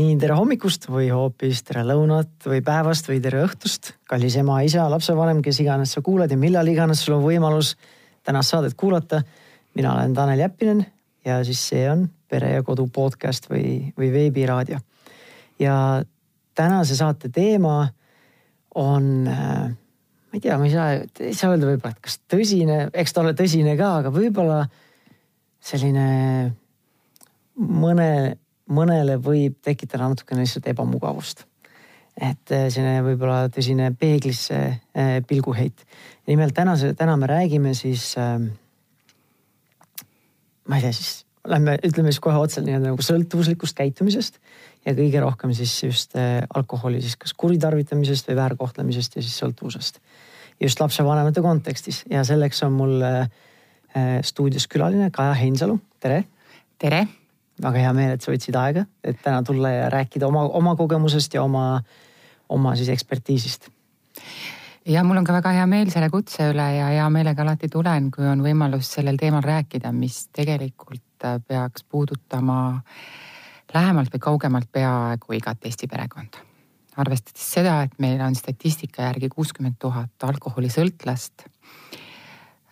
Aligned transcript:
nii 0.00 0.16
tere 0.20 0.36
hommikust 0.38 0.86
või 0.88 1.10
hoopis 1.12 1.60
tere 1.66 1.82
lõunat 1.84 2.46
või 2.48 2.62
päevast 2.64 3.08
või 3.10 3.18
tere 3.22 3.42
õhtust. 3.44 3.92
kallis 4.08 4.36
ema, 4.40 4.60
isa, 4.64 4.86
lapsevanem, 4.88 5.42
kes 5.44 5.60
iganes 5.60 5.92
sa 5.96 6.00
kuulad 6.04 6.30
ja 6.30 6.38
millal 6.40 6.68
iganes 6.68 7.02
sul 7.04 7.18
on 7.18 7.24
võimalus 7.24 7.74
tänast 8.24 8.54
saadet 8.54 8.74
kuulata. 8.80 9.22
mina 9.74 9.92
olen 9.94 10.14
Tanel 10.14 10.40
Jeppinen 10.40 10.86
ja 11.24 11.44
siis 11.44 11.60
see 11.68 11.84
on 11.90 12.08
Pere 12.28 12.52
ja 12.54 12.62
Kodu 12.62 12.86
podcast 12.86 13.50
või, 13.50 13.92
või 13.98 14.12
veebiraadio. 14.12 14.78
ja 15.58 16.02
tänase 16.54 16.96
saate 16.96 17.28
teema 17.28 17.88
on, 18.74 19.26
äh, 19.26 19.68
ma 19.68 20.32
ei 20.34 20.40
tea, 20.40 20.58
ma 20.58 20.64
ei 20.64 20.72
saa, 20.72 20.92
ei 21.20 21.34
saa 21.34 21.50
öelda 21.50 21.66
võib-olla, 21.66 21.92
et 21.96 22.00
kas 22.00 22.20
tõsine, 22.30 22.90
eks 22.94 23.12
ta 23.12 23.20
ole 23.20 23.34
tõsine 23.34 23.76
ka, 23.76 23.96
aga 24.00 24.14
võib-olla 24.14 24.62
selline 25.60 26.54
mõne 27.56 28.38
mõnele 28.70 29.18
võib 29.22 29.58
tekitada 29.64 30.08
natukene 30.10 30.44
lihtsalt 30.44 30.68
ebamugavust. 30.70 31.46
et 32.20 32.52
äh, 32.52 32.66
selline 32.68 33.00
võib-olla 33.06 33.48
tõsine 33.48 33.92
peeglisse 33.96 34.56
äh, 34.58 35.20
pilguheit. 35.26 35.86
nimelt 36.26 36.54
tänase, 36.54 36.94
täna 36.94 37.16
me 37.16 37.26
räägime 37.26 37.74
siis 37.74 38.14
äh,, 38.18 38.38
ma 40.68 40.76
ei 40.76 40.82
tea, 40.82 40.92
siis 40.92 41.24
lähme, 41.46 41.78
ütleme 41.86 42.12
siis 42.12 42.20
kohe 42.20 42.36
otse 42.36 42.60
nii-öelda 42.64 42.90
nagu 42.90 43.04
sõltuvuslikust 43.04 43.76
käitumisest 43.78 44.40
ja 44.86 44.94
kõige 44.94 45.22
rohkem 45.22 45.54
siis 45.56 45.76
just 45.84 46.18
äh, 46.18 46.42
alkoholi 46.54 47.00
siis 47.00 47.16
kas 47.16 47.34
kuritarvitamisest 47.34 48.28
või 48.30 48.40
väärkohtlemisest 48.42 49.16
ja 49.16 49.22
siis 49.22 49.38
sõltuvusest. 49.40 50.02
just 50.60 50.80
lapsevanemate 50.80 51.40
kontekstis 51.40 52.04
ja 52.10 52.24
selleks 52.24 52.62
on 52.62 52.76
mul 52.76 53.00
äh, 53.02 53.30
stuudios 54.22 54.68
külaline 54.68 55.10
Kaja 55.10 55.32
Heinsalu, 55.34 55.80
tere. 56.00 56.24
tere 56.78 57.06
väga 57.62 57.84
hea 57.84 57.92
meel, 57.96 58.14
et 58.14 58.24
sa 58.24 58.32
võtsid 58.32 58.56
aega, 58.58 58.86
et 59.04 59.20
täna 59.24 59.42
tulla 59.46 59.72
ja 59.72 59.90
rääkida 59.92 60.28
oma, 60.28 60.46
oma 60.58 60.74
kogemusest 60.78 61.34
ja 61.36 61.44
oma, 61.44 61.82
oma 62.48 62.74
siis 62.78 62.90
ekspertiisist. 62.92 63.70
ja 64.88 65.04
mul 65.04 65.20
on 65.20 65.24
ka 65.28 65.36
väga 65.36 65.54
hea 65.58 65.66
meel 65.70 65.90
selle 65.92 66.10
kutse 66.10 66.50
üle 66.52 66.68
ja 66.76 66.90
hea 66.94 67.08
meelega 67.12 67.42
alati 67.42 67.68
tulen, 67.68 68.10
kui 68.10 68.26
on 68.26 68.44
võimalus 68.44 68.92
sellel 68.96 69.20
teemal 69.20 69.44
rääkida, 69.44 69.92
mis 69.92 70.28
tegelikult 70.32 71.28
peaks 71.46 71.84
puudutama 71.84 72.80
lähemalt 73.74 74.12
või 74.14 74.22
kaugemalt 74.24 74.70
peaaegu 74.72 75.36
igat 75.36 75.66
Eesti 75.66 75.86
perekonda. 75.86 76.46
arvestades 76.96 77.44
seda, 77.52 77.82
et 77.82 77.92
meil 77.98 78.20
on 78.20 78.34
statistika 78.34 79.02
järgi 79.02 79.28
kuuskümmend 79.28 79.78
tuhat 79.78 80.24
alkoholisõltlast 80.26 81.46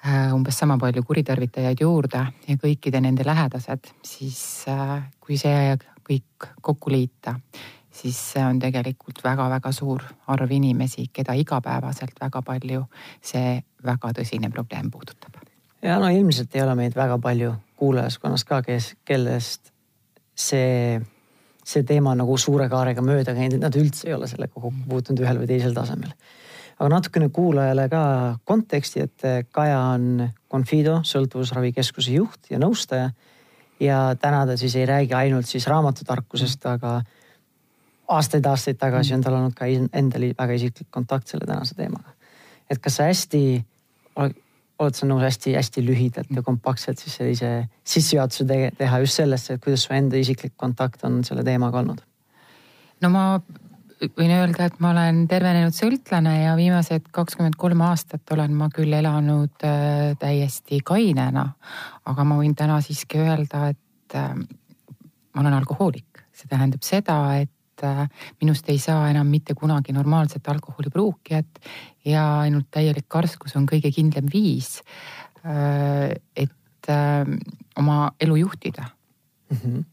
umbes 0.07 0.59
sama 0.59 0.79
palju 0.79 1.03
kuritarvitajaid 1.03 1.81
juurde 1.83 2.21
ja 2.49 2.57
kõikide 2.61 3.01
nende 3.03 3.27
lähedased, 3.27 3.91
siis 4.07 4.41
äh, 4.71 5.03
kui 5.21 5.39
see 5.41 5.75
kõik 6.09 6.49
kokku 6.63 6.93
liita, 6.93 7.35
siis 7.93 8.19
see 8.33 8.45
on 8.47 8.61
tegelikult 8.63 9.21
väga-väga 9.25 9.73
suur 9.75 10.05
arv 10.31 10.55
inimesi, 10.55 11.09
keda 11.13 11.35
igapäevaselt 11.37 12.21
väga 12.21 12.43
palju 12.47 12.87
see 13.21 13.59
väga 13.85 14.15
tõsine 14.21 14.51
probleem 14.55 14.91
puudutab. 14.91 15.43
ja 15.83 15.99
no 15.99 16.09
ilmselt 16.09 16.55
ei 16.55 16.63
ole 16.63 16.75
meid 16.75 16.97
väga 16.97 17.19
palju 17.19 17.55
kuulajaskonnas 17.77 18.45
ka, 18.45 18.63
kes, 18.63 18.95
kellest 19.05 19.73
see, 20.35 21.01
see 21.65 21.83
teema 21.83 22.15
nagu 22.15 22.39
suure 22.39 22.69
kaarega 22.69 23.03
mööda 23.03 23.35
käinud, 23.35 23.59
et 23.59 23.67
nad 23.67 23.77
üldse 23.77 24.09
ei 24.09 24.15
ole 24.15 24.31
sellega 24.31 24.55
kokku 24.55 24.73
puutunud 24.89 25.27
ühel 25.27 25.43
või 25.43 25.51
teisel 25.51 25.75
tasemel 25.75 26.15
aga 26.79 26.89
natukene 26.93 27.29
kuulajale 27.35 27.89
ka 27.91 28.03
konteksti, 28.47 29.01
et 29.01 29.49
Kaja 29.53 29.79
on 29.95 30.29
Confido 30.51 31.01
sõltuvusravikeskuse 31.05 32.15
juht 32.15 32.51
ja 32.51 32.61
nõustaja. 32.63 33.11
ja 33.81 34.17
täna 34.21 34.47
ta 34.47 34.57
siis 34.57 34.75
ei 34.77 34.87
räägi 34.87 35.15
ainult 35.15 35.47
siis 35.47 35.67
raamatutarkusest, 35.67 36.67
aga 36.67 37.03
aastaid-aastaid 38.09 38.79
tagasi 38.79 39.15
on 39.15 39.23
tal 39.23 39.37
olnud 39.39 39.55
ka 39.55 39.67
endal 39.69 40.31
väga 40.39 40.55
isiklik 40.55 40.89
kontakt 40.91 41.29
selle 41.29 41.47
tänase 41.47 41.75
teemaga. 41.75 42.15
et 42.71 42.79
kas 42.79 42.97
sa 42.97 43.09
hästi, 43.09 43.65
oled 44.79 44.95
sa 44.95 45.07
nõus 45.07 45.23
hästi-hästi 45.27 45.85
lühidalt 45.85 46.31
ja 46.35 46.43
kompaktselt 46.43 46.99
siis 46.99 47.17
sellise 47.17 47.69
sissejuhatuse 47.85 48.45
teha 48.79 48.99
just 48.99 49.19
sellesse, 49.19 49.55
et 49.55 49.65
kuidas 49.65 49.85
su 49.87 49.95
enda 49.95 50.17
isiklik 50.17 50.55
kontakt 50.57 51.05
on 51.05 51.25
selle 51.25 51.45
teemaga 51.45 51.79
olnud? 51.79 52.03
no 53.03 53.11
ma 53.11 53.25
võin 53.99 54.33
öelda, 54.33 54.69
et 54.69 54.79
ma 54.83 54.93
olen 54.93 55.25
tervenenud 55.31 55.75
sõltlane 55.75 56.35
ja 56.45 56.55
viimased 56.59 57.09
kakskümmend 57.15 57.59
kolm 57.59 57.83
aastat 57.87 58.31
olen 58.35 58.55
ma 58.59 58.69
küll 58.75 58.93
elanud 58.95 59.67
äh, 59.67 60.15
täiesti 60.21 60.81
kainena. 60.87 61.47
aga 62.09 62.25
ma 62.25 62.39
võin 62.39 62.55
täna 62.57 62.81
siiski 62.85 63.21
öelda, 63.23 63.69
et 63.75 64.17
äh, 64.17 64.35
ma 65.35 65.43
olen 65.43 65.59
alkohoolik, 65.59 66.23
see 66.33 66.51
tähendab 66.51 66.87
seda, 66.87 67.19
et 67.43 67.85
äh, 67.87 68.07
minust 68.41 68.69
ei 68.71 68.79
saa 68.79 69.09
enam 69.11 69.29
mitte 69.31 69.55
kunagi 69.59 69.93
normaalset 69.93 70.49
alkoholipruukijat 70.49 71.63
ja 72.07 72.25
ainult 72.47 72.71
täielik 72.71 73.09
karskus 73.09 73.57
on 73.59 73.67
kõige 73.67 73.93
kindlam 73.95 74.31
viis, 74.33 74.81
et 76.37 76.89
oma 77.79 78.11
elu 78.21 78.37
juhtida 78.37 78.89
mm. 79.51 79.57
-hmm 79.57 79.85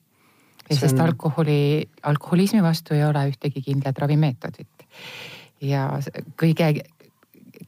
sest 0.71 0.99
on... 0.99 1.05
alkoholi, 1.05 1.89
alkoholismi 2.03 2.63
vastu 2.63 2.93
ei 2.93 3.03
ole 3.05 3.27
ühtegi 3.29 3.61
kindlat 3.61 3.97
ravimeetodit. 3.97 4.87
ja 5.61 5.87
kõige 6.41 6.73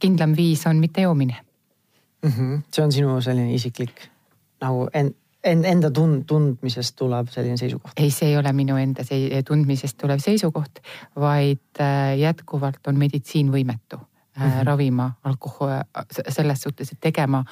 kindlam 0.00 0.36
viis 0.36 0.66
on 0.66 0.76
mitte 0.76 1.00
joomine 1.00 1.36
mm. 2.22 2.30
-hmm. 2.30 2.62
see 2.74 2.84
on 2.84 2.92
sinu 2.92 3.20
selline 3.20 3.54
isiklik 3.54 4.08
nagu 4.60 4.88
en, 4.94 5.14
en, 5.44 5.64
enda 5.64 5.90
tund, 5.90 6.24
tundmisest 6.26 6.96
tuleb 6.96 7.28
selline 7.30 7.56
seisukoht? 7.56 7.92
ei, 7.96 8.10
see 8.10 8.28
ei 8.32 8.36
ole 8.36 8.52
minu 8.52 8.76
enda 8.76 9.04
see, 9.04 9.42
tundmisest 9.46 9.98
tulev 9.98 10.22
seisukoht, 10.24 10.82
vaid 11.16 11.80
äh, 11.80 12.18
jätkuvalt 12.18 12.86
on 12.86 12.98
meditsiin 12.98 13.52
võimetu 13.52 13.96
mm 13.96 14.42
-hmm. 14.42 14.64
ravima 14.64 15.12
alkohol, 15.24 15.78
selles 16.28 16.62
suhtes, 16.62 16.92
et 16.92 17.00
tegema 17.00 17.44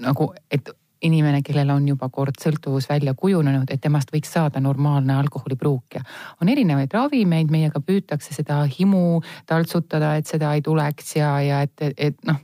nagu, 0.00 0.32
et 0.50 0.70
inimene, 1.02 1.42
kellel 1.42 1.70
on 1.74 1.86
juba 1.88 2.08
kord 2.12 2.38
sõltuvus 2.42 2.88
välja 2.90 3.14
kujunenud, 3.18 3.70
et 3.70 3.80
temast 3.82 4.12
võiks 4.14 4.32
saada 4.32 4.60
normaalne 4.60 5.14
alkoholipruukija. 5.18 6.02
on 6.40 6.48
erinevaid 6.48 6.92
ravimeid, 6.94 7.50
meiega 7.50 7.80
püütakse 7.80 8.34
seda 8.34 8.62
himu 8.78 9.22
taltsutada, 9.46 10.16
et 10.16 10.26
seda 10.26 10.54
ei 10.54 10.62
tuleks 10.62 11.16
ja, 11.16 11.36
ja 11.40 11.62
et, 11.62 11.74
et, 11.80 11.94
et 11.98 12.26
noh, 12.26 12.38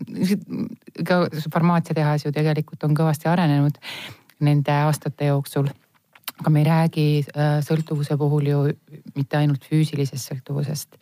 ka 1.06 1.26
farmaatsiatehas 1.52 2.26
ju 2.26 2.32
tegelikult 2.32 2.84
on 2.84 2.96
kõvasti 2.98 3.30
arenenud 3.30 3.78
nende 4.40 4.72
aastate 4.86 5.30
jooksul 5.32 5.70
aga 6.38 6.50
me 6.54 6.62
ei 6.62 6.66
räägi 6.68 7.06
äh, 7.34 7.58
sõltuvuse 7.66 8.16
puhul 8.18 8.46
ju 8.46 8.58
mitte 9.16 9.38
ainult 9.40 9.64
füüsilisest 9.66 10.30
sõltuvusest. 10.30 10.98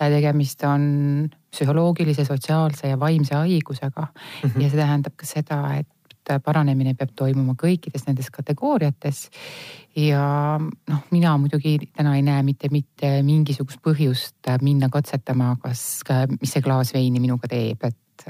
Äh, 0.00 0.10
tegemist 0.10 0.64
on 0.66 1.28
psühholoogilise, 1.54 2.26
sotsiaalse 2.26 2.90
ja 2.90 2.98
vaimse 2.98 3.36
haigusega 3.38 4.06
mm. 4.08 4.50
-hmm. 4.50 4.62
ja 4.62 4.70
see 4.70 4.80
tähendab 4.80 5.14
ka 5.16 5.26
seda, 5.26 5.60
et 5.78 5.88
et 6.34 6.42
paranemine 6.44 6.94
peab 6.98 7.14
toimuma 7.16 7.54
kõikides 7.58 8.06
nendes 8.06 8.30
kategooriates. 8.34 9.28
ja 9.96 10.58
noh, 10.58 11.02
mina 11.10 11.36
muidugi 11.38 11.78
täna 11.96 12.16
ei 12.16 12.22
näe 12.22 12.42
mitte, 12.42 12.68
mitte 12.70 13.22
mingisugust 13.22 13.80
põhjust 13.82 14.52
minna 14.62 14.88
katsetama, 14.92 15.56
kas, 15.62 16.02
mis 16.40 16.52
see 16.52 16.62
klaas 16.62 16.94
veini 16.94 17.20
minuga 17.20 17.48
teeb, 17.48 17.84
et 17.84 18.28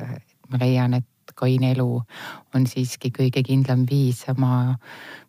ma 0.51 0.61
leian, 0.63 0.95
et 0.95 1.07
kaine 1.37 1.73
elu 1.75 1.89
on 2.55 2.67
siiski 2.69 3.11
kõige 3.15 3.43
kindlam 3.45 3.85
viis 3.89 4.23
oma 4.33 4.77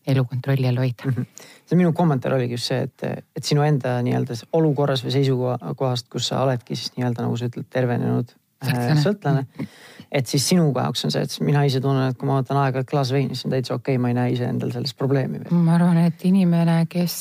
elu 0.07 0.23
kontrolli 0.29 0.69
all 0.69 0.79
hoida 0.79 1.09
mm. 1.09 1.13
-hmm. 1.13 1.45
see 1.65 1.77
minu 1.77 1.93
kommentaar 1.93 2.37
oligi 2.37 2.53
just 2.53 2.71
see, 2.71 2.81
et, 2.81 3.25
et 3.35 3.43
sinu 3.43 3.65
enda 3.65 3.97
nii-öelda 4.01 4.37
olukorras 4.53 5.03
või 5.03 5.15
seisukohast, 5.17 6.07
kus 6.09 6.27
sa 6.31 6.43
oledki 6.45 6.75
siis 6.75 6.93
nii-öelda 6.95 7.25
nagu 7.25 7.37
sa 7.37 7.49
ütled, 7.49 7.67
tervenenud 7.69 8.31
sõltlane, 9.03 9.45
et 10.11 10.29
siis 10.29 10.47
sinuga 10.53 10.87
jaoks 10.87 11.05
on 11.07 11.13
see, 11.13 11.25
et 11.27 11.35
mina 11.45 11.63
ise 11.67 11.81
tunnen, 11.83 12.11
et 12.11 12.17
kui 12.17 12.29
ma 12.29 12.39
võtan 12.41 12.61
aeg-ajalt 12.63 12.89
klaas 12.89 13.11
veini, 13.13 13.35
siis 13.35 13.49
on 13.49 13.55
täitsa 13.55 13.75
okei 13.75 13.95
okay,, 13.95 14.01
ma 14.01 14.13
ei 14.13 14.17
näe 14.17 14.33
iseendal 14.37 14.73
selles 14.75 14.95
probleemi. 14.97 15.43
ma 15.51 15.77
arvan, 15.77 15.99
et 16.07 16.25
inimene, 16.27 16.79
kes 16.89 17.19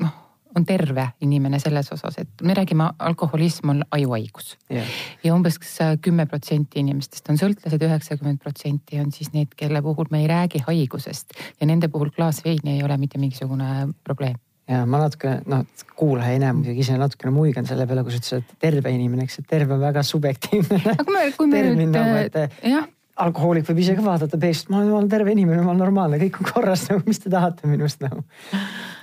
noh, 0.00 0.16
on 0.56 0.66
terve 0.66 1.04
inimene 1.24 1.60
selles 1.62 1.92
osas, 1.94 2.18
et 2.22 2.42
me 2.42 2.56
räägime, 2.56 2.88
alkoholism 2.98 3.74
on 3.74 3.84
ajuhaigus. 3.94 4.56
Yeah.. 4.72 4.88
ja 5.24 5.34
umbes 5.34 5.60
kümme 6.02 6.26
protsenti 6.26 6.82
inimestest 6.82 7.30
on 7.30 7.38
sõltlased, 7.40 7.84
üheksakümmend 7.84 8.42
protsenti 8.42 9.00
on 9.02 9.12
siis 9.14 9.32
need, 9.36 9.54
kelle 9.58 9.82
puhul 9.84 10.10
me 10.10 10.24
ei 10.24 10.30
räägi 10.30 10.64
haigusest. 10.66 11.38
Ja 11.60 11.68
nende 11.70 11.92
puhul 11.92 12.10
klaas 12.14 12.42
veini 12.44 12.78
ei 12.78 12.84
ole 12.84 12.98
mitte 12.98 13.20
mingisugune 13.20 13.88
probleem 14.04 14.38
ja 14.68 14.84
ma 14.86 15.00
natuke 15.02 15.38
noh, 15.48 15.64
kuulaja 15.98 16.36
ei 16.36 16.42
näe 16.42 16.52
muidugi 16.56 16.84
ise 16.84 16.98
natukene 17.00 17.32
muigan 17.34 17.66
selle 17.68 17.86
peale, 17.88 18.04
kui 18.04 18.14
sa 18.14 18.20
ütlesid, 18.20 18.44
et 18.44 18.62
terve 18.68 18.92
inimene, 18.92 19.24
eks, 19.24 19.40
et 19.42 19.50
terve 19.50 19.76
on 19.76 19.82
väga 19.82 20.04
subjektiivne. 20.06 20.82
aga 20.94 21.08
me, 21.14 21.26
kui 21.36 21.50
me 21.50 21.64
nüüd 21.72 21.92
nagu, 21.94 22.22
et, 22.26 22.62
jah 22.68 22.86
alkohoolik 23.18 23.66
võib 23.66 23.80
ise 23.82 23.96
ka 23.98 24.02
vaadata 24.04 24.38
peeglist, 24.38 24.68
ma 24.70 24.82
olen 24.84 25.08
terve 25.10 25.32
inimene, 25.34 25.62
ma 25.64 25.72
olen 25.72 25.82
normaalne, 25.82 26.20
kõik 26.22 26.36
on 26.38 26.50
korras 26.52 26.84
nagu, 26.90 27.02
mis 27.06 27.18
te 27.22 27.32
tahate 27.32 27.70
minust 27.70 28.02
nagu. 28.04 28.22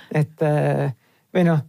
et 0.08 0.44
äh, 0.46 0.86
või 1.36 1.44
noh, 1.50 1.60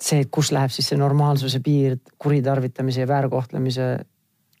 see, 0.00 0.24
kus 0.32 0.52
läheb 0.54 0.72
siis 0.72 0.88
see 0.90 1.00
normaalsuse 1.00 1.60
piir 1.64 1.98
kuritarvitamise 2.20 3.04
ja 3.04 3.10
väärkohtlemise 3.10 3.90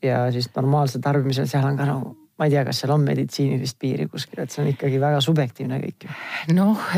ja 0.04 0.20
siis 0.34 0.50
normaalse 0.56 1.00
tarbimise, 1.00 1.46
seal 1.48 1.64
on 1.68 1.80
ka 1.80 1.88
nagu 1.88 2.14
ma 2.34 2.48
ei 2.48 2.52
tea, 2.52 2.64
kas 2.66 2.82
seal 2.82 2.92
on 2.92 3.04
meditsiinilist 3.06 3.78
piiri 3.80 4.08
kuskil, 4.10 4.42
et 4.42 4.52
see 4.52 4.64
on 4.64 4.70
ikkagi 4.72 5.00
väga 5.00 5.20
subjektiivne 5.24 5.80
kõik 5.84 6.06
ju. 6.06 6.16
noh 6.58 6.88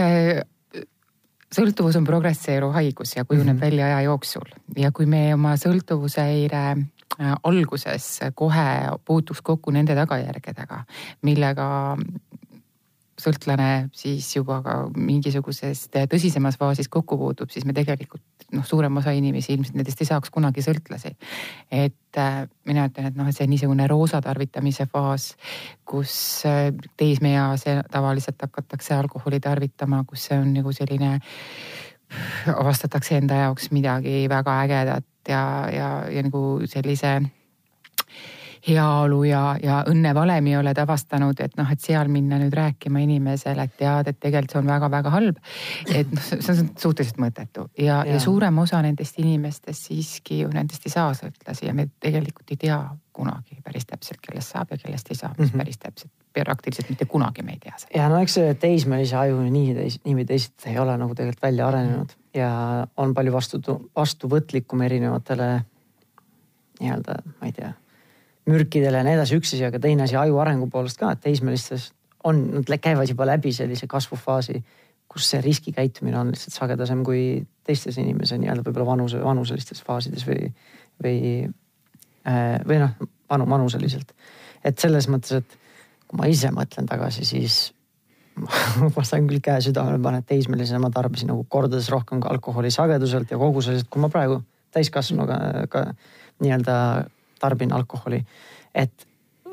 sõltuvus 1.54 1.96
on 1.98 2.04
progresseeruv 2.06 2.74
haigus 2.74 3.16
ja 3.16 3.24
kujuneb 3.24 3.54
mm 3.54 3.58
-hmm. 3.58 3.64
välja 3.64 3.86
aja 3.86 4.00
jooksul 4.00 4.48
ja 4.76 4.92
kui 4.92 5.06
me 5.06 5.34
oma 5.34 5.54
sõltuvushäire 5.56 6.64
äh, 7.20 7.34
alguses 7.42 8.20
kohe 8.34 8.90
puutuks 9.04 9.42
kokku 9.42 9.70
nende 9.70 9.94
tagajärgedega, 9.94 10.84
millega 11.22 11.96
sõltlane 13.20 13.88
siis 13.96 14.28
juba 14.36 14.60
ka 14.64 14.74
mingisugusest 14.92 15.96
tõsisemas 16.10 16.58
faasis 16.60 16.90
kokku 16.92 17.18
puutub, 17.20 17.50
siis 17.52 17.64
me 17.64 17.74
tegelikult 17.76 18.22
noh, 18.52 18.66
suurem 18.66 19.00
osa 19.00 19.14
inimesi 19.16 19.54
ilmselt 19.54 19.78
nendest 19.78 20.02
ei 20.02 20.08
saaks 20.10 20.32
kunagi 20.34 20.64
sõltlasi. 20.64 21.14
et 21.70 22.20
äh, 22.20 22.44
mina 22.68 22.86
ütlen, 22.90 23.08
et 23.10 23.16
noh, 23.16 23.28
et 23.28 23.36
see 23.36 23.48
niisugune 23.50 23.88
roosa 23.90 24.20
tarvitamise 24.24 24.86
faas, 24.92 25.32
kus 25.84 26.44
äh, 26.48 26.70
teismeeas 26.96 27.64
tavaliselt 27.90 28.42
hakatakse 28.42 28.94
alkoholi 28.94 29.40
tarvitama, 29.40 30.04
kus 30.04 30.28
see 30.28 30.38
on 30.38 30.52
nagu 30.54 30.72
selline 30.72 31.16
avastatakse 32.54 33.16
enda 33.18 33.40
jaoks 33.46 33.72
midagi 33.74 34.28
väga 34.30 34.60
ägedat 34.66 35.28
ja, 35.28 35.42
ja, 35.72 35.88
ja 36.12 36.22
nagu 36.22 36.60
sellise 36.70 37.18
heaolu 38.68 39.22
ja, 39.24 39.42
ja 39.62 39.78
õnnevalemi 39.88 40.56
oled 40.58 40.78
avastanud, 40.82 41.38
et 41.42 41.54
noh, 41.58 41.68
et 41.70 41.82
seal 41.82 42.10
minna 42.12 42.38
nüüd 42.40 42.54
rääkima 42.56 43.02
inimesele, 43.04 43.66
et 43.68 43.76
tead, 43.78 44.10
et 44.10 44.18
tegelikult 44.20 44.56
see 44.56 44.60
on 44.62 44.70
väga-väga 44.70 45.12
halb. 45.14 45.40
et 45.92 46.12
noh, 46.12 46.26
see 46.26 46.54
on 46.54 46.70
suhteliselt 46.78 47.20
mõttetu 47.22 47.68
ja, 47.78 48.02
ja., 48.04 48.16
ja 48.16 48.20
suurem 48.22 48.58
osa 48.62 48.82
nendest 48.82 49.18
inimestest 49.22 49.90
siiski 49.90 50.42
ju 50.42 50.52
nendest 50.52 50.86
ei 50.86 50.94
saa 50.94 51.14
sõltlasi 51.16 51.68
ja 51.68 51.74
me 51.76 51.88
tegelikult 52.02 52.54
ei 52.54 52.60
tea 52.66 52.80
kunagi 53.16 53.60
päris 53.64 53.86
täpselt, 53.88 54.20
kellest 54.24 54.52
saab 54.52 54.74
ja 54.74 54.80
kellest 54.82 55.10
ei 55.10 55.18
saa 55.18 55.32
mm 55.32 55.44
-hmm. 55.44 55.62
päris 55.62 55.78
täpselt. 55.78 56.12
praktiliselt 56.36 56.90
mitte 56.90 57.04
kunagi 57.04 57.42
me 57.42 57.52
ei 57.52 57.58
tea 57.58 57.72
seda. 57.78 57.98
ja 58.00 58.08
no 58.08 58.18
eks 58.20 58.34
see 58.34 58.54
teismelise 58.54 59.16
aju 59.16 59.40
nii 59.40 59.74
nii 60.04 60.14
või 60.18 60.26
teisiti 60.26 60.68
ei 60.70 60.78
ole 60.78 60.98
nagu 60.98 61.14
tegelikult 61.14 61.42
välja 61.42 61.68
arenenud 61.68 62.12
ja 62.34 62.50
on 62.96 63.14
palju 63.14 63.32
vastu, 63.32 63.60
vastuvõtlikum 63.96 64.82
erinevatele 64.82 65.64
nii-öelda, 66.80 67.22
ma 67.40 67.46
ei 67.46 67.52
tea 67.52 67.72
mürkidele 68.46 69.00
ja 69.00 69.06
nii 69.06 69.16
edasi, 69.18 69.38
üks 69.40 69.54
asi, 69.54 69.64
aga 69.66 69.80
teine 69.82 70.06
asi 70.06 70.16
aju 70.18 70.38
arengu 70.42 70.68
poolest 70.70 71.00
ka, 71.00 71.12
et 71.14 71.22
teismelistes 71.24 71.90
on, 72.26 72.42
nad 72.56 72.72
käivad 72.82 73.10
juba 73.10 73.26
läbi 73.28 73.52
sellise 73.54 73.88
kasvufaasi, 73.90 74.62
kus 75.10 75.28
see 75.30 75.42
riskikäitumine 75.44 76.18
on 76.18 76.32
lihtsalt 76.34 76.56
sagedasem 76.56 77.02
kui 77.06 77.20
teistes 77.66 77.98
inimese 78.02 78.38
nii-öelda 78.40 78.64
võib-olla 78.66 78.88
vanuse, 78.92 79.20
vanuselistes 79.22 79.82
faasides 79.86 80.26
või, 80.26 80.50
või, 81.02 81.20
äh, 82.26 82.56
või 82.66 82.80
noh, 82.82 83.06
vanu, 83.30 83.46
vanuseliselt. 83.50 84.12
et 84.64 84.78
selles 84.78 85.08
mõttes, 85.10 85.40
et 85.40 85.58
kui 86.06 86.18
ma 86.20 86.28
ise 86.30 86.50
mõtlen 86.54 86.88
tagasi, 86.90 87.24
siis 87.26 87.60
ma 88.94 89.06
saan 89.06 89.26
küll 89.30 89.42
käe 89.42 89.62
südamele 89.64 90.02
panna, 90.02 90.20
et 90.20 90.30
teismelisena 90.30 90.82
ma 90.82 90.90
tarbisin 90.94 91.30
nagu 91.32 91.46
kordades 91.48 91.88
rohkem 91.92 92.22
alkoholi 92.26 92.70
sageduselt 92.74 93.30
ja 93.30 93.38
koguseliselt, 93.40 93.88
kui 93.90 94.02
ma 94.02 94.10
praegu 94.12 94.42
täiskasvanuga 94.76 95.66
ka 95.72 95.86
nii-öelda 96.42 96.76
tarbin 97.40 97.72
alkoholi. 97.72 98.22
et 98.74 99.06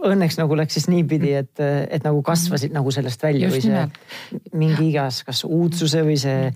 õnneks 0.04 0.38
nagu 0.40 0.56
läks 0.60 0.78
siis 0.78 0.90
niipidi, 0.92 1.32
et, 1.40 1.60
et 1.64 2.04
nagu 2.04 2.22
kasvasid 2.26 2.74
nagu 2.76 2.92
sellest 2.92 3.24
välja 3.24 3.48
Just 3.48 3.56
või 3.56 3.64
see 3.64 3.74
nimelt. 3.74 4.54
mingi 4.54 4.90
igas, 4.90 5.24
kas 5.24 5.44
uudsuse 5.48 6.04
või 6.04 6.18
see 6.20 6.52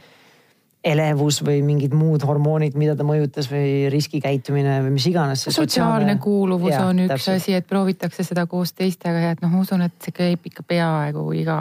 elevus 0.88 1.42
või 1.44 1.62
mingid 1.66 1.96
muud 1.98 2.24
hormoonid, 2.28 2.76
mida 2.80 2.96
ta 2.96 3.06
mõjutas 3.08 3.50
või 3.52 3.88
riskikäitumine 3.92 4.78
või 4.86 4.94
mis 4.98 5.08
iganes. 5.10 5.48
sotsiaalne 5.56 6.16
kuuluvus 6.22 6.72
ja, 6.72 6.86
on 6.88 7.02
üks 7.04 7.14
täpselt. 7.16 7.42
asi, 7.42 7.58
et 7.58 7.68
proovitakse 7.68 8.24
seda 8.24 8.46
koos 8.48 8.74
teistega 8.78 9.26
ja 9.26 9.34
et 9.36 9.44
noh, 9.44 9.52
ma 9.52 9.64
usun, 9.66 9.84
et 9.88 9.96
see 10.04 10.16
käib 10.16 10.48
ikka 10.48 10.64
peaaegu 10.68 11.26
iga 11.36 11.60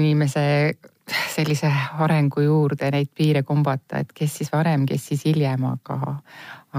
inimese 0.00 0.44
sellise 1.34 1.68
arengu 2.00 2.40
juurde 2.40 2.88
neid 2.90 3.10
piire 3.14 3.42
kombata, 3.44 4.00
et 4.00 4.12
kes 4.16 4.38
siis 4.40 4.52
varem, 4.52 4.86
kes 4.88 5.10
siis 5.12 5.26
hiljem, 5.28 5.66
aga, 5.68 6.16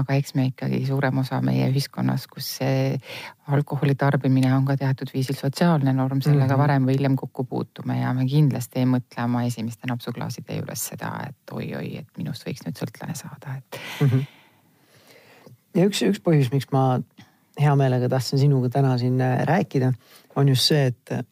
aga 0.00 0.16
eks 0.18 0.34
me 0.36 0.46
ikkagi 0.50 0.82
suurem 0.86 1.18
osa 1.22 1.38
meie 1.44 1.66
ühiskonnas, 1.70 2.26
kus 2.30 2.48
see 2.58 2.96
alkoholi 3.52 3.94
tarbimine 3.98 4.50
on 4.54 4.66
ka 4.68 4.76
teatud 4.80 5.10
viisil 5.14 5.38
sotsiaalne 5.38 5.92
norm, 5.96 6.20
sellega 6.20 6.46
mm 6.46 6.52
-hmm. 6.52 6.62
varem 6.62 6.88
või 6.88 6.96
hiljem 6.98 7.16
kokku 7.16 7.44
puutume 7.44 8.00
ja 8.00 8.12
me 8.14 8.26
kindlasti 8.26 8.82
ei 8.82 8.88
mõtle 8.90 9.24
oma 9.24 9.44
esimeste 9.48 9.88
napsuklaaside 9.90 10.58
juures 10.60 10.86
seda, 10.92 11.12
et 11.28 11.52
oi-oi, 11.52 11.96
et 12.02 12.18
minust 12.18 12.46
võiks 12.46 12.66
nüüd 12.66 12.76
sõltlane 12.78 13.14
saada, 13.14 13.56
et 13.56 13.80
mm. 14.00 14.08
-hmm. 14.08 14.26
ja 15.74 15.86
üks, 15.86 16.02
üks 16.02 16.20
põhjus, 16.20 16.52
miks 16.52 16.68
ma 16.72 17.00
hea 17.60 17.76
meelega 17.76 18.08
tahtsin 18.08 18.38
sinuga 18.38 18.68
täna 18.68 18.98
siin 18.98 19.20
äh, 19.20 19.44
rääkida, 19.46 19.92
on 20.36 20.48
just 20.48 20.68
see, 20.68 20.86
et, 20.86 21.26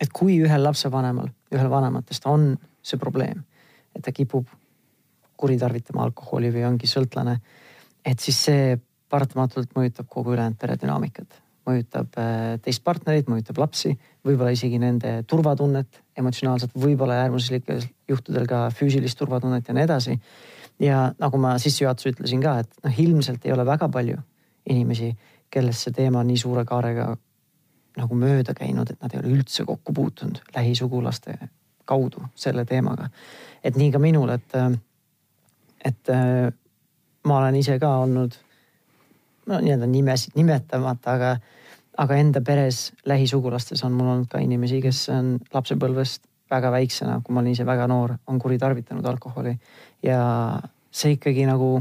et 0.00 0.12
kui 0.12 0.38
ühel 0.42 0.62
lapsevanemal, 0.62 1.28
ühel 1.52 1.70
vanematest 1.70 2.26
on 2.26 2.56
see 2.82 2.98
probleem, 2.98 3.42
et 3.96 4.02
ta 4.02 4.12
kipub 4.12 4.46
kuritarvitama 5.36 6.02
alkoholi 6.02 6.52
või 6.54 6.64
ongi 6.68 6.86
sõltlane 6.86 7.40
et 8.04 8.20
siis 8.20 8.38
see 8.48 8.76
paratamatult 9.10 9.74
mõjutab 9.76 10.08
kogu 10.10 10.34
ülejäänud 10.34 10.58
pere 10.60 10.76
dünaamikat, 10.80 11.40
mõjutab 11.68 12.18
äh, 12.20 12.56
teist 12.64 12.82
partnerit, 12.84 13.28
mõjutab 13.30 13.60
lapsi, 13.62 13.94
võib-olla 14.26 14.52
isegi 14.54 14.80
nende 14.82 15.16
turvatunnet 15.30 16.02
emotsionaalselt, 16.18 16.74
võib-olla 16.78 17.22
äärmuslikel 17.24 17.84
juhtudel 18.10 18.48
ka 18.50 18.66
füüsilist 18.74 19.18
turvatunnet 19.20 19.68
ja 19.68 19.76
nii 19.76 19.86
edasi. 19.86 20.18
ja 20.82 21.12
nagu 21.18 21.38
ma 21.38 21.54
sissejuhatuses 21.58 22.16
ütlesin 22.16 22.42
ka, 22.42 22.58
et 22.64 22.80
noh, 22.84 22.98
ilmselt 23.06 23.46
ei 23.46 23.52
ole 23.54 23.66
väga 23.66 23.88
palju 23.88 24.18
inimesi, 24.70 25.12
kellest 25.50 25.86
see 25.86 25.94
teema 25.94 26.24
nii 26.24 26.40
suure 26.40 26.64
kaarega 26.66 27.12
nagu 27.96 28.16
mööda 28.18 28.54
käinud, 28.58 28.90
et 28.90 29.02
nad 29.02 29.12
ei 29.14 29.20
ole 29.20 29.36
üldse 29.36 29.64
kokku 29.64 29.94
puutunud 29.94 30.40
lähisugulaste 30.56 31.36
kaudu 31.84 32.24
selle 32.34 32.64
teemaga. 32.64 33.08
et 33.64 33.76
nii 33.76 33.92
ka 33.92 33.98
minul, 33.98 34.28
et, 34.34 34.56
et 35.84 36.10
ma 37.24 37.38
olen 37.38 37.56
ise 37.60 37.78
ka 37.80 37.90
olnud 38.02 38.36
no 39.46 39.60
nii-öelda 39.60 39.88
nimesid 39.90 40.36
nimetamata, 40.38 41.16
aga, 41.16 41.32
aga 42.00 42.20
enda 42.20 42.40
peres 42.44 42.92
lähisugulastes 43.08 43.84
on 43.84 43.96
mul 43.96 44.12
olnud 44.12 44.30
ka 44.32 44.40
inimesi, 44.42 44.80
kes 44.84 45.06
on 45.14 45.34
lapsepõlvest 45.54 46.24
väga 46.50 46.70
väiksena, 46.74 47.18
kui 47.24 47.34
ma 47.34 47.42
olin 47.42 47.56
ise 47.56 47.66
väga 47.66 47.88
noor, 47.90 48.16
on 48.26 48.38
kuritarvitanud 48.38 49.06
alkoholi. 49.08 49.54
Ja 50.04 50.20
see 50.94 51.16
ikkagi 51.16 51.46
nagu 51.48 51.78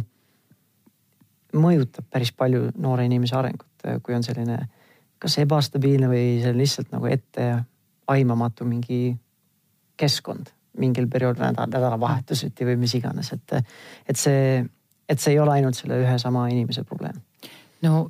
mõjutab 1.54 2.08
päris 2.10 2.32
palju 2.36 2.72
noore 2.82 3.06
inimese 3.06 3.38
arengut, 3.38 3.88
kui 4.04 4.16
on 4.16 4.26
selline 4.26 4.58
kas 5.24 5.38
ebastabiilne 5.40 6.10
või 6.12 6.26
see 6.44 6.56
lihtsalt 6.58 6.92
nagu 6.92 7.08
etteaimamatu 7.12 8.68
mingi 8.68 9.14
keskkond 10.00 10.52
mingil 10.82 11.06
perioodil 11.08 11.44
nädal, 11.46 11.70
nädalavahetuseti 11.70 12.66
või 12.66 12.80
mis 12.82 12.96
iganes, 12.98 13.30
et, 13.36 13.60
et 14.10 14.18
see 14.18 14.64
et 15.14 15.22
see 15.22 15.36
ei 15.36 15.40
ole 15.40 15.58
ainult 15.60 15.78
selle 15.78 16.02
ühe 16.02 16.18
sama 16.22 16.48
inimese 16.52 16.84
probleem. 16.88 17.22
no 17.86 18.08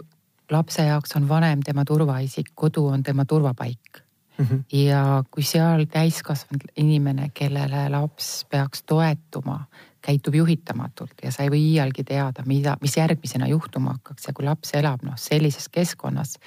lapse 0.52 0.86
jaoks 0.86 1.16
on 1.20 1.28
vanem 1.30 1.62
tema 1.66 1.86
turvaisik, 1.86 2.52
kodu 2.56 2.88
on 2.88 3.04
tema 3.04 3.26
turvapaik 3.26 4.04
mm. 4.38 4.46
-hmm. 4.46 4.64
ja 4.72 5.24
kui 5.32 5.44
seal 5.44 5.86
täiskasvanud 5.86 6.68
inimene, 6.78 7.30
kellele 7.34 7.90
laps 7.90 8.46
peaks 8.50 8.84
toetuma, 8.84 9.66
käitub 10.02 10.36
juhitamatult 10.36 11.24
ja 11.24 11.32
sa 11.32 11.44
ei 11.44 11.50
või 11.50 11.62
iialgi 11.72 12.04
teada, 12.04 12.44
mida, 12.46 12.78
mis 12.82 12.98
järgmisena 12.98 13.48
juhtuma 13.48 13.98
hakkaks 13.98 14.28
ja 14.28 14.34
kui 14.34 14.46
laps 14.46 14.74
elab 14.74 15.04
noh, 15.04 15.18
sellises 15.18 15.70
keskkonnas, 15.70 16.38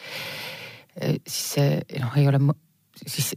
eh, 1.00 1.20
siis 1.26 1.56
noh, 2.00 2.16
ei 2.16 2.28
ole, 2.28 2.40
siis 3.06 3.34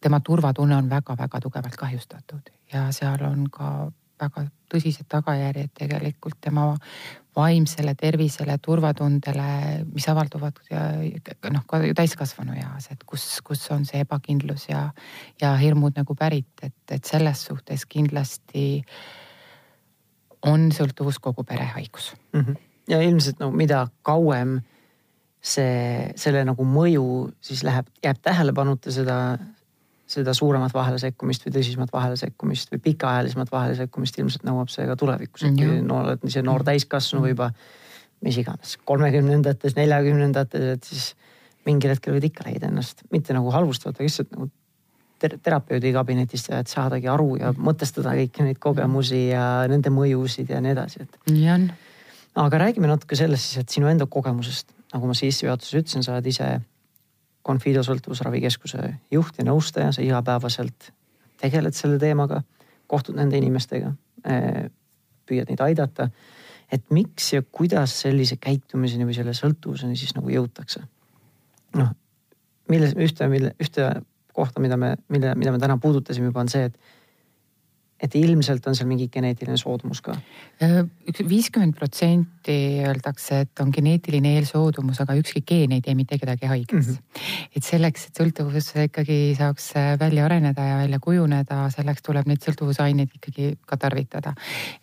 tema 0.00 0.20
turvatunne 0.20 0.76
on 0.76 0.90
väga-väga 0.90 1.40
tugevalt 1.40 1.76
kahjustatud 1.76 2.52
ja 2.72 2.90
seal 2.92 3.24
on 3.24 3.50
ka 3.50 3.90
väga 4.20 4.46
tõsised 4.72 5.06
tagajärjed 5.08 5.72
tegelikult 5.76 6.38
tema 6.40 6.70
vaimsele 7.36 7.92
tervisele, 7.98 8.56
turvatundele, 8.64 9.48
mis 9.92 10.06
avalduvad 10.08 10.60
noh, 11.52 11.64
ka 11.68 11.80
täiskasvanu 11.98 12.56
eas, 12.56 12.88
et 12.94 13.04
kus, 13.04 13.26
kus 13.44 13.66
on 13.74 13.84
see 13.88 14.00
ebakindlus 14.04 14.68
ja, 14.70 14.86
ja 15.42 15.52
hirmud 15.60 15.98
nagu 16.00 16.16
pärit, 16.16 16.48
et, 16.62 16.78
et 16.90 17.04
selles 17.04 17.44
suhtes 17.50 17.84
kindlasti 17.90 18.80
on 20.46 20.70
sõltuvus 20.72 21.20
kogu 21.20 21.44
pere 21.44 21.68
haigus 21.74 22.14
mm. 22.32 22.40
-hmm. 22.40 22.56
ja 22.88 23.02
ilmselt 23.02 23.40
no 23.40 23.50
mida 23.50 23.86
kauem 24.02 24.60
see, 25.42 26.12
selle 26.16 26.44
nagu 26.44 26.64
mõju 26.64 27.30
siis 27.40 27.62
läheb, 27.66 27.86
jääb 28.04 28.18
tähelepanuta, 28.22 28.92
seda 28.92 29.38
seda 30.06 30.34
suuremat 30.36 30.74
vahelesekkumist 30.74 31.46
või 31.46 31.56
tõsisemat 31.56 31.90
vahelesekkumist 31.92 32.70
või 32.72 32.82
pikaajalisemat 32.84 33.50
vahelesekkumist 33.50 34.20
ilmselt 34.20 34.44
nõuab 34.46 34.70
see 34.70 34.86
ka 34.86 34.94
tulevikus, 34.98 35.48
et 35.48 35.56
kui 35.58 35.80
no 35.82 36.02
oled 36.04 36.26
see 36.30 36.44
noor 36.46 36.62
täiskasvanu 36.66 37.24
või 37.24 37.32
juba 37.34 37.50
mis 38.24 38.38
iganes, 38.40 38.76
kolmekümnendates, 38.88 39.74
neljakümnendates, 39.76 40.68
et 40.76 40.86
siis 40.86 41.08
mingil 41.66 41.92
hetkel 41.92 42.14
võid 42.16 42.28
ikka 42.30 42.46
leida 42.46 42.70
ennast 42.70 43.02
mitte 43.12 43.34
nagu 43.36 43.50
halvustavalt, 43.54 43.98
vaid 43.98 44.08
lihtsalt 44.08 44.30
nagu 44.36 44.48
ter 45.20 45.36
terapeudi 45.42 45.92
kabinetist 45.94 46.50
ja 46.52 46.60
et 46.62 46.70
saadagi 46.70 47.08
aru 47.08 47.36
ja 47.40 47.52
mõtestada 47.56 48.12
kõiki 48.18 48.44
neid 48.44 48.60
kogemusi 48.62 49.26
ja 49.30 49.64
nende 49.70 49.92
mõjusid 49.92 50.52
ja 50.52 50.60
nii 50.62 50.74
edasi, 50.74 51.06
et. 51.06 51.20
nii 51.32 51.50
on. 51.54 51.68
aga 52.44 52.62
räägime 52.66 52.90
natuke 52.90 53.16
sellest 53.18 53.50
siis, 53.50 53.64
et 53.64 53.72
sinu 53.72 53.88
enda 53.90 54.06
kogemusest, 54.06 54.74
nagu 54.92 55.08
ma 55.08 55.16
sissejuhatuses 55.16 55.80
ütlesin, 55.80 56.04
sa 56.04 56.14
oled 56.14 56.28
ise 56.30 56.50
Confido 57.46 57.82
sõltuvusravikeskuse 57.86 58.80
juht 59.14 59.38
ja 59.38 59.44
nõustaja, 59.46 59.92
sa 59.94 60.02
igapäevaselt 60.02 60.90
tegeled 61.40 61.76
selle 61.76 61.98
teemaga. 62.02 62.42
kohtud 62.86 63.16
nende 63.18 63.34
inimestega, 63.38 63.88
püüad 65.26 65.48
neid 65.50 65.60
aidata. 65.60 66.10
et 66.72 66.82
miks 66.90 67.32
ja 67.32 67.42
kuidas 67.42 68.00
sellise 68.00 68.36
käitumiseni 68.36 69.04
või 69.06 69.14
selle 69.14 69.34
sõltuvuseni 69.34 69.96
siis 69.96 70.14
nagu 70.14 70.30
jõutakse? 70.30 70.80
noh, 71.74 71.90
milles 72.68 72.94
ühte, 72.96 73.28
mille 73.28 73.54
ühte 73.62 74.02
kohta, 74.32 74.60
mida 74.60 74.76
me, 74.76 74.96
mille, 75.08 75.34
mida 75.34 75.52
me 75.52 75.58
täna 75.58 75.78
puudutasime 75.78 76.26
juba 76.26 76.40
on 76.40 76.48
see, 76.48 76.64
et 76.64 76.78
et 78.02 78.14
ilmselt 78.18 78.66
on 78.68 78.76
seal 78.76 78.88
mingi 78.90 79.08
geneetiline 79.12 79.56
soodumus 79.60 80.02
ka. 80.04 80.16
üks 81.08 81.22
viiskümmend 81.28 81.76
protsenti 81.78 82.56
öeldakse, 82.84 83.40
et 83.46 83.62
on 83.64 83.72
geneetiline 83.72 84.34
eelsoodumus, 84.36 85.00
aga 85.00 85.16
ükski 85.16 85.42
geen 85.48 85.72
ei 85.72 85.84
tee 85.84 85.96
mitte 85.96 86.18
kedagi 86.20 86.50
haigeks 86.50 86.90
mm. 86.90 86.92
-hmm. 86.92 87.48
et 87.56 87.64
selleks, 87.64 88.06
et 88.08 88.20
sõltuvus 88.20 88.72
ikkagi 88.84 89.18
saaks 89.38 89.72
välja 90.00 90.28
areneda 90.28 90.68
ja 90.68 90.76
välja 90.82 91.00
kujuneda, 91.00 91.64
selleks 91.72 92.04
tuleb 92.04 92.28
neid 92.28 92.44
sõltuvusaineid 92.44 93.16
ikkagi 93.16 93.56
ka 93.66 93.76
tarvitada. 93.76 94.34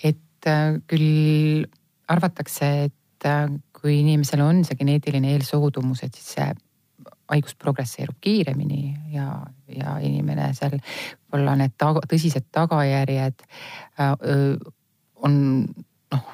et 0.03 0.47
äh, 0.47 0.81
küll 0.87 1.65
arvatakse, 2.07 2.89
et 2.89 3.25
äh, 3.25 3.47
kui 3.73 3.99
inimesel 3.99 4.41
on 4.41 4.63
see 4.65 4.75
geneetiline 4.79 5.35
eelsoodumus, 5.37 6.03
et 6.03 6.15
siis 6.15 6.35
see 6.35 6.53
haigus 7.33 7.57
progresseerub 7.59 8.19
kiiremini 8.21 8.93
ja, 9.13 9.27
ja 9.67 9.97
inimene 10.05 10.51
seal 10.57 10.77
võib-olla 10.77 11.57
need 11.59 11.75
taga, 11.81 12.05
tõsised 12.09 12.47
tagajärjed 12.53 13.43
öö, 13.99 14.55
on 15.23 15.35
noh, 16.13 16.31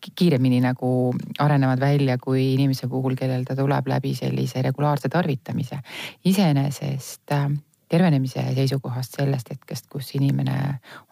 kiiremini 0.00 0.60
nagu 0.64 1.12
arenevad 1.38 1.80
välja 1.80 2.16
kui 2.18 2.54
inimese 2.54 2.88
puhul, 2.88 3.16
kellel 3.18 3.44
ta 3.44 3.56
tuleb 3.56 3.88
läbi 3.90 4.14
sellise 4.16 4.62
regulaarse 4.64 5.08
tarvitamise. 5.12 5.80
iseenesest 6.24 7.34
tervenemise 7.90 8.44
seisukohast 8.54 9.18
sellest 9.18 9.50
hetkest, 9.50 9.88
kus 9.90 10.14
inimene 10.14 10.56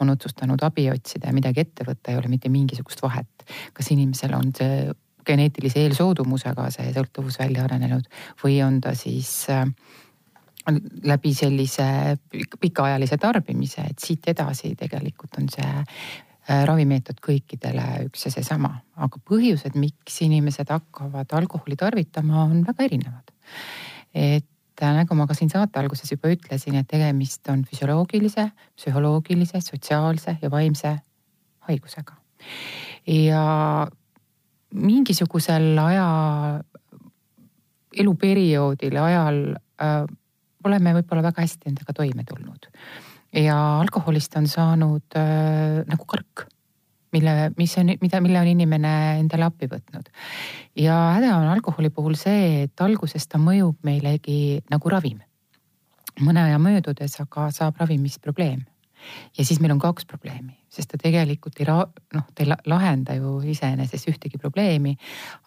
on 0.00 0.11
otsustanud 0.14 0.62
abi 0.62 0.87
otsida 0.90 1.28
ja 1.28 1.35
midagi 1.37 1.64
ette 1.66 1.85
võtta, 1.85 2.12
ei 2.12 2.21
ole 2.21 2.30
mitte 2.33 2.49
mingisugust 2.49 3.02
vahet. 3.02 3.45
kas 3.73 3.90
inimesel 3.90 4.35
on 4.35 4.52
see 4.57 4.88
geneetilise 5.28 5.85
eelsoodumusega 5.87 6.68
see 6.75 6.92
sõltuvus 6.97 7.38
välja 7.40 7.64
arenenud 7.68 8.08
või 8.42 8.58
on 8.64 8.80
ta 8.85 8.94
siis 8.99 9.32
äh, 9.52 9.66
läbi 11.04 11.32
sellise 11.35 12.16
pikaajalise 12.61 13.16
tarbimise, 13.20 13.87
et 13.90 14.04
siit 14.04 14.26
edasi 14.28 14.75
tegelikult 14.78 15.38
on 15.40 15.49
see 15.52 15.68
äh, 15.68 16.64
ravimeetod 16.68 17.20
kõikidele 17.25 17.87
üks 18.08 18.26
ja 18.26 18.32
seesama, 18.35 18.73
aga 18.97 19.20
põhjused, 19.30 19.76
miks 19.80 20.20
inimesed 20.26 20.70
hakkavad 20.73 21.32
alkoholi 21.40 21.76
tarvitama, 21.78 22.44
on 22.44 22.62
väga 22.66 22.88
erinevad. 22.88 23.35
et 24.14 24.82
äh, 24.82 24.94
nagu 25.00 25.14
ma 25.14 25.26
ka 25.26 25.37
siin 25.37 25.50
saate 25.52 25.80
alguses 25.80 26.12
juba 26.12 26.32
ütlesin, 26.35 26.78
et 26.80 26.88
tegemist 26.88 27.49
on 27.49 27.64
füsioloogilise, 27.68 28.50
psühholoogilise, 28.76 29.61
sotsiaalse 29.64 30.38
ja 30.42 30.50
vaimse 30.50 30.99
haigusega. 31.68 32.16
ja 33.06 33.88
mingisugusel 34.75 35.78
aja, 35.80 36.08
eluperioodil, 37.98 38.96
ajal 39.00 39.40
äh, 39.80 40.04
oleme 40.64 40.94
võib-olla 40.98 41.28
väga 41.30 41.44
hästi 41.44 41.72
endaga 41.72 41.94
toime 41.96 42.25
tulnud. 42.28 42.68
ja 43.32 43.56
alkoholist 43.80 44.37
on 44.37 44.46
saanud 44.48 45.16
äh, 45.16 45.84
nagu 45.88 46.04
kark, 46.08 46.46
mille, 47.12 47.50
mis 47.56 47.76
on, 47.78 47.92
mida, 48.00 48.20
mille 48.20 48.40
on 48.40 48.48
inimene 48.48 48.92
endale 49.20 49.48
appi 49.48 49.68
võtnud. 49.70 50.10
ja 50.76 50.98
häda 51.16 51.37
on 51.37 51.48
alkoholi 51.54 51.90
puhul 51.90 52.14
see, 52.14 52.64
et 52.64 52.80
alguses 52.80 53.26
ta 53.28 53.38
mõjub 53.38 53.76
meilegi 53.82 54.60
nagu 54.70 54.88
ravim. 54.88 55.20
mõne 56.20 56.44
aja 56.44 56.58
möödudes 56.58 57.20
aga 57.20 57.50
saab 57.54 57.80
ravimist 57.80 58.20
probleem 58.20 58.66
ja 59.38 59.45
siis 59.45 59.61
meil 59.61 59.73
on 59.75 59.81
kaks 59.83 60.07
probleemi, 60.07 60.57
sest 60.73 60.93
ta 60.93 61.00
tegelikult 61.00 61.61
ei 61.61 61.67
noh, 61.69 62.26
ta 62.35 62.45
ei 62.45 62.52
lahenda 62.67 63.17
ju 63.19 63.38
iseenesest 63.55 64.09
ühtegi 64.12 64.38
probleemi. 64.38 64.97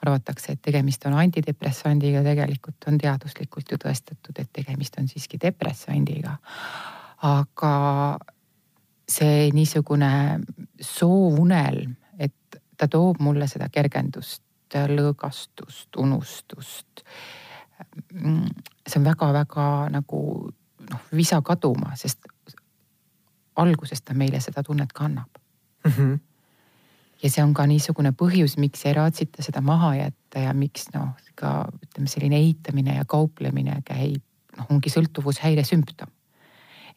arvatakse, 0.02 0.52
et 0.52 0.62
tegemist 0.62 1.06
on 1.06 1.14
antidepressandiga, 1.14 2.24
tegelikult 2.24 2.88
on 2.88 2.98
teaduslikult 2.98 3.72
ju 3.72 3.78
tõestatud, 3.78 4.38
et 4.38 4.54
tegemist 4.54 4.98
on 5.00 5.08
siiski 5.08 5.40
depressandiga. 5.42 6.38
aga 7.22 7.74
see 9.12 9.50
niisugune 9.54 10.40
soovunelm, 10.82 11.96
et 12.20 12.62
ta 12.78 12.88
toob 12.88 13.20
mulle 13.20 13.48
seda 13.48 13.70
kergendust, 13.70 14.44
lõõgastust, 14.72 15.90
unustust. 15.98 17.04
see 18.88 19.00
on 19.00 19.06
väga-väga 19.06 19.66
nagu 19.92 20.20
noh, 20.90 21.02
visa 21.16 21.42
kaduma, 21.46 21.96
sest 22.00 22.28
algusest 23.56 24.06
ta 24.06 24.14
meile 24.18 24.40
seda 24.44 24.64
tunnet 24.64 24.94
ka 24.94 25.06
annab 25.06 25.40
mm. 25.86 25.92
-hmm. 25.92 26.20
ja 27.24 27.30
see 27.30 27.44
on 27.44 27.54
ka 27.54 27.66
niisugune 27.68 28.12
põhjus, 28.12 28.58
miks 28.58 28.86
ei 28.86 28.94
raatsita 28.94 29.44
seda 29.44 29.62
maha 29.62 29.96
jätta 29.96 30.46
ja 30.46 30.54
miks 30.54 30.90
noh, 30.94 31.16
ka 31.36 31.68
ütleme, 31.84 32.08
selline 32.08 32.38
eitamine 32.38 32.96
ja 32.96 33.06
kauplemine 33.06 33.82
käib, 33.86 34.24
noh, 34.58 34.66
ongi 34.70 34.90
sõltuvushäire 34.90 35.64
sümptom. 35.64 36.10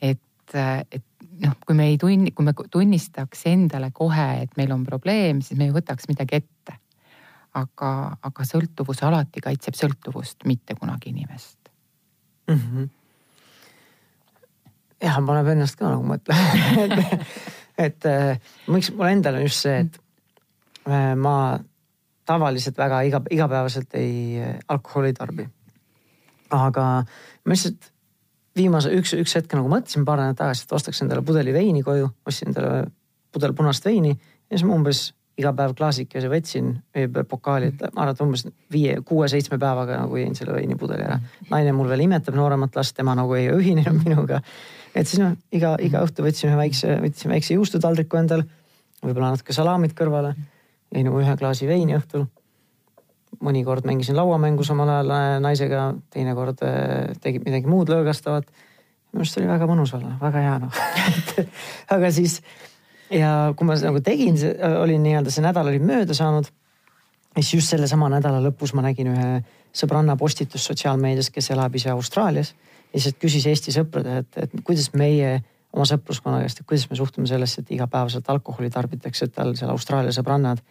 et, 0.02 0.54
et 0.90 1.04
noh, 1.42 1.56
kui 1.66 1.74
me 1.74 1.88
ei 1.90 1.98
tunni, 1.98 2.30
kui 2.30 2.44
me 2.44 2.54
tunnistaks 2.70 3.46
endale 3.46 3.90
kohe, 3.90 4.42
et 4.42 4.56
meil 4.56 4.72
on 4.72 4.84
probleem, 4.84 5.40
siis 5.42 5.58
me 5.58 5.68
ei 5.68 5.74
võtaks 5.74 6.08
midagi 6.08 6.42
ette. 6.42 6.80
aga, 7.54 8.16
aga 8.22 8.44
sõltuvus 8.44 9.02
alati 9.06 9.40
kaitseb 9.40 9.76
sõltuvust, 9.78 10.42
mitte 10.44 10.74
kunagi 10.74 11.10
inimest 11.10 11.70
mm. 12.48 12.54
-hmm 12.54 12.88
jah, 15.04 15.20
paneb 15.26 15.52
ennast 15.54 15.78
ka 15.78 15.90
nagu 15.92 16.06
mõtlema 16.08 16.64
et, 16.84 17.28
et 17.86 18.08
äh, 18.10 18.52
miks 18.72 18.92
mul 18.96 19.10
endal 19.10 19.38
on 19.40 19.46
just 19.46 19.64
see, 19.66 19.84
et 19.84 19.98
äh, 20.88 21.12
ma 21.16 21.36
tavaliselt 22.24 22.78
väga 22.80 23.02
iga, 23.08 23.20
igapäevaselt 23.30 23.98
ei, 24.00 24.14
äh, 24.40 24.54
alkoholi 24.68 25.12
ei 25.12 25.18
tarbi. 25.18 25.48
aga 26.54 26.84
ma 27.04 27.52
lihtsalt 27.52 27.90
viimase 28.56 28.92
üks, 28.94 29.16
üks 29.18 29.34
hetk 29.36 29.56
nagu 29.58 29.68
mõtlesin 29.70 30.06
paar 30.06 30.20
nädalat 30.22 30.38
tagasi, 30.38 30.64
et 30.64 30.76
ostaks 30.76 31.02
endale 31.02 31.24
pudeli 31.26 31.52
veini 31.52 31.82
koju, 31.82 32.08
ostsin 32.26 32.52
endale 32.52 32.86
pudel 33.34 33.54
punast 33.56 33.84
veini 33.84 34.14
ja 34.14 34.56
siis 34.56 34.66
ma 34.68 34.76
umbes 34.78 35.08
iga 35.34 35.50
päev 35.56 35.72
klaasikese 35.74 36.28
võtsin, 36.30 36.68
pokaali, 37.26 37.72
et 37.72 37.80
ma 37.88 38.04
arvan, 38.04 38.14
et 38.14 38.20
umbes 38.22 38.44
viie, 38.70 39.00
kuue-seitsme 39.06 39.58
päevaga 39.58 39.96
nagu 40.04 40.20
jõin 40.20 40.36
selle 40.38 40.54
veinipudeli 40.54 41.02
ära. 41.02 41.18
naine 41.50 41.72
mul 41.74 41.90
veel 41.90 42.04
imetab 42.04 42.38
nooremat 42.38 42.76
last, 42.78 42.94
tema 42.94 43.16
nagu 43.18 43.34
ei 43.34 43.48
ühinenud 43.50 44.04
minuga 44.06 44.38
et 44.94 45.08
siis 45.08 45.20
noh, 45.22 45.34
iga, 45.54 45.74
iga 45.82 46.02
õhtu 46.06 46.24
võtsin 46.24 46.50
ühe 46.50 46.58
väikse, 46.58 46.96
võtsin 47.02 47.32
väikse 47.34 47.56
juustutaldriku 47.56 48.18
endale, 48.20 48.46
võib-olla 49.02 49.32
natuke 49.34 49.56
salamit 49.56 49.94
kõrvale, 49.98 50.34
jõin 50.94 51.10
ühe 51.10 51.36
klaasi 51.40 51.68
veini 51.70 51.98
õhtul. 51.98 52.26
mõnikord 53.44 53.84
mängisin 53.84 54.14
lauamängu 54.14 54.64
samal 54.64 54.88
ajal 54.88 55.10
äh, 55.10 55.40
naisega, 55.42 55.88
teinekord 56.14 56.62
äh, 56.62 57.16
tegid 57.20 57.44
midagi 57.44 57.66
muud 57.66 57.90
lõõgastavat. 57.90 58.46
minu 59.12 59.24
arust 59.24 59.38
oli 59.38 59.48
väga 59.50 59.66
mõnus 59.66 59.94
olla, 59.94 60.14
väga 60.20 60.44
hea 60.44 60.58
noh 60.62 60.78
aga 61.96 62.10
siis 62.14 62.40
ja 63.10 63.52
kui 63.56 63.66
ma 63.66 63.74
nagu 63.74 64.00
tegin, 64.00 64.38
olin 64.78 65.02
nii-öelda 65.02 65.30
see 65.34 65.42
nädal 65.42 65.68
oli 65.68 65.82
mööda 65.82 66.14
saanud. 66.14 66.46
siis 67.34 67.54
just 67.54 67.74
sellesama 67.74 68.08
nädala 68.08 68.40
lõpus 68.40 68.74
ma 68.74 68.82
nägin 68.82 69.10
ühe 69.10 69.42
sõbranna 69.74 70.16
postitust 70.16 70.70
sotsiaalmeedias, 70.70 71.30
kes 71.30 71.50
elab 71.50 71.74
ise 71.74 71.90
Austraalias 71.90 72.54
lihtsalt 72.94 73.18
küsis 73.22 73.46
Eesti 73.50 73.74
sõpradele, 73.74 74.22
et, 74.22 74.38
et 74.46 74.64
kuidas 74.64 74.92
meie 74.94 75.36
oma 75.74 75.86
sõpruskonna 75.88 76.40
käest, 76.44 76.60
et 76.60 76.68
kuidas 76.70 76.86
me 76.90 76.96
suhtume 76.98 77.26
sellesse, 77.26 77.64
et 77.64 77.70
igapäevaselt 77.74 78.28
alkoholi 78.30 78.70
tarbitakse, 78.70 79.26
et 79.26 79.34
tal 79.34 79.54
seal 79.58 79.72
Austraalia 79.74 80.14
sõbrannad 80.14 80.62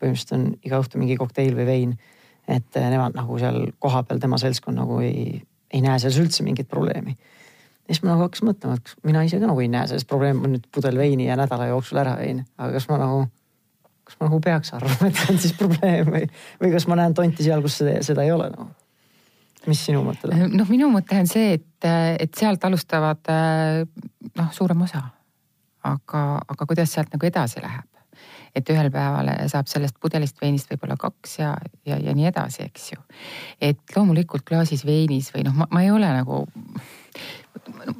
põhimõtteliselt 0.00 0.36
on 0.36 0.46
iga 0.64 0.80
õhtu 0.80 1.00
mingi 1.00 1.16
kokteil 1.20 1.54
või 1.56 1.66
vein. 1.68 1.98
et 2.50 2.74
nemad 2.74 3.14
nagu 3.14 3.36
seal 3.38 3.68
kohapeal 3.78 4.18
tema 4.18 4.38
seltskond 4.40 4.80
nagu 4.80 4.96
ei, 5.04 5.42
ei 5.70 5.82
näe 5.84 5.98
selles 6.02 6.18
üldse 6.18 6.42
mingit 6.42 6.68
probleemi. 6.68 7.16
ja 7.88 7.94
siis 7.94 8.02
ma 8.02 8.14
nagu 8.14 8.24
hakkasin 8.26 8.48
mõtlema, 8.48 8.78
et 8.80 8.94
mina 9.04 9.22
ise 9.24 9.38
ka 9.40 9.46
nagu 9.46 9.60
ei 9.60 9.68
näe 9.68 9.86
selles 9.86 10.08
probleemi, 10.08 10.40
ma 10.40 10.54
nüüd 10.54 10.66
pudel 10.72 10.98
veini 10.98 11.28
ja 11.28 11.36
nädala 11.38 11.68
jooksul 11.70 12.00
ära 12.02 12.16
jõin, 12.22 12.44
aga 12.58 12.72
kas 12.72 12.88
ma 12.90 12.98
nagu, 13.00 13.24
kas 14.08 14.20
ma 14.20 14.28
nagu 14.28 14.40
peaks 14.44 14.74
arvama, 14.76 15.08
et 15.08 15.20
see 15.20 15.34
on 15.34 15.42
siis 15.44 15.56
probleem 15.58 16.12
või, 16.16 16.26
või 16.62 16.72
kas 16.74 16.88
ma 16.90 17.00
näen 17.02 17.16
tonti 17.16 17.46
seal, 17.46 17.62
kus 17.64 17.80
seda, 17.82 18.00
seda 18.06 18.26
ei 18.26 18.32
ole 18.34 18.50
nagu 18.50 18.68
no? 18.68 18.79
Mis 19.68 19.84
sinu 19.84 20.02
mõte 20.06 20.30
on? 20.30 20.46
noh, 20.56 20.68
minu 20.70 20.90
mõte 20.92 21.18
on 21.20 21.28
see, 21.30 21.58
et, 21.58 21.88
et 22.24 22.34
sealt 22.36 22.64
alustavad 22.64 23.30
noh, 23.30 24.50
suurem 24.56 24.86
osa. 24.86 25.02
aga, 25.88 26.22
aga 26.48 26.66
kuidas 26.66 26.92
sealt 26.94 27.12
nagu 27.12 27.26
edasi 27.26 27.62
läheb? 27.64 27.86
et 28.56 28.70
ühel 28.72 28.90
päeval 28.90 29.30
saab 29.50 29.68
sellest 29.70 29.98
pudelist 30.02 30.40
veinist 30.42 30.70
võib-olla 30.72 30.96
kaks 30.98 31.36
ja, 31.38 31.52
ja, 31.86 32.00
ja 32.02 32.14
nii 32.16 32.26
edasi, 32.32 32.66
eks 32.66 32.88
ju. 32.92 33.04
et 33.62 33.96
loomulikult 33.96 34.44
klaasis 34.48 34.82
veinis 34.86 35.30
või 35.34 35.44
noh, 35.46 35.54
ma 35.62 35.84
ei 35.84 35.92
ole 35.94 36.10
nagu, 36.16 36.42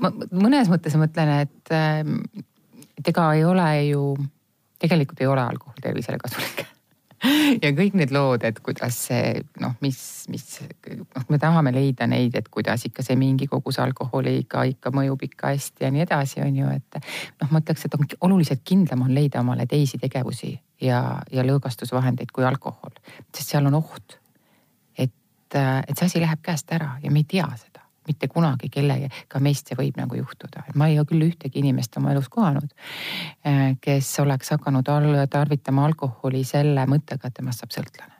ma 0.00 0.12
mõnes 0.32 0.72
mõttes 0.72 0.98
mõtlen, 0.98 1.32
et, 1.46 1.72
et 2.98 3.12
ega 3.14 3.30
ei 3.36 3.46
ole 3.46 3.70
ju, 3.92 4.04
tegelikult 4.82 5.22
ei 5.22 5.30
ole 5.30 5.46
alkohol 5.52 5.82
tervisele 5.82 6.18
kasulik 6.18 6.66
ja 7.64 7.70
kõik 7.76 7.96
need 7.98 8.12
lood, 8.14 8.44
et 8.48 8.58
kuidas 8.64 8.96
see 9.08 9.40
noh, 9.60 9.74
mis, 9.84 9.98
mis 10.32 10.44
noh, 10.96 11.26
me 11.28 11.38
tahame 11.40 11.72
leida 11.74 12.08
neid, 12.10 12.36
et 12.38 12.48
kuidas 12.52 12.86
ikka 12.88 13.04
see 13.04 13.18
mingi 13.20 13.48
kogus 13.50 13.80
alkoholi 13.82 14.38
ikka, 14.42 14.64
ikka 14.74 14.92
mõjub 14.94 15.26
ikka 15.28 15.52
hästi 15.52 15.86
ja 15.86 15.92
nii 15.94 16.04
edasi, 16.06 16.40
on 16.44 16.60
ju, 16.62 16.70
et 16.78 17.00
noh, 17.42 17.50
ma 17.52 17.60
ütleks, 17.62 17.86
et 17.86 17.96
on 17.98 18.08
oluliselt 18.30 18.64
kindlam 18.64 19.04
on 19.06 19.14
leida 19.14 19.44
omale 19.44 19.68
teisi 19.70 20.00
tegevusi 20.00 20.54
ja, 20.80 21.20
ja 21.32 21.44
lõõgastusvahendeid 21.46 22.32
kui 22.32 22.46
alkohol, 22.48 22.96
sest 23.34 23.52
seal 23.52 23.68
on 23.68 23.76
oht, 23.82 24.16
et, 24.96 25.12
et 25.56 25.96
see 25.96 26.08
asi 26.08 26.24
läheb 26.24 26.40
käest 26.44 26.72
ära 26.72 26.96
ja 27.04 27.12
me 27.12 27.24
ei 27.24 27.28
tea 27.28 27.50
seda 27.52 27.69
mitte 28.10 28.28
kunagi 28.30 28.70
kellega 28.72 29.42
meist 29.42 29.70
see 29.70 29.78
võib 29.78 29.98
nagu 30.00 30.18
juhtuda. 30.18 30.66
ma 30.74 30.90
ei 30.90 30.98
ole 31.00 31.08
küll 31.08 31.26
ühtegi 31.30 31.62
inimest 31.62 31.96
oma 32.00 32.12
elus 32.14 32.28
kohanud, 32.32 32.70
eh, 33.44 33.66
kes 33.80 34.12
oleks 34.24 34.54
hakanud 34.56 34.88
tarvitama 35.30 35.86
alkoholi 35.90 36.44
selle 36.44 36.86
mõttega, 36.90 37.30
et 37.30 37.38
temast 37.40 37.64
saab 37.64 37.76
sõltlane. 37.76 38.16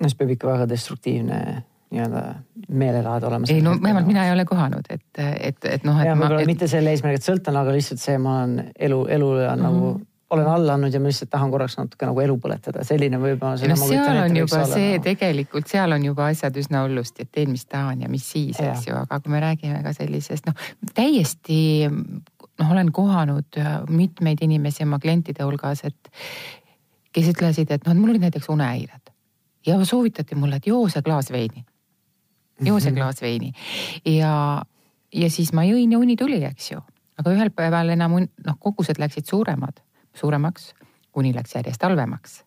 no 0.00 0.08
see 0.08 0.18
peab 0.18 0.36
ikka 0.36 0.52
väga 0.52 0.68
destruktiivne 0.70 1.40
nii-öelda 1.88 2.22
meelelaad 2.68 3.24
olema. 3.24 3.48
ei 3.48 3.62
no 3.64 3.78
vähemalt 3.82 4.06
mina 4.06 4.26
ei 4.26 4.32
ole 4.32 4.44
kohanud, 4.44 4.90
et, 4.90 5.08
et, 5.18 5.64
et 5.64 5.84
noh. 5.88 5.96
jah, 6.04 6.18
võib-olla 6.18 6.44
et... 6.44 6.50
mitte 6.50 6.68
selle 6.68 6.92
eesmärgiga, 6.92 7.22
et 7.22 7.30
sõltlane, 7.30 7.64
aga 7.64 7.74
lihtsalt 7.76 8.02
see, 8.02 8.18
ma 8.20 8.42
olen 8.42 8.72
elu, 8.76 9.02
elule 9.16 9.48
on 9.48 9.58
mm 9.58 9.64
-hmm. 9.64 9.68
nagu 9.70 9.90
mhm 9.94 10.06
olen 10.30 10.46
alla 10.46 10.74
andnud 10.76 10.92
ja 10.92 11.00
ma 11.00 11.08
lihtsalt 11.08 11.30
tahan 11.30 11.50
korraks 11.50 11.78
natuke 11.78 12.06
nagu 12.06 12.20
elu 12.20 12.36
põletada, 12.42 12.84
selline 12.84 13.20
võib-olla. 13.20 13.68
no 13.70 13.76
seal 13.80 14.20
on 14.22 14.36
juba 14.36 14.60
see 14.68 14.90
olla, 14.92 15.02
tegelikult, 15.04 15.68
seal 15.70 15.96
on 15.96 16.04
juba 16.04 16.28
asjad 16.32 16.56
üsna 16.60 16.82
hullusti, 16.84 17.24
et 17.24 17.32
teen, 17.32 17.52
mis 17.54 17.64
tahan 17.66 18.04
ja 18.04 18.10
mis 18.12 18.26
siis, 18.28 18.60
eks 18.60 18.88
ju, 18.90 18.96
aga 18.98 19.20
kui 19.24 19.32
me 19.32 19.40
räägime 19.44 19.80
ka 19.84 19.94
sellisest 19.96 20.50
noh, 20.50 20.66
täiesti 20.94 21.60
noh, 21.88 22.66
olen 22.68 22.92
kohanud 22.92 23.60
äh, 23.60 23.78
mitmeid 23.88 24.44
inimesi 24.44 24.84
oma 24.84 25.00
klientide 25.00 25.46
hulgas, 25.48 25.86
et 25.88 26.12
kes 27.16 27.32
ütlesid, 27.32 27.72
et 27.72 27.88
noh, 27.88 27.96
mul 27.96 28.12
olid 28.12 28.28
näiteks 28.28 28.50
unehäired 28.52 29.14
ja 29.66 29.80
soovitati 29.84 30.36
mulle, 30.36 30.60
et 30.60 30.68
joo 30.68 30.84
see 30.92 31.02
klaas 31.02 31.32
veini. 31.32 31.64
joo 32.60 32.76
see 32.80 32.92
mhm. 32.92 33.00
klaas 33.00 33.24
veini 33.24 33.54
ja, 34.04 34.60
ja 35.14 35.32
siis 35.32 35.54
ma 35.56 35.64
jõin 35.64 35.96
ja 35.96 36.04
uni 36.04 36.20
tuli, 36.20 36.42
eks 36.44 36.72
ju 36.74 36.84
aga 37.18 37.32
ühel 37.32 37.50
päeval 37.50 37.96
enam 37.96 38.20
noh, 38.20 38.56
kogused 38.60 39.00
läksid 39.00 39.26
suuremad 39.26 39.80
suuremaks, 40.18 40.72
uni 41.16 41.34
läks 41.34 41.54
järjest 41.54 41.82
halvemaks. 41.82 42.44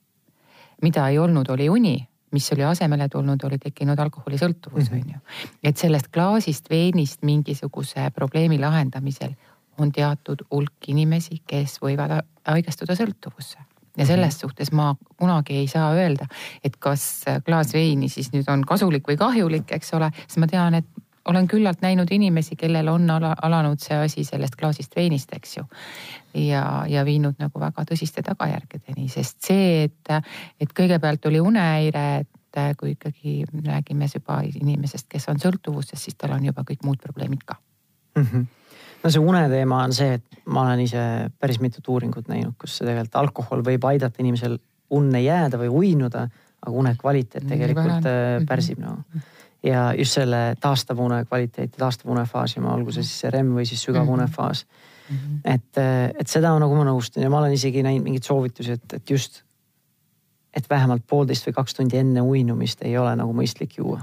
mida 0.81 1.07
ei 1.07 1.19
olnud, 1.19 1.49
oli 1.49 1.69
uni, 1.69 2.07
mis 2.31 2.51
oli 2.53 2.63
asemele 2.63 3.09
tulnud, 3.09 3.43
oli 3.43 3.57
tekkinud 3.57 3.99
alkoholisõltuvus, 3.99 4.91
mhm. 4.91 5.01
on 5.01 5.09
ju. 5.13 5.19
et 5.63 5.77
sellest 5.77 6.07
klaasist, 6.13 6.69
veenist 6.69 7.23
mingisuguse 7.23 8.11
probleemi 8.15 8.59
lahendamisel 8.59 9.35
on 9.77 9.91
teatud 9.91 10.41
hulk 10.51 10.87
inimesi, 10.87 11.41
kes 11.47 11.79
võivad 11.81 12.21
haigestuda 12.47 12.95
sõltuvusse 12.95 13.59
ja 13.97 14.05
selles 14.05 14.35
mhm. 14.35 14.39
suhtes 14.39 14.71
ma 14.71 14.95
kunagi 15.17 15.57
ei 15.61 15.67
saa 15.67 15.91
öelda, 15.93 16.27
et 16.63 16.77
kas 16.79 17.25
klaas 17.45 17.73
veini 17.73 18.09
siis 18.09 18.31
nüüd 18.33 18.49
on 18.51 18.65
kasulik 18.67 19.07
või 19.07 19.17
kahjulik, 19.19 19.71
eks 19.71 19.93
ole, 19.97 20.11
sest 20.25 20.39
ma 20.39 20.47
tean, 20.47 20.79
et 20.79 20.87
olen 21.25 21.47
küllalt 21.47 21.81
näinud 21.81 22.07
inimesi, 22.11 22.55
kellel 22.55 22.87
on 22.87 23.09
ala, 23.09 23.35
alanud 23.41 23.79
see 23.79 23.97
asi 23.97 24.23
sellest 24.25 24.55
klaasist 24.59 24.95
veinist, 24.95 25.33
eks 25.33 25.57
ju. 25.57 25.65
ja, 26.33 26.85
ja 26.89 27.05
viinud 27.05 27.39
nagu 27.39 27.59
väga 27.59 27.85
tõsiste 27.91 28.23
tagajärgedeni, 28.25 29.09
sest 29.09 29.41
see, 29.45 29.83
et, 29.89 30.13
et 30.59 30.73
kõigepealt 30.77 31.25
oli 31.29 31.39
unehäire, 31.39 32.05
et 32.23 32.77
kui 32.77 32.95
ikkagi 32.95 33.43
räägime 33.65 34.09
juba 34.13 34.41
inimesest, 34.43 35.07
kes 35.09 35.29
on 35.31 35.39
sõltuvuses, 35.39 35.99
siis 36.03 36.17
tal 36.19 36.33
on 36.35 36.45
juba 36.45 36.65
kõik 36.67 36.83
muud 36.83 36.99
probleemid 37.03 37.45
ka 37.45 37.55
mm. 38.15 38.25
-hmm 38.25 38.49
no 39.03 39.09
see 39.09 39.19
uneteema 39.19 39.83
on 39.83 39.93
see, 39.93 40.13
et 40.13 40.43
ma 40.45 40.61
olen 40.61 40.79
ise 40.83 41.03
päris 41.39 41.59
mitut 41.59 41.87
uuringut 41.87 42.27
näinud, 42.29 42.53
kus 42.59 42.77
tegelikult 42.77 43.15
alkohol 43.15 43.63
võib 43.65 43.85
aidata 43.89 44.21
inimesel 44.21 44.59
unne 44.89 45.21
jääda 45.23 45.57
või 45.57 45.69
uinuda, 45.69 46.27
aga 46.61 46.75
une 46.77 46.95
kvaliteet 46.99 47.47
tegelikult 47.47 48.05
Vähem. 48.05 48.45
pärsib 48.45 48.79
no 48.79 48.97
ja 49.63 49.93
just 49.97 50.17
selle 50.17 50.56
taastava 50.60 51.04
une 51.04 51.26
kvaliteeti, 51.26 51.78
taastava 51.78 52.15
unefaasi, 52.15 52.60
olgu 52.60 52.93
see 52.95 53.06
siis 53.06 53.30
REM 53.34 53.54
või 53.58 53.65
siis 53.69 53.84
sügav 53.86 54.10
unefaas 54.10 54.65
mm. 54.65 55.17
-hmm. 55.17 55.41
et, 55.56 55.82
et 56.19 56.28
seda 56.28 56.54
nagu 56.60 56.76
ma 56.76 56.86
nõustun 56.88 57.24
ja 57.24 57.30
ma 57.30 57.39
olen 57.39 57.54
isegi 57.54 57.84
näinud 57.84 58.04
mingeid 58.04 58.26
soovitusi, 58.26 58.71
et, 58.80 58.93
et 58.93 59.10
just, 59.10 59.43
et 60.54 60.69
vähemalt 60.69 61.06
poolteist 61.08 61.47
või 61.47 61.54
kaks 61.60 61.78
tundi 61.78 61.97
enne 61.97 62.21
uinumist 62.21 62.82
ei 62.82 62.97
ole 62.97 63.15
nagu 63.15 63.34
mõistlik 63.34 63.78
juua 63.78 64.02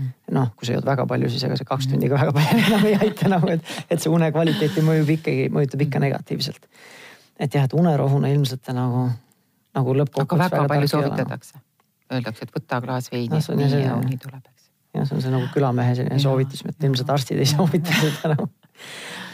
-hmm. 0.00 0.34
noh, 0.34 0.52
kui 0.56 0.66
sa 0.66 0.76
jood 0.76 0.86
väga 0.86 1.06
palju, 1.06 1.30
siis 1.30 1.44
ega 1.44 1.56
see 1.58 1.68
kaks 1.68 1.88
tundi 1.90 2.08
ka 2.08 2.20
väga 2.20 2.34
palju 2.36 2.66
enam 2.66 2.86
ei 2.86 2.94
aita 3.06 3.32
nagu, 3.32 3.50
et, 3.56 3.74
et 3.90 4.02
see 4.02 4.12
une 4.12 4.30
kvaliteeti 4.32 4.84
mõjub 4.86 5.10
ikkagi, 5.16 5.48
mõjutab 5.54 5.84
ikka 5.86 6.04
negatiivselt. 6.06 6.70
et 7.38 7.54
jah, 7.54 7.64
et 7.64 7.74
unerohuna 7.74 8.28
ilmselt 8.28 8.72
nagu, 8.76 9.08
nagu 9.74 9.98
lõppkokkuvõttes. 10.02 10.46
aga 10.46 10.56
väga, 10.56 10.62
väga 10.62 10.74
palju 10.74 10.88
soovitatakse. 10.94 11.60
Öeldakse, 12.10 12.46
et 12.46 12.56
võta 12.56 12.80
klaas 12.82 13.12
veini 13.12 13.38
no,, 13.38 13.54
nii 13.56 13.84
ja 13.84 13.94
uni 13.96 14.18
tuleb 14.18 14.49
jah, 14.94 15.06
see 15.06 15.16
on 15.16 15.22
see 15.24 15.32
nagu 15.32 15.48
külamehe 15.54 15.94
selline 15.98 16.18
soovitus, 16.22 16.64
et 16.66 16.88
ilmselt 16.88 17.12
arstid 17.14 17.40
ei 17.40 17.48
soovita 17.48 17.94
seda 18.00 18.34
nagu. 18.34 18.48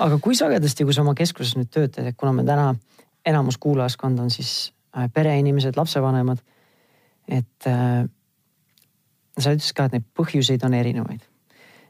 aga 0.04 0.18
kui 0.22 0.36
sagedasti, 0.38 0.84
kui 0.84 0.96
sa 0.96 1.04
oma 1.04 1.14
keskuses 1.18 1.56
nüüd 1.58 1.70
töötad, 1.72 2.08
et 2.08 2.18
kuna 2.18 2.34
me 2.36 2.44
täna 2.46 2.74
enamus 3.26 3.58
kuulajaskond 3.62 4.20
on 4.22 4.30
siis 4.30 4.72
äh, 4.96 5.08
pereinimesed, 5.12 5.76
lapsevanemad. 5.76 6.42
et 7.28 7.66
äh, 7.66 8.04
sa 9.38 9.52
ütlesid 9.52 9.76
ka, 9.76 9.88
et 9.88 9.98
neid 9.98 10.06
põhjuseid 10.16 10.64
on 10.66 10.74
erinevaid. 10.74 11.24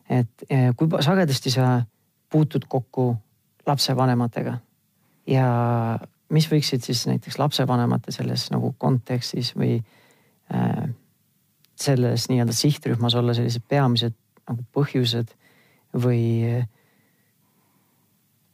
et 0.09 0.47
äh, 0.51 0.71
kui 0.77 0.89
sagedasti 1.01 1.51
sa 1.51 1.83
puutud 2.31 2.67
kokku 2.69 3.17
lapsevanematega 3.67 4.59
ja 5.27 5.47
mis 6.31 6.47
võiksid 6.51 6.85
siis 6.87 7.07
näiteks 7.07 7.39
lapsevanemate 7.39 8.15
selles 8.15 8.49
nagu 8.51 8.75
kontekstis 8.79 9.53
või 9.59 9.79
äh, 10.55 10.87
selles 11.81 12.29
nii-öelda 12.31 12.55
sihtrühmas 12.57 13.15
olla 13.15 13.35
sellised 13.37 13.65
peamised 13.69 14.15
nagu 14.47 14.65
põhjused 14.75 15.33
või, 15.97 16.65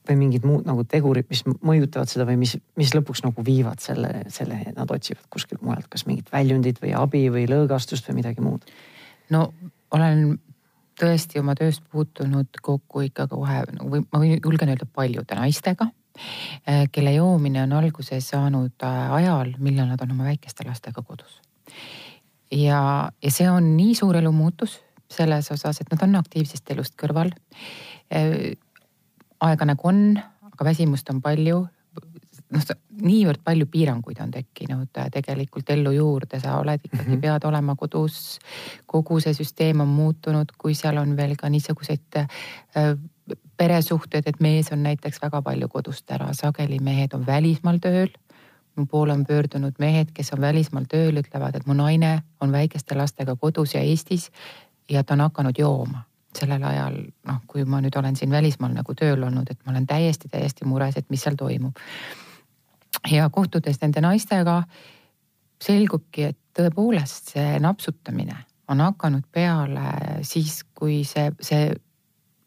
või 0.08 0.16
mingid 0.18 0.46
muud 0.48 0.66
nagu 0.68 0.84
tegurid, 0.88 1.28
mis 1.30 1.44
mõjutavad 1.46 2.10
seda 2.10 2.26
või 2.28 2.38
mis, 2.42 2.56
mis 2.78 2.94
lõpuks 2.96 3.24
nagu 3.26 3.44
viivad 3.46 3.82
selle, 3.84 4.24
selle, 4.32 4.58
nad 4.76 4.90
otsivad 4.90 5.28
kuskilt 5.32 5.62
mujalt, 5.62 5.88
kas 5.92 6.06
mingit 6.08 6.32
väljundit 6.32 6.80
või 6.82 6.94
abi 6.98 7.26
või 7.34 7.46
lõõgastust 7.50 8.08
või 8.10 8.22
midagi 8.22 8.44
muud? 8.44 8.66
no 9.32 9.46
olen 9.92 10.38
tõesti 11.00 11.40
oma 11.40 11.54
tööst 11.58 11.84
puutunud 11.92 12.60
kokku 12.62 13.06
ikka 13.06 13.26
kohe 13.30 13.62
või 13.80 14.04
ma 14.04 14.20
võin, 14.22 14.38
julgen 14.44 14.72
öelda 14.72 14.86
paljude 14.86 15.38
naistega 15.38 15.88
eh, 16.66 16.86
kelle 16.92 17.14
joomine 17.16 17.62
on 17.64 17.72
alguse 17.78 18.20
saanud 18.20 18.86
äh, 18.86 19.16
ajal, 19.20 19.54
millal 19.58 19.90
nad 19.92 20.04
on 20.04 20.14
oma 20.16 20.28
väikeste 20.30 20.66
lastega 20.68 21.02
kodus 21.02 21.40
ja, 22.52 23.10
ja 23.22 23.30
see 23.30 23.50
on 23.50 23.74
nii 23.76 23.94
suur 23.98 24.16
elumuutus 24.16 24.80
selles 25.12 25.50
osas, 25.52 25.80
et 25.80 25.90
nad 25.92 26.02
on 26.06 26.16
aktiivsest 26.20 26.70
elust 26.72 26.96
kõrval. 27.00 27.32
Äh, 28.12 28.54
aega 29.44 29.68
nagu 29.68 29.88
on, 29.88 30.02
aga 30.52 30.68
väsimust 30.72 31.10
on 31.12 31.22
palju. 31.24 31.66
noh, 32.52 32.64
niivõrd 33.00 33.40
palju 33.44 33.64
piiranguid 33.72 34.18
on 34.20 34.32
tekkinud 34.32 34.98
äh, 35.00 35.08
tegelikult 35.12 35.70
ellu 35.72 35.94
juurde, 35.96 36.40
sa 36.40 36.58
oled 36.60 36.80
ikkagi 36.84 37.06
mm, 37.06 37.14
-hmm. 37.14 37.20
pead 37.20 37.44
olema 37.48 37.74
kodus. 37.76 38.38
kogu 38.86 39.20
see 39.20 39.34
süsteem 39.34 39.80
on 39.80 39.88
muutunud, 39.88 40.52
kui 40.58 40.74
seal 40.74 40.96
on 40.96 41.16
veel 41.16 41.36
ka 41.36 41.48
niisuguseid 41.48 42.16
äh, 42.16 42.96
peresuhted, 43.56 44.22
et 44.26 44.40
mees 44.40 44.72
on 44.72 44.82
näiteks 44.82 45.22
väga 45.22 45.42
palju 45.42 45.68
kodust 45.68 46.10
ära, 46.10 46.32
sageli 46.32 46.78
mehed 46.80 47.14
on 47.14 47.26
välismaal 47.26 47.78
tööl 47.78 48.10
mu 48.76 48.86
poole 48.86 49.12
on 49.12 49.24
pöördunud 49.26 49.76
mehed, 49.78 50.12
kes 50.14 50.32
on 50.32 50.40
välismaal 50.40 50.86
tööl, 50.88 51.18
ütlevad, 51.20 51.56
et 51.56 51.66
mu 51.66 51.76
naine 51.76 52.22
on 52.40 52.52
väikeste 52.52 52.96
lastega 52.96 53.36
kodus 53.36 53.74
ja 53.74 53.80
Eestis 53.80 54.30
ja 54.90 55.04
ta 55.04 55.14
on 55.14 55.26
hakanud 55.26 55.58
jooma 55.58 56.04
sellel 56.38 56.62
ajal, 56.64 56.96
noh, 57.28 57.40
kui 57.46 57.64
ma 57.68 57.82
nüüd 57.84 57.96
olen 57.98 58.16
siin 58.16 58.30
välismaal 58.32 58.72
nagu 58.72 58.94
tööl 58.96 59.20
olnud, 59.22 59.50
et 59.50 59.58
ma 59.66 59.74
olen 59.74 59.86
täiesti, 59.86 60.30
täiesti 60.32 60.64
mures, 60.64 60.96
et 60.96 61.10
mis 61.12 61.20
seal 61.20 61.36
toimub. 61.36 61.76
ja 63.10 63.28
kohtudes 63.30 63.80
nende 63.82 64.00
naistega 64.00 64.62
selgubki, 65.62 66.30
et 66.30 66.38
tõepoolest 66.56 67.34
see 67.34 67.58
napsutamine 67.60 68.36
on 68.68 68.80
hakanud 68.80 69.24
peale 69.32 70.22
siis, 70.22 70.62
kui 70.74 71.02
see, 71.04 71.32
see 71.40 71.68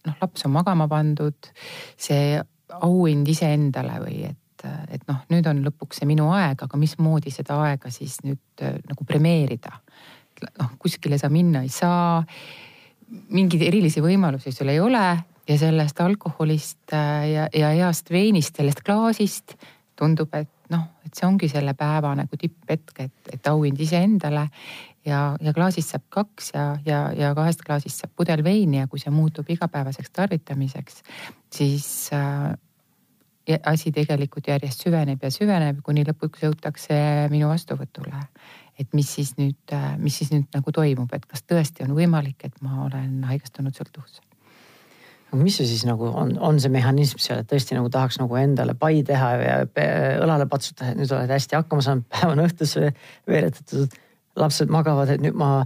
noh, 0.06 0.18
laps 0.22 0.46
on 0.48 0.56
magama 0.56 0.88
pandud, 0.88 1.52
see 1.98 2.40
auhind 2.82 3.28
iseendale 3.30 4.00
või 4.02 4.24
et 4.32 4.40
et, 4.66 4.96
et 4.98 5.08
noh, 5.10 5.22
nüüd 5.32 5.48
on 5.50 5.62
lõpuks 5.66 6.02
see 6.02 6.10
minu 6.10 6.30
aeg, 6.36 6.66
aga 6.66 6.80
mismoodi 6.80 7.34
seda 7.34 7.60
aega 7.68 7.92
siis 7.94 8.20
nüüd 8.26 8.66
äh, 8.66 8.80
nagu 8.90 9.08
premeerida. 9.08 9.74
noh, 10.60 10.74
kuskile 10.80 11.18
sa 11.18 11.30
minna 11.30 11.64
ei 11.64 11.70
saa. 11.70 12.24
mingeid 13.30 13.62
erilisi 13.62 14.02
võimalusi 14.02 14.52
sul 14.52 14.70
ei 14.74 14.80
ole 14.80 15.06
ja 15.48 15.58
sellest 15.58 16.00
alkoholist 16.02 16.94
äh, 16.94 17.30
ja, 17.32 17.48
ja 17.54 17.70
heast 17.78 18.10
veinist, 18.12 18.56
sellest 18.58 18.82
klaasist 18.84 19.56
tundub, 19.96 20.34
et 20.36 20.50
noh, 20.74 20.88
et 21.06 21.14
see 21.16 21.28
ongi 21.28 21.48
selle 21.52 21.76
päeva 21.78 22.16
nagu 22.18 22.38
tipphetk, 22.40 23.00
et, 23.06 23.32
et 23.38 23.48
auhind 23.48 23.80
iseendale 23.80 24.48
ja, 25.06 25.20
ja 25.42 25.54
klaasist 25.56 25.94
saab 25.94 26.06
kaks 26.14 26.52
ja, 26.56 26.66
ja, 26.88 27.00
ja 27.16 27.32
kahest 27.38 27.64
klaasist 27.66 28.02
saab 28.02 28.16
pudel 28.18 28.44
veini 28.46 28.82
ja 28.82 28.90
kui 28.92 29.02
see 29.02 29.14
muutub 29.14 29.50
igapäevaseks 29.54 30.14
tarvitamiseks, 30.16 31.02
siis 31.54 31.88
äh, 32.16 32.52
asi 33.66 33.92
tegelikult 33.94 34.48
järjest 34.50 34.86
süveneb 34.86 35.24
ja 35.24 35.32
süveneb, 35.34 35.82
kuni 35.86 36.06
lõpuks 36.08 36.46
jõutakse 36.46 36.96
minu 37.34 37.50
vastuvõtule. 37.52 38.24
et 38.80 38.94
mis 38.94 39.08
siis 39.08 39.38
nüüd, 39.38 39.72
mis 39.98 40.18
siis 40.18 40.32
nüüd 40.34 40.48
nagu 40.54 40.72
toimub, 40.72 41.14
et 41.14 41.26
kas 41.26 41.44
tõesti 41.48 41.86
on 41.86 41.94
võimalik, 41.96 42.44
et 42.44 42.62
ma 42.62 42.84
olen 42.84 43.24
haigestunud 43.24 43.76
sõltuvusse 43.76 44.22
aga 45.36 45.44
mis 45.44 45.58
see 45.60 45.68
siis 45.68 45.84
nagu 45.88 46.08
on, 46.08 46.36
on 46.40 46.60
see 46.62 46.72
mehhanism 46.72 47.20
seal, 47.22 47.42
et 47.42 47.50
tõesti 47.50 47.76
nagu 47.76 47.90
tahaks 47.92 48.20
nagu 48.22 48.38
endale 48.40 48.76
pai 48.80 49.02
teha 49.06 49.32
ja 49.42 49.58
õlale 50.24 50.48
patsutada, 50.52 50.94
et 50.94 51.00
nüüd 51.00 51.12
oled 51.12 51.32
hästi 51.32 51.58
hakkama 51.60 51.86
saanud, 51.86 52.08
päev 52.14 52.32
on 52.32 52.44
õhtusse 52.46 52.92
veeretatud, 53.28 53.98
lapsed 54.40 54.72
magavad, 54.72 55.12
et 55.12 55.24
nüüd 55.24 55.38
ma 55.40 55.66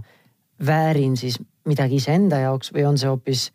väärin 0.66 1.16
siis 1.20 1.38
midagi 1.68 2.00
iseenda 2.00 2.40
jaoks 2.44 2.72
või 2.74 2.86
on 2.88 2.98
see 3.00 3.10
hoopis 3.10 3.48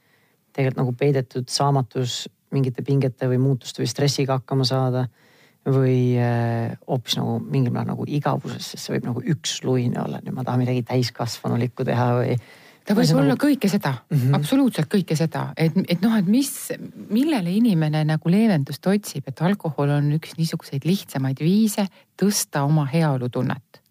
tegelikult 0.56 0.82
nagu 0.84 0.96
peidetud 1.00 1.52
saamatus 1.52 2.26
mingite 2.56 2.84
pingete 2.86 3.30
või 3.32 3.40
muutuste 3.44 3.84
või 3.84 3.92
stressiga 3.92 4.40
hakkama 4.40 4.68
saada. 4.68 5.08
või 5.66 6.14
äh, 6.22 6.76
hoopis 6.86 7.16
nagu 7.18 7.40
mingil 7.42 7.74
määral 7.74 7.96
nagu 7.96 8.06
igavuses, 8.06 8.68
sest 8.70 8.86
see 8.86 8.94
võib 8.94 9.08
nagu 9.08 9.22
üksluine 9.34 9.98
olla, 9.98 10.20
nüüd 10.22 10.36
ma 10.38 10.44
tahan 10.46 10.62
midagi 10.62 10.84
täiskasvanulikku 10.86 11.88
teha 11.88 12.12
või 12.20 12.36
ta 12.86 12.96
võib 12.96 13.14
olla 13.18 13.34
nagu... 13.34 13.42
kõike 13.42 13.70
seda 13.70 13.92
mm, 13.96 14.18
-hmm. 14.18 14.36
absoluutselt 14.38 14.90
kõike 14.92 15.18
seda, 15.18 15.48
et, 15.58 15.78
et 15.90 16.02
noh, 16.06 16.14
et 16.18 16.28
mis, 16.30 16.52
millele 17.10 17.54
inimene 17.58 18.04
nagu 18.06 18.32
leevendust 18.32 18.86
otsib, 18.88 19.26
et 19.28 19.42
alkohol 19.42 19.96
on 19.98 20.12
üks 20.20 20.36
niisuguseid 20.38 20.86
lihtsamaid 20.86 21.42
viise 21.42 21.88
tõsta 22.22 22.66
oma 22.66 22.86
heaolutunnet. 22.92 23.82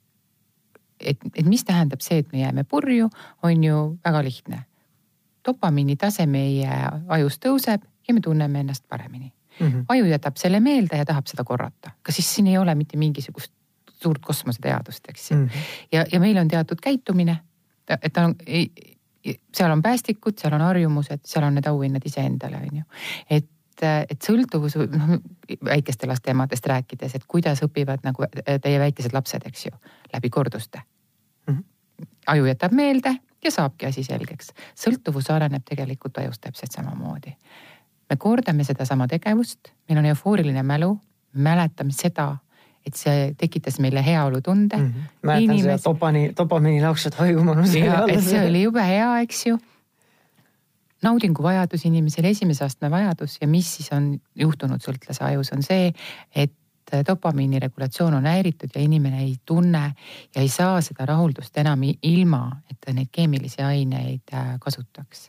et, 1.00 1.18
et 1.34 1.46
mis 1.46 1.64
tähendab 1.64 2.00
see, 2.00 2.22
et 2.22 2.32
me 2.32 2.44
jääme 2.44 2.64
purju, 2.64 3.10
on 3.42 3.64
ju 3.64 3.98
väga 4.04 4.22
lihtne. 4.22 4.64
dopamiini 5.44 5.96
tase 5.96 6.26
meie 6.26 6.70
ajus 7.08 7.38
tõuseb 7.38 7.82
ja 8.08 8.14
me 8.14 8.20
tunneme 8.20 8.60
ennast 8.60 8.84
paremini 8.88 9.32
mm. 9.60 9.66
-hmm. 9.66 9.84
aju 9.88 10.04
jätab 10.04 10.36
selle 10.36 10.60
meelde 10.60 10.96
ja 10.96 11.04
tahab 11.04 11.26
seda 11.26 11.44
korrata, 11.44 11.90
kas 12.02 12.16
siis 12.16 12.34
siin 12.34 12.46
ei 12.46 12.58
ole 12.58 12.74
mitte 12.74 12.96
mingisugust 12.96 13.52
suurt 14.02 14.22
kosmoseteadust, 14.22 15.08
eks 15.08 15.30
ju 15.30 15.36
mm 15.36 15.46
-hmm.. 15.46 15.58
ja, 15.92 16.04
ja 16.12 16.20
meil 16.20 16.36
on 16.36 16.48
teatud 16.48 16.78
käitumine, 16.82 17.38
et 18.02 18.12
ta 18.12 18.24
on, 18.24 18.34
seal 19.54 19.70
on 19.70 19.82
päästikud, 19.82 20.38
seal 20.38 20.52
on 20.52 20.60
harjumused, 20.60 21.20
seal 21.24 21.44
on 21.44 21.54
need 21.54 21.66
auhinnad 21.66 22.02
iseendale, 22.04 22.56
on 22.56 22.78
ju. 22.78 22.84
et 23.30 23.50
et 24.08 24.22
sõltuvus, 24.22 24.76
noh 24.78 25.18
väikeste 25.64 26.06
laste 26.06 26.30
emadest 26.30 26.66
rääkides, 26.66 27.14
et 27.14 27.24
kuidas 27.28 27.62
õpivad 27.62 28.04
nagu 28.06 28.22
teie 28.62 28.78
väikesed 28.78 29.12
lapsed, 29.12 29.42
eks 29.46 29.66
ju, 29.66 29.72
läbi 30.12 30.30
korduste 30.30 30.78
mm. 31.46 31.54
-hmm. 31.54 32.06
aju 32.26 32.44
jätab 32.44 32.72
meelde 32.72 33.16
ja 33.44 33.50
saabki 33.50 33.86
asi 33.86 34.04
selgeks. 34.04 34.52
sõltuvus 34.74 35.30
areneb 35.30 35.62
tegelikult 35.64 36.18
ajus 36.18 36.38
täpselt 36.38 36.72
samamoodi 36.72 37.36
me 38.10 38.16
kordame 38.20 38.64
sedasama 38.64 39.08
tegevust, 39.10 39.72
meil 39.88 40.00
on 40.00 40.08
eufooriline 40.12 40.62
mälu, 40.66 40.94
mäletame 41.34 41.94
seda, 41.96 42.36
et 42.84 42.98
see 42.98 43.30
tekitas 43.40 43.78
meile 43.80 44.02
heaolutunde 44.04 44.76
mm. 44.76 44.88
-hmm. 44.88 45.12
mäletan 45.22 45.56
Inimes... 45.56 45.62
seda 45.62 45.92
dopani, 45.92 46.32
dopamiini 46.36 46.82
lauksed 46.82 47.14
haigumanus. 47.18 47.74
et 48.08 48.24
see 48.24 48.48
oli 48.48 48.62
jube 48.62 48.82
hea, 48.86 49.20
eks 49.20 49.46
ju. 49.46 49.58
naudinguvajadus 51.02 51.84
inimesel, 51.84 52.24
esimese 52.24 52.64
astme 52.64 52.90
vajadus 52.90 53.38
ja 53.40 53.48
mis 53.48 53.76
siis 53.76 53.92
on 53.92 54.20
juhtunud 54.34 54.80
sõltlase 54.80 55.24
ajus, 55.24 55.52
on 55.52 55.62
see, 55.62 55.92
et 56.34 56.52
dopamiini 57.06 57.58
regulatsioon 57.60 58.14
on 58.14 58.26
häiritud 58.26 58.68
ja 58.74 58.80
inimene 58.80 59.22
ei 59.22 59.34
tunne 59.46 59.94
ja 60.34 60.40
ei 60.40 60.48
saa 60.48 60.80
seda 60.80 61.06
rahuldust 61.06 61.56
enam 61.56 61.80
ilma, 62.02 62.60
et 62.70 62.78
ta 62.80 62.92
neid 62.92 63.08
keemilisi 63.12 63.62
aineid 63.62 64.32
äh, 64.32 64.54
kasutaks 64.60 65.28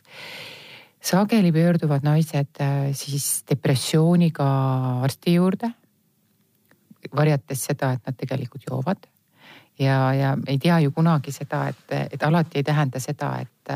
sageli 1.05 1.51
pöörduvad 1.51 2.03
naised 2.03 2.61
äh, 2.61 2.93
siis 2.93 3.43
depressiooniga 3.49 4.45
arsti 5.05 5.33
juurde, 5.33 5.69
varjates 7.15 7.67
seda, 7.69 7.93
et 7.93 8.07
nad 8.07 8.17
tegelikult 8.17 8.63
joovad. 8.69 9.05
ja, 9.79 10.13
ja 10.13 10.37
ei 10.47 10.57
tea 10.57 10.79
ju 10.79 10.91
kunagi 10.91 11.31
seda, 11.31 11.67
et, 11.67 11.91
et 12.11 12.23
alati 12.23 12.57
ei 12.59 12.63
tähenda 12.63 12.99
seda, 12.99 13.33
et, 13.41 13.73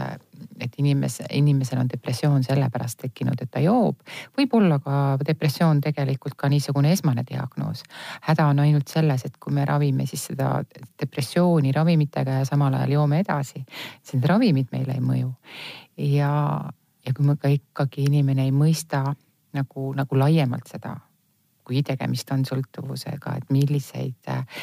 et 0.59 0.77
inimese, 0.77 1.25
inimesel 1.35 1.81
on 1.81 1.89
depressioon 1.91 2.43
sellepärast 2.43 3.01
tekkinud, 3.01 3.41
et 3.41 3.51
ta 3.51 3.59
joob. 3.59 3.99
võib 4.37 4.55
olla 4.55 4.79
ka 4.79 5.17
depressioon 5.27 5.81
tegelikult 5.81 6.37
ka 6.39 6.49
niisugune 6.49 6.91
esmane 6.95 7.25
diagnoos. 7.27 7.83
häda 8.21 8.47
on 8.47 8.59
ainult 8.59 8.87
selles, 8.87 9.25
et 9.25 9.37
kui 9.37 9.53
me 9.53 9.65
ravime 9.65 10.07
siis 10.07 10.25
seda 10.31 10.63
depressiooni 11.01 11.71
ravimitega 11.75 12.39
ja 12.39 12.45
samal 12.45 12.73
ajal 12.73 12.95
joome 12.97 13.19
edasi, 13.19 13.65
siis 14.01 14.13
need 14.13 14.25
ravimid 14.25 14.71
meile 14.71 14.95
ei 14.95 15.03
mõju. 15.03 15.33
ja, 15.97 16.31
ja 17.09 17.15
kui 17.17 17.25
me 17.25 17.35
ka 17.41 17.49
ikkagi 17.49 18.05
inimene 18.05 18.45
ei 18.45 18.53
mõista 18.53 19.01
nagu, 19.57 19.89
nagu 19.97 20.19
laiemalt 20.19 20.69
seda, 20.69 20.93
kui 21.65 21.81
tegemist 21.85 22.29
on 22.33 22.45
sõltuvusega, 22.45 23.35
et 23.39 23.49
milliseid 23.53 24.29
äh, 24.29 24.61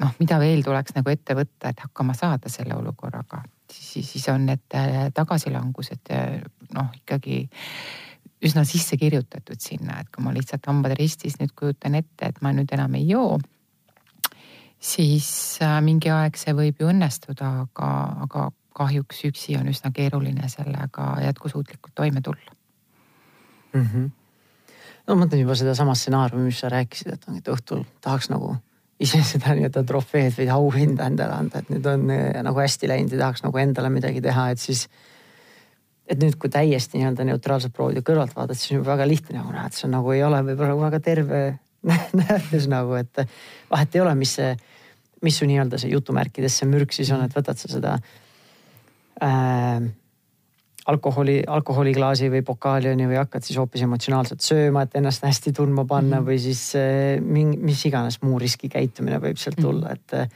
noh, 0.00 0.16
mida 0.18 0.40
veel 0.42 0.64
tuleks 0.66 0.96
nagu 0.98 1.12
ette 1.12 1.36
võtta, 1.38 1.70
et 1.70 1.84
hakkama 1.86 2.16
saada 2.18 2.50
selle 2.50 2.74
olukorraga, 2.78 3.44
siis, 3.70 4.10
siis 4.16 4.26
on 4.34 4.48
need 4.50 4.66
äh, 4.74 5.06
tagasilangused 5.14 6.10
äh, 6.16 6.40
noh, 6.74 6.90
ikkagi 7.02 7.44
üsna 8.46 8.64
sisse 8.64 8.96
kirjutatud 8.96 9.60
sinna, 9.60 10.00
et 10.00 10.10
kui 10.10 10.24
ma 10.24 10.34
lihtsalt 10.34 10.66
hambad 10.66 10.96
ristis 10.98 11.38
nüüd 11.38 11.54
kujutan 11.54 11.98
ette, 12.00 12.32
et 12.32 12.42
ma 12.42 12.54
nüüd 12.56 12.72
enam 12.74 12.98
ei 12.98 13.06
joo 13.12 13.38
siis 14.80 15.60
mingi 15.84 16.08
aeg 16.08 16.38
see 16.40 16.54
võib 16.56 16.78
ju 16.80 16.88
õnnestuda, 16.88 17.50
aga, 17.66 17.90
aga 18.24 18.46
kahjuks 18.76 19.24
üksi 19.28 19.58
on 19.58 19.68
üsna 19.70 19.90
keeruline 19.94 20.48
sellega 20.48 21.12
jätkusuutlikult 21.24 21.94
toime 21.94 22.20
tulla 22.20 22.54
mm. 23.72 23.86
-hmm. 23.86 24.10
no 25.06 25.14
ma 25.14 25.24
mõtlen 25.24 25.42
juba 25.42 25.54
sedasama 25.54 25.94
stsenaariumi, 25.94 26.50
mis 26.50 26.60
sa 26.60 26.68
rääkisid, 26.68 27.12
et, 27.12 27.48
õhtul 27.48 27.84
tahaks 28.00 28.30
nagu 28.30 28.56
ise 29.00 29.22
seda 29.32 29.54
nii-öelda 29.56 29.84
trofeed 29.86 30.36
või 30.38 30.50
auhinda 30.54 31.08
endale 31.10 31.38
anda, 31.38 31.62
et 31.62 31.72
nüüd 31.72 31.86
on 31.86 32.10
eh, 32.14 32.42
nagu 32.42 32.60
hästi 32.60 32.90
läinud 32.90 33.16
ja 33.16 33.24
tahaks 33.24 33.44
nagu 33.46 33.62
endale 33.62 33.90
midagi 33.90 34.22
teha, 34.24 34.50
et 34.50 34.62
siis. 34.62 34.88
et 36.10 36.18
nüüd, 36.18 36.34
kui 36.42 36.50
täiesti 36.50 36.98
nii-öelda 36.98 37.24
neutraalselt 37.24 37.72
proovida 37.72 38.02
kõrvalt 38.02 38.34
vaadata, 38.34 38.58
siis 38.58 38.72
on 38.72 38.80
juba 38.80 38.96
väga 38.96 39.06
lihtne 39.06 39.38
nagu 39.38 39.52
näha, 39.54 39.66
et 39.66 39.76
see 39.78 39.86
on 39.86 39.94
nagu 39.94 40.12
ei 40.12 40.24
ole 40.26 40.40
võib-olla 40.42 40.74
väga 40.80 41.00
terve 41.00 41.58
nähtus 42.22 42.66
nagu, 42.68 42.94
et 42.98 43.22
vahet 43.70 43.94
ei 43.94 44.00
ole, 44.00 44.14
mis 44.18 44.34
see, 44.34 44.56
mis 45.22 45.38
su 45.38 45.46
nii-öelda 45.46 45.78
see 45.78 45.92
jutumärkides 45.92 46.58
see 46.58 46.68
mürk 46.68 46.92
siis 46.92 47.12
on, 47.14 47.22
et 47.24 47.36
võtad 47.36 47.58
sa 47.60 47.70
seda 47.70 47.94
äh, 49.22 49.82
alkoholi, 50.86 51.42
alkoholiklaasi 51.46 52.30
või 52.30 52.42
pokaali 52.46 52.90
on 52.92 53.00
ju, 53.00 53.08
või 53.10 53.20
hakkad 53.20 53.46
siis 53.46 53.58
hoopis 53.60 53.84
emotsionaalselt 53.86 54.44
sööma, 54.44 54.84
et 54.86 54.96
ennast 55.00 55.24
hästi 55.26 55.52
tundma 55.56 55.84
panna 55.84 56.16
mm 56.16 56.22
-hmm. 56.22 56.30
või 56.30 56.38
siis 56.38 56.62
äh, 56.78 57.20
mingi, 57.20 57.58
mis 57.58 57.84
iganes 57.86 58.20
muu 58.22 58.38
riskikäitumine 58.38 59.20
võib 59.20 59.36
sealt 59.36 59.58
mhm. 59.58 59.66
tulla, 59.66 59.92
et 59.92 60.14
äh, 60.14 60.28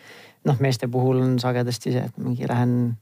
noh, 0.45 0.61
meeste 0.61 0.89
puhul 0.89 1.23
on 1.23 1.39
sagedasti 1.41 1.93
see, 1.93 2.05
et 2.05 2.19
mingi 2.19 2.49
lähen 2.49 2.95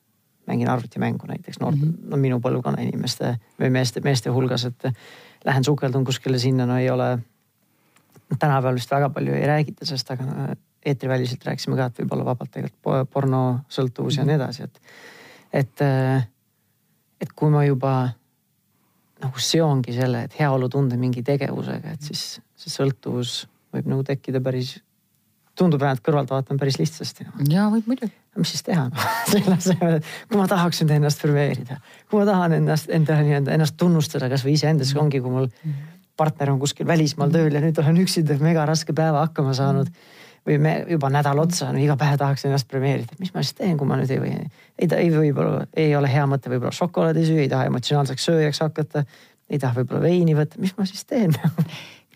mängin 0.47 0.68
arvutimängu 0.68 1.27
näiteks 1.27 1.61
noort 1.61 1.77
mm, 1.77 1.83
-hmm. 1.83 2.11
no 2.11 2.16
minu 2.16 2.40
põlvkonna 2.40 2.83
inimeste 2.83 3.37
või 3.61 3.71
meeste, 3.71 4.01
meeste 4.01 4.31
hulgas, 4.31 4.64
et 4.64 4.88
lähen 5.45 5.64
sukeldun 5.64 6.05
kuskile 6.05 6.38
sinna, 6.38 6.66
no 6.66 6.79
ei 6.79 6.90
ole. 6.90 7.18
tänapäeval 8.38 8.75
vist 8.75 8.90
väga 8.90 9.09
palju 9.11 9.35
ei 9.35 9.47
räägita 9.47 9.87
sellest, 9.87 10.11
aga 10.11 10.25
eetriväliselt 10.85 11.45
rääkisime 11.45 11.77
ka, 11.77 11.87
et 11.87 11.99
võib 11.99 12.12
olla 12.12 12.25
vabalt 12.25 12.51
tegelikult 12.51 13.11
pornosõltuvus 13.11 14.16
mm 14.16 14.23
-hmm. 14.23 14.23
ja 14.23 14.25
nii 14.25 14.35
edasi, 14.35 14.62
et 14.62 14.81
et, 15.52 15.82
äh, 15.84 16.24
et 17.20 17.32
kui 17.36 17.52
ma 17.52 17.64
juba 17.66 17.94
nagu 19.22 19.42
seongi 19.42 19.94
selle, 19.94 20.24
et 20.26 20.38
heaolutunde 20.40 20.98
mingi 20.98 21.22
tegevusega, 21.26 21.94
et 21.94 22.08
siis 22.08 22.40
see 22.58 22.72
sõltuvus 22.72 23.44
võib 23.72 23.86
nagu 23.92 24.02
tekkida 24.06 24.42
päris, 24.44 24.74
tundub 25.58 25.82
vähemalt 25.82 26.02
kõrvalt 26.04 26.32
vaatan 26.32 26.58
päris 26.58 26.78
lihtsasti. 26.80 27.28
ja 27.52 27.68
võib 27.70 27.86
muidugi. 27.86 28.12
mis 28.40 28.54
siis 28.54 28.64
teha 28.66 28.88
no? 28.88 29.06
selle 29.32 29.54
asemel, 29.54 30.00
et 30.00 30.10
kui 30.28 30.40
ma 30.40 30.48
tahaks 30.50 30.82
nüüd 30.82 30.96
ennast 30.96 31.22
premeerida, 31.22 31.78
kui 32.10 32.18
ma 32.18 32.26
tahan 32.28 32.56
ennast, 32.58 32.90
endale 32.90 33.28
nii-öelda 33.28 33.54
ennast 33.54 33.76
tunnustada 33.78 34.30
kasvõi 34.32 34.56
iseendas 34.58 34.94
ongi, 34.98 35.20
kui 35.22 35.36
mul 35.36 35.50
partner 36.18 36.50
on 36.52 36.58
kuskil 36.60 36.88
välismaal 36.88 37.30
tööl 37.32 37.54
ja 37.54 37.62
nüüd 37.62 37.78
olen 37.80 38.02
üksinda 38.02 38.36
mega 38.42 38.66
raske 38.68 38.96
päeva 38.96 39.26
hakkama 39.26 39.54
saanud 39.56 39.92
mm 39.92 40.21
või 40.46 40.59
me 40.59 40.74
juba 40.90 41.11
nädal 41.12 41.38
otsa 41.42 41.70
no 41.72 41.81
iga 41.83 41.96
päev 41.98 42.18
tahaks 42.20 42.46
ennast 42.48 42.68
premeerida, 42.70 43.16
mis 43.20 43.33
ma 43.35 43.44
siis 43.44 43.57
teen, 43.59 43.76
kui 43.78 43.88
ma 43.88 43.98
nüüd 44.00 44.11
ei 44.11 44.20
või, 44.22 44.33
ei, 44.78 44.88
ei 44.88 45.11
võib-olla 45.14 45.66
ei 45.78 45.94
ole 45.96 46.11
hea 46.11 46.24
mõte 46.31 46.50
võib-olla 46.50 46.74
šokolaadi 46.74 47.24
süüa, 47.28 47.44
ei 47.44 47.52
taha 47.52 47.68
emotsionaalseks 47.70 48.28
sööjaks 48.31 48.62
hakata, 48.64 49.05
ei 49.50 49.62
taha 49.62 49.81
võib-olla 49.81 50.02
veini 50.09 50.37
võtta, 50.38 50.61
mis 50.62 50.74
ma 50.78 50.88
siis 50.88 51.05
teen? 51.09 51.35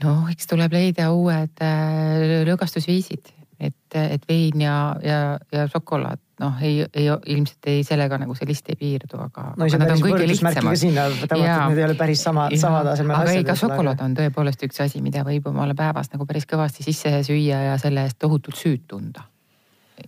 No 0.05 0.27
eks 0.29 0.45
tuleb 0.45 0.75
leida 0.77 1.07
uued 1.09 1.63
äh, 1.65 2.43
lõõgastusviisid, 2.45 3.31
et, 3.65 3.95
et 3.97 4.27
vein 4.29 4.61
ja, 4.61 4.75
ja, 5.01 5.21
ja 5.49 5.63
šokolaad 5.73 6.21
noh, 6.41 6.57
ei, 6.63 6.85
ei 6.95 7.07
ilmselt 7.33 7.69
ei 7.71 7.85
sellega 7.87 8.19
nagu 8.21 8.35
see 8.37 8.49
list 8.49 8.69
ei 8.73 8.77
piirdu, 8.81 9.19
aga. 9.25 9.47
no 9.57 9.69
see 9.69 9.79
on 9.79 9.87
päris 9.87 10.03
võrdusmärkiga 10.05 10.75
sinna, 10.81 11.07
tavaliselt 11.23 11.71
need 11.73 11.81
ei 11.81 11.87
ole 11.87 11.97
päris 11.99 12.25
sama, 12.27 12.49
sama 12.61 12.83
tasemel 12.85 13.17
asjad. 13.17 13.31
aga 13.31 13.39
ei, 13.39 13.47
ka 13.49 13.57
šokolaad 13.63 14.03
on 14.05 14.17
tõepoolest 14.19 14.67
üks 14.69 14.83
asi, 14.85 15.01
mida 15.05 15.25
võib 15.27 15.49
omale 15.53 15.77
päevas 15.79 16.13
nagu 16.13 16.29
päris 16.29 16.49
kõvasti 16.51 16.85
sisse 16.87 17.15
süüa 17.27 17.63
ja 17.71 17.79
selle 17.83 18.05
eest 18.09 18.21
tohutult 18.23 18.59
süüd 18.61 18.85
tunda. 18.89 19.25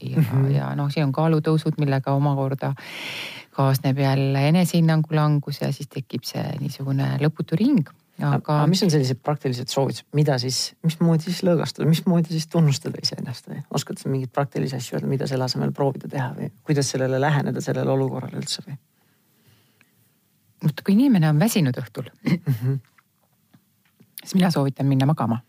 ja 0.03 0.19
mm, 0.19 0.25
-hmm. 0.25 0.51
ja 0.57 0.75
noh, 0.77 0.91
siin 0.93 1.09
on 1.09 1.15
kaalutõusud, 1.17 1.81
millega 1.81 2.13
omakorda 2.13 2.75
kaasneb 3.59 3.99
jälle 3.99 4.49
enesehinnangu 4.49 5.17
langus 5.17 5.63
ja 5.63 5.73
siis 5.73 5.89
tekib 5.89 6.29
see 6.29 6.45
niisugune 6.61 7.17
lõputu 7.23 7.57
ring 7.59 7.89
aga. 8.27 8.59
mis 8.67 8.83
on 8.83 8.91
sellised 8.91 9.21
praktilised 9.23 9.71
soovitused, 9.73 10.09
mida 10.17 10.39
siis, 10.43 10.75
mismoodi 10.87 11.29
siis 11.29 11.43
lõõgastada, 11.47 11.89
mismoodi 11.89 12.35
siis 12.35 12.49
tunnustada 12.51 13.01
iseennast 13.03 13.49
või 13.51 13.63
oskad 13.75 14.01
sa 14.01 14.11
mingeid 14.11 14.33
praktilisi 14.35 14.77
asju 14.79 14.99
öelda, 14.99 15.11
mida 15.11 15.29
selle 15.31 15.47
asemel 15.47 15.73
proovida 15.77 16.11
teha 16.11 16.31
või 16.37 16.51
kuidas 16.67 16.91
sellele 16.95 17.21
läheneda, 17.21 17.63
sellele 17.65 17.95
olukorrale 17.95 18.41
üldse 18.43 18.65
või? 18.67 18.79
vot 20.65 20.83
kui 20.85 20.97
inimene 20.97 21.31
on 21.31 21.39
väsinud 21.39 21.77
õhtul 21.79 22.11
mm, 22.11 22.41
-hmm. 22.47 22.81
siis 24.23 24.35
mina 24.35 24.51
soovitan 24.51 24.87
minna 24.87 25.07
magama 25.07 25.41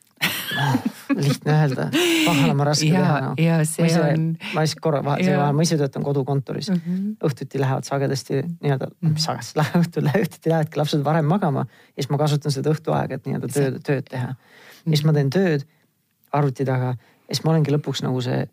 lihtne 1.15 1.53
öelda, 1.62 1.88
pahal 2.25 2.51
on 2.53 2.63
raske 2.67 2.89
ja, 2.89 3.01
teha 3.01 3.19
no.. 3.23 3.32
ja 3.39 3.58
see 3.67 3.86
ma 3.86 3.89
ise, 3.89 4.01
on. 4.03 4.25
ma 4.53 4.63
lihtsalt 4.65 4.84
korra 4.84 5.01
vahel, 5.05 5.41
ma 5.55 5.65
ise 5.65 5.77
töötan 5.79 6.05
kodukontoris 6.05 6.69
mm. 6.73 6.82
-hmm. 6.86 7.15
õhtuti 7.29 7.62
lähevad 7.62 7.88
sagedasti 7.88 8.41
nii-öelda 8.43 8.89
mm, 8.89 8.95
-hmm. 8.99 9.15
mis 9.15 9.27
sagedasti 9.29 9.60
lähevad, 9.60 9.88
õhtul 9.88 10.12
õhtuti 10.12 10.53
lähevadki 10.53 10.82
lapsed 10.82 11.03
varem 11.05 11.25
magama 11.25 11.65
ja 11.65 12.03
siis 12.03 12.12
ma 12.13 12.21
kasutan 12.21 12.55
seda 12.55 12.73
õhtuaega, 12.75 13.15
et 13.19 13.25
nii-öelda 13.25 13.51
tööd, 13.53 13.82
tööd 13.86 14.08
teha. 14.10 14.32
-hmm. 14.34 14.86
ja 14.86 14.95
siis 14.95 15.05
ma 15.05 15.15
teen 15.17 15.29
tööd 15.34 15.67
arvuti 16.32 16.65
taga 16.65 16.93
ja 16.93 17.34
siis 17.34 17.43
ma 17.43 17.55
olengi 17.55 17.73
lõpuks 17.73 18.03
nagu 18.05 18.21
see 18.21 18.45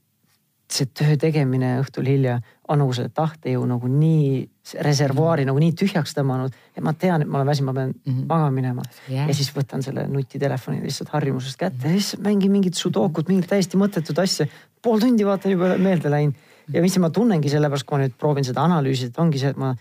see 0.73 0.89
töö 0.99 1.15
tegemine 1.21 1.77
õhtul 1.81 2.09
hilja 2.09 2.41
on 2.69 2.81
nagu 2.83 2.95
selle 2.97 3.13
tahtejõu 3.15 3.67
nagu 3.71 3.89
nii, 3.91 4.49
reservuaari 4.83 5.45
nagu 5.47 5.61
nii 5.63 5.75
tühjaks 5.79 6.17
tõmmanud, 6.17 6.55
et 6.75 6.83
ma 6.83 6.93
tean, 6.99 7.23
et 7.23 7.29
ma 7.31 7.39
olen 7.39 7.51
väsinud, 7.53 7.71
ma 7.71 7.75
pean 7.77 7.93
mm 7.93 8.13
-hmm. 8.13 8.27
magama 8.27 8.51
minema 8.51 8.83
yeah.. 9.11 9.29
ja 9.29 9.35
siis 9.35 9.53
võtan 9.55 9.83
selle 9.83 10.09
nutitelefoni 10.09 10.83
lihtsalt 10.83 11.13
harjumusest 11.15 11.59
kätte 11.61 11.87
ja 11.87 11.93
siis 11.93 12.19
mängin 12.19 12.53
mingit 12.53 12.75
sudokut, 12.75 13.29
mingit 13.29 13.47
täiesti 13.49 13.77
mõttetut 13.77 14.19
asja. 14.23 14.47
pool 14.83 14.99
tundi 14.99 15.27
vaatan 15.27 15.53
juba 15.53 15.79
meelde 15.79 16.11
läinud 16.11 16.35
ja 16.73 16.83
mis 16.83 16.97
ma 16.99 17.11
tunnengi 17.11 17.51
sellepärast, 17.53 17.87
kui 17.87 17.97
ma 17.99 18.05
nüüd 18.05 18.17
proovin 18.19 18.47
seda 18.47 18.65
analüüsida, 18.67 19.13
et 19.13 19.23
ongi 19.23 19.43
see, 19.43 19.53
et 19.55 19.61
ma. 19.61 19.75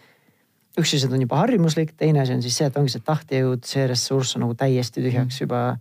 üks 0.76 0.92
asi 0.98 1.08
on 1.08 1.22
juba 1.22 1.38
harjumuslik, 1.40 1.94
teine 1.98 2.20
asi 2.22 2.34
on 2.36 2.42
siis 2.44 2.58
see, 2.60 2.68
et 2.68 2.78
ongi 2.78 2.92
see 2.92 3.04
tahtejõud, 3.06 3.64
see 3.64 3.86
ressurss 3.88 4.36
on 4.36 4.44
nagu 4.44 4.58
täiesti 4.60 5.04
tühjaks 5.04 5.42
juba 5.42 5.78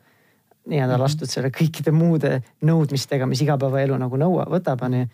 nii-öelda 0.71 0.95
mhm. 0.95 1.03
lastud 1.03 1.31
selle 1.31 1.51
kõikide 1.53 1.93
muude 1.93 2.39
nõudmistega, 2.65 3.27
mis 3.29 3.43
igapäevaelu 3.45 3.99
nagu 4.01 4.21
nõuab, 4.21 4.53
võtab, 4.55 4.85
onju. 4.87 5.09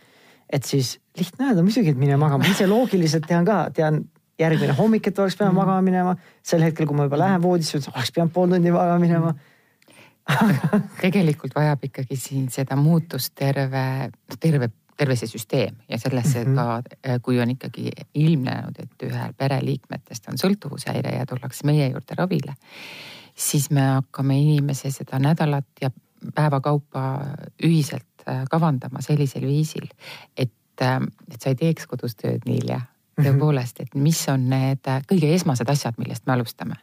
Et 0.53 0.67
siis 0.67 0.99
lihtne 1.19 1.51
öelda 1.51 1.63
muidugi, 1.63 1.93
et 1.93 2.01
mine 2.01 2.17
magama, 2.21 2.49
ise 2.51 2.67
loogiliselt 2.67 3.29
tean 3.29 3.47
ka, 3.47 3.63
tean 3.75 4.03
järgmine 4.41 4.75
hommik, 4.79 5.07
et 5.07 5.19
oleks 5.19 5.37
pidanud 5.37 5.55
mhm. 5.55 5.61
magama 5.63 5.83
minema. 5.87 6.17
sel 6.43 6.63
hetkel, 6.65 6.87
kui 6.89 6.97
ma 6.97 7.07
juba 7.09 7.19
lähen 7.21 7.43
voodisse, 7.43 7.81
oleks 7.95 8.13
pidanud 8.13 8.35
pool 8.35 8.53
tundi 8.55 8.73
magama 8.75 8.99
minema 9.03 9.35
tegelikult 11.05 11.55
vajab 11.57 11.85
ikkagi 11.91 12.17
siin 12.17 12.49
seda 12.51 12.77
muutust 12.77 13.35
terve, 13.35 14.11
terve, 14.41 14.71
terve 14.97 15.17
see 15.17 15.31
süsteem 15.31 15.77
ja 15.89 15.99
sellesse 15.99 16.45
mm 16.45 16.57
-hmm. 16.57 16.91
ka, 17.03 17.19
kui 17.23 17.41
on 17.41 17.51
ikkagi 17.51 17.91
ilmnenud, 18.15 18.79
et 18.79 19.07
ühel 19.09 19.33
pereliikmetest 19.37 20.29
on 20.29 20.39
sõltuvushäire 20.39 21.17
ja 21.19 21.27
tullakse 21.27 21.67
meie 21.67 21.89
juurde 21.91 22.15
ravile 22.19 22.55
siis 23.41 23.71
me 23.71 23.81
hakkame 23.81 24.39
inimese 24.39 24.91
seda 24.91 25.19
nädalat 25.19 25.67
ja 25.83 25.91
päeva 26.35 26.61
kaupa 26.61 27.03
ühiselt 27.65 28.07
äh, 28.29 28.45
kavandama 28.51 29.03
sellisel 29.05 29.47
viisil, 29.49 29.89
et, 30.37 30.53
äh, 30.83 30.99
et 31.31 31.41
sa 31.41 31.53
ei 31.53 31.59
teeks 31.59 31.89
kodus 31.91 32.17
tööd 32.21 32.47
nii 32.49 32.63
hilja. 32.63 32.81
Mhm. 33.19 33.27
tõepoolest, 33.27 33.81
et 33.83 33.95
mis 34.01 34.19
on 34.33 34.47
need 34.49 34.87
äh, 34.89 35.03
kõige 35.09 35.29
esmased 35.35 35.69
asjad, 35.69 35.99
millest 35.99 36.27
me 36.27 36.37
alustame. 36.39 36.79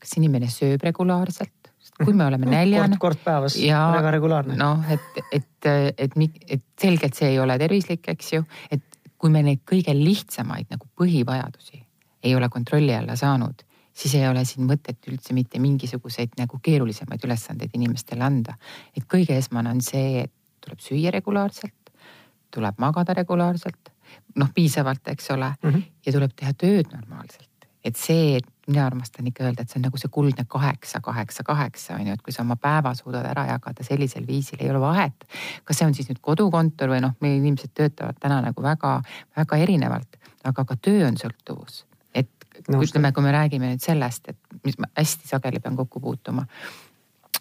kas 0.00 0.14
inimene 0.16 0.48
sööb 0.48 0.80
regulaarselt, 0.82 1.68
kui 2.00 2.14
me 2.16 2.24
oleme 2.24 2.46
näljane. 2.48 2.96
kord, 2.96 3.18
kord 3.18 3.24
päevas, 3.24 3.58
väga 3.60 4.10
regulaarne. 4.10 4.56
noh, 4.56 4.80
et, 4.90 5.20
et, 5.30 5.66
et, 5.66 6.16
et, 6.16 6.40
et 6.48 6.62
selgelt 6.80 7.14
see 7.14 7.34
ei 7.34 7.38
ole 7.38 7.58
tervislik, 7.58 8.08
eks 8.08 8.32
ju, 8.32 8.44
et 8.70 8.82
kui 9.18 9.30
me 9.30 9.42
neid 9.44 9.60
kõige 9.68 9.92
lihtsamaid 9.94 10.72
nagu 10.72 10.88
põhivajadusi 10.96 11.84
ei 12.24 12.34
ole 12.34 12.48
kontrolli 12.48 12.94
alla 12.96 13.16
saanud 13.16 13.62
siis 14.00 14.14
ei 14.14 14.28
ole 14.28 14.44
siin 14.48 14.66
mõtet 14.68 15.08
üldse 15.10 15.34
mitte 15.36 15.60
mingisuguseid 15.62 16.36
nagu 16.40 16.60
keerulisemaid 16.62 17.24
ülesandeid 17.26 17.74
inimestele 17.76 18.24
anda. 18.24 18.56
et 18.96 19.04
kõige 19.04 19.36
esmane 19.36 19.70
on 19.70 19.80
see, 19.84 20.24
et 20.24 20.32
tuleb 20.70 20.84
süüa 20.84 21.12
regulaarselt, 21.14 21.92
tuleb 22.54 22.78
magada 22.82 23.14
regulaarselt, 23.18 23.92
noh 24.38 24.50
piisavalt, 24.54 25.02
eks 25.12 25.30
ole 25.34 25.52
mm, 25.62 25.70
-hmm. 25.70 25.82
ja 26.06 26.12
tuleb 26.12 26.34
teha 26.36 26.52
tööd 26.54 26.92
normaalselt. 26.94 27.48
et 27.84 27.96
see, 27.96 28.36
et 28.36 28.46
mina 28.68 28.86
armastan 28.86 29.26
ikka 29.26 29.44
öelda, 29.44 29.62
et 29.62 29.70
see 29.70 29.78
on 29.78 29.86
nagu 29.88 29.98
see 29.98 30.10
kuldne 30.12 30.44
kaheksa, 30.48 31.00
kaheksa, 31.00 31.42
kaheksa 31.42 31.94
on 31.94 32.06
ju, 32.06 32.12
et 32.12 32.22
kui 32.22 32.32
sa 32.32 32.42
oma 32.42 32.56
päeva 32.56 32.94
suudad 32.94 33.24
ära 33.24 33.46
jagada 33.46 33.84
sellisel 33.84 34.26
viisil, 34.26 34.58
ei 34.60 34.70
ole 34.70 34.80
vahet. 34.80 35.24
kas 35.64 35.78
see 35.78 35.86
on 35.86 35.94
siis 35.94 36.10
nüüd 36.10 36.20
kodukontor 36.20 36.92
või 36.92 37.00
noh, 37.00 37.14
meie 37.20 37.36
inimesed 37.36 37.72
töötavad 37.74 38.20
täna 38.20 38.40
nagu 38.44 38.62
väga-väga 38.62 39.56
erinevalt, 39.56 40.20
aga 40.44 40.64
ka 40.64 40.76
töö 40.76 41.06
on 41.08 41.16
sõltuvus 41.16 41.84
no, 42.68 42.82
ütleme, 42.82 43.12
kui 43.12 43.24
me 43.24 43.32
räägime 43.32 43.72
nüüd 43.72 43.82
sellest, 43.82 44.28
et 44.28 44.64
mis 44.64 44.78
ma 44.78 44.90
hästi 44.98 45.28
sageli 45.28 45.60
pean 45.60 45.76
kokku 45.76 46.00
puutuma 46.00 46.46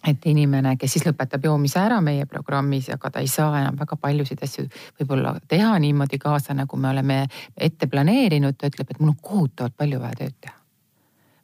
et 0.08 0.26
inimene, 0.32 0.76
kes 0.80 0.94
siis 0.96 1.06
lõpetab 1.08 1.44
joomise 1.44 1.80
ära 1.82 2.00
meie 2.04 2.26
programmis, 2.30 2.90
aga 2.94 3.12
ta 3.12 3.24
ei 3.24 3.28
saa 3.28 3.52
enam 3.60 3.78
väga 3.80 3.98
paljusid 4.00 4.44
asju 4.46 4.68
võib-olla 5.00 5.36
teha 5.48 5.74
niimoodi 5.80 6.20
kaasa, 6.22 6.56
nagu 6.58 6.78
me 6.78 6.90
oleme 6.94 7.20
ette 7.58 7.88
planeerinud, 7.92 8.58
ta 8.58 8.70
ütleb, 8.72 8.92
et 8.92 9.02
mul 9.02 9.14
on 9.14 9.20
kohutavalt 9.22 9.76
palju 9.78 10.00
vaja 10.00 10.22
tööd 10.22 10.38
teha. 10.40 10.56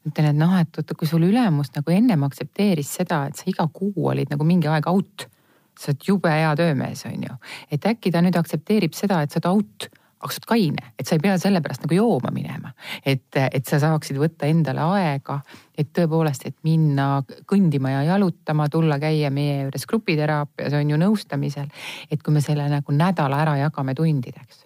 ütlen, 0.06 0.30
et 0.30 0.38
noh, 0.38 0.56
et 0.60 0.78
oota, 0.78 0.96
kui 0.96 1.08
sul 1.08 1.26
ülemus 1.28 1.74
nagu 1.76 1.92
ennem 1.92 2.24
aktsepteeris 2.28 2.96
seda, 3.02 3.26
et 3.28 3.36
sa 3.36 3.50
iga 3.52 3.68
kuu 3.74 4.08
olid 4.12 4.32
nagu 4.32 4.46
mingi 4.46 4.68
aeg 4.72 4.88
out. 4.88 5.28
sa 5.76 5.92
oled 5.92 6.08
jube 6.08 6.32
hea 6.32 6.56
töömees, 6.56 7.02
on 7.06 7.24
ju, 7.24 7.34
et 7.72 7.86
äkki 7.86 8.12
ta 8.12 8.22
nüüd 8.24 8.38
aktsepteerib 8.40 8.94
seda, 8.96 9.22
et 9.22 9.32
sa 9.32 9.42
oled 9.44 9.52
out 9.52 9.90
aga 10.22 10.32
sa 10.34 10.40
oled 10.40 10.48
kaine, 10.50 10.92
et 11.00 11.08
sa 11.08 11.16
ei 11.16 11.22
pea 11.24 11.36
sellepärast 11.40 11.86
nagu 11.86 11.98
jooma 11.98 12.32
minema. 12.34 12.72
et, 13.06 13.28
et 13.36 13.66
sa 13.68 13.80
saaksid 13.80 14.18
võtta 14.20 14.48
endale 14.50 14.84
aega, 14.96 15.40
et 15.78 15.92
tõepoolest, 15.96 16.46
et 16.48 16.56
minna 16.64 17.24
kõndima 17.50 17.92
ja 17.92 18.04
jalutama, 18.12 18.70
tulla 18.72 19.00
käia 19.02 19.32
meie 19.32 19.66
juures 19.66 19.88
grupiteraapias 19.90 20.78
on 20.78 20.94
ju 20.94 21.02
nõustamisel. 21.02 21.68
et 22.12 22.24
kui 22.24 22.34
me 22.34 22.42
selle 22.42 22.68
nagu 22.72 22.96
nädala 22.96 23.42
ära 23.44 23.58
jagame 23.66 23.96
tundideks, 23.96 24.66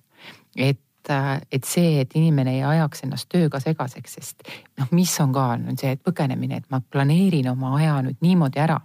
et 0.55 0.81
et 1.09 1.65
see, 1.65 2.01
et 2.03 2.11
inimene 2.19 2.51
ei 2.53 2.59
ajaks 2.61 3.01
ennast 3.07 3.29
tööga 3.33 3.57
segaseks, 3.63 4.13
sest 4.19 4.43
noh, 4.77 4.91
mis 4.93 5.09
on 5.23 5.31
ka, 5.33 5.45
on 5.55 5.79
see, 5.79 5.95
et 5.95 6.03
põgenemine, 6.05 6.59
et 6.59 6.67
ma 6.69 6.83
planeerin 6.85 7.49
oma 7.49 7.71
aja 7.79 7.95
nüüd 8.05 8.19
niimoodi 8.21 8.61
ära, 8.61 8.77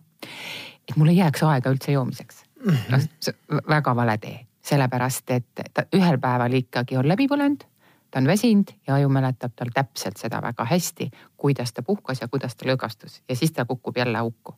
et 0.88 0.96
mul 0.96 1.12
ei 1.12 1.18
jääks 1.18 1.44
aega 1.44 1.74
üldse 1.74 1.92
joomiseks. 1.92 2.40
noh, 2.64 3.04
see 3.20 3.60
väga 3.68 3.92
vale 3.98 4.16
tee 4.22 4.38
sellepärast 4.64 5.30
et 5.30 5.62
ta 5.74 5.84
ühel 5.96 6.18
päeval 6.20 6.52
ikkagi 6.60 6.96
on 6.96 7.08
läbi 7.08 7.28
põlenud, 7.28 7.64
ta 8.10 8.20
on 8.22 8.26
väsinud 8.30 8.72
ja 8.86 8.94
aju 8.94 9.08
mäletab 9.12 9.52
tal 9.56 9.72
täpselt 9.74 10.20
seda 10.20 10.40
väga 10.42 10.64
hästi, 10.70 11.10
kuidas 11.36 11.72
ta 11.72 11.82
puhkas 11.82 12.22
ja 12.22 12.28
kuidas 12.28 12.56
ta 12.56 12.68
lõõgastus. 12.68 13.20
Ja 13.28 13.36
siis 13.36 13.52
ta 13.52 13.64
kukub 13.64 13.96
jälle 13.96 14.18
auku. 14.18 14.56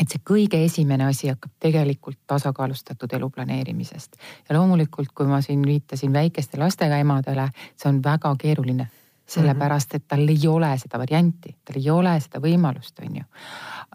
Et 0.00 0.08
see 0.08 0.22
kõige 0.24 0.56
esimene 0.64 1.04
asi 1.04 1.28
hakkab 1.28 1.52
tegelikult 1.60 2.18
tasakaalustatud 2.26 3.12
elu 3.12 3.28
planeerimisest. 3.30 4.16
Ja 4.48 4.56
loomulikult, 4.56 5.12
kui 5.14 5.28
ma 5.28 5.42
siin 5.44 5.62
viitasin 5.66 6.12
väikeste 6.12 6.58
lastega 6.58 6.96
emadele, 6.96 7.50
see 7.76 7.90
on 7.92 8.00
väga 8.04 8.32
keeruline 8.40 8.88
sellepärast 9.32 9.94
et 9.98 10.06
tal 10.08 10.24
ei 10.28 10.48
ole 10.48 10.70
seda 10.80 11.00
varianti, 11.00 11.54
tal 11.64 11.78
ei 11.80 11.90
ole 11.90 12.14
seda 12.20 12.40
võimalust, 12.42 12.98
on 13.04 13.20
ju. 13.20 13.28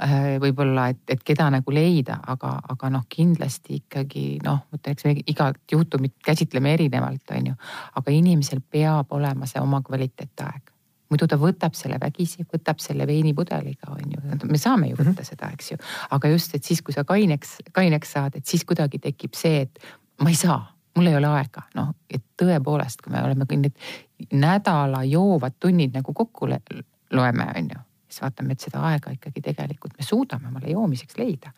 Äh, 0.04 0.38
võib-olla, 0.42 0.88
et, 0.94 1.02
et 1.10 1.24
keda 1.26 1.50
nagu 1.54 1.74
leida, 1.74 2.20
aga, 2.34 2.54
aga 2.74 2.90
noh, 2.94 3.06
kindlasti 3.10 3.82
ikkagi 3.82 4.26
noh, 4.46 4.66
eks 4.78 5.08
me 5.08 5.16
igat 5.26 5.60
juhtumit 5.72 6.18
käsitleme 6.26 6.74
erinevalt, 6.78 7.36
on 7.38 7.52
ju. 7.52 7.60
aga 8.02 8.14
inimesel 8.14 8.62
peab 8.62 9.14
olema 9.18 9.50
see 9.50 9.62
oma 9.62 9.82
kvaliteetaeg 9.86 10.74
muidu 11.12 11.28
ta 11.30 11.38
võtab 11.40 11.76
selle 11.78 11.98
vägisi, 12.02 12.44
võtab 12.52 12.82
selle 12.84 13.08
veinipudeliga, 13.08 13.94
on 13.94 14.16
ju, 14.16 14.40
me 14.44 14.60
saame 14.60 14.90
ju 14.90 14.98
võtta 14.98 15.14
mm 15.14 15.20
-hmm. 15.22 15.30
seda, 15.30 15.52
eks 15.54 15.72
ju. 15.72 15.78
aga 16.12 16.34
just, 16.34 16.56
et 16.56 16.64
siis, 16.64 16.82
kui 16.82 16.94
sa 16.94 17.04
kaineks, 17.04 17.58
kaineks 17.72 18.12
saad, 18.12 18.36
et 18.36 18.46
siis 18.46 18.66
kuidagi 18.66 19.00
tekib 19.00 19.34
see, 19.34 19.62
et 19.62 19.80
ma 20.20 20.30
ei 20.30 20.36
saa 20.36 20.77
mul 20.98 21.10
ei 21.12 21.18
ole 21.18 21.30
aega, 21.40 21.64
noh, 21.78 21.94
et 22.10 22.24
tõepoolest, 22.42 23.04
kui 23.04 23.14
me 23.14 23.24
oleme 23.24 23.46
kõik 23.50 23.66
need 23.66 24.32
nädala 24.34 25.04
joovad 25.08 25.60
tunnid 25.62 25.94
nagu 25.98 26.14
kokku 26.14 26.50
loeme, 26.50 27.50
on 27.60 27.70
ju, 27.74 27.84
siis 28.10 28.24
vaatame, 28.24 28.56
et 28.58 28.66
seda 28.66 28.82
aega 28.90 29.14
ikkagi 29.14 29.44
tegelikult 29.46 29.98
me 29.98 30.06
suudame 30.06 30.50
omale 30.50 30.74
joomiseks 30.74 31.20
leida. 31.22 31.54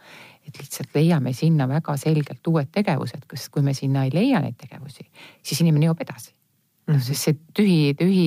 et 0.47 0.58
lihtsalt 0.58 0.95
leiame 0.95 1.34
sinna 1.34 1.67
väga 1.69 1.93
selgelt 1.97 2.47
uued 2.47 2.71
tegevused, 2.73 3.25
kas, 3.28 3.49
kui 3.54 3.62
me 3.62 3.73
sinna 3.78 4.04
ei 4.04 4.12
leia 4.13 4.39
neid 4.41 4.58
tegevusi, 4.58 5.06
siis 5.43 5.62
inimene 5.62 5.86
joob 5.86 6.02
edasi 6.02 6.34
noh, 6.89 7.02
sest 7.04 7.28
see 7.28 7.38
tühi, 7.56 7.93
tühi, 7.97 8.25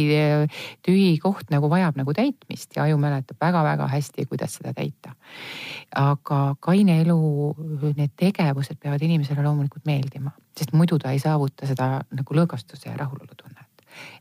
tühi 0.87 1.09
koht 1.23 1.51
nagu 1.53 1.71
vajab 1.73 1.99
nagu 2.01 2.15
täitmist 2.17 2.77
ja 2.77 2.87
aju 2.87 3.01
mäletab 3.03 3.41
väga-väga 3.43 3.89
hästi, 3.93 4.27
kuidas 4.31 4.59
seda 4.59 4.75
täita. 4.77 5.17
aga 5.97 6.55
kaine 6.61 7.01
elu, 7.03 7.19
need 7.97 8.15
tegevused 8.17 8.79
peavad 8.81 9.03
inimesele 9.03 9.43
loomulikult 9.45 9.85
meeldima, 9.89 10.33
sest 10.57 10.73
muidu 10.73 10.99
ta 10.99 11.13
ei 11.13 11.21
saavuta 11.23 11.69
seda 11.69 11.99
nagu 12.11 12.39
lõõgastuse 12.39 12.89
ja 12.89 12.97
rahulolu 12.97 13.37
tunnet 13.37 13.69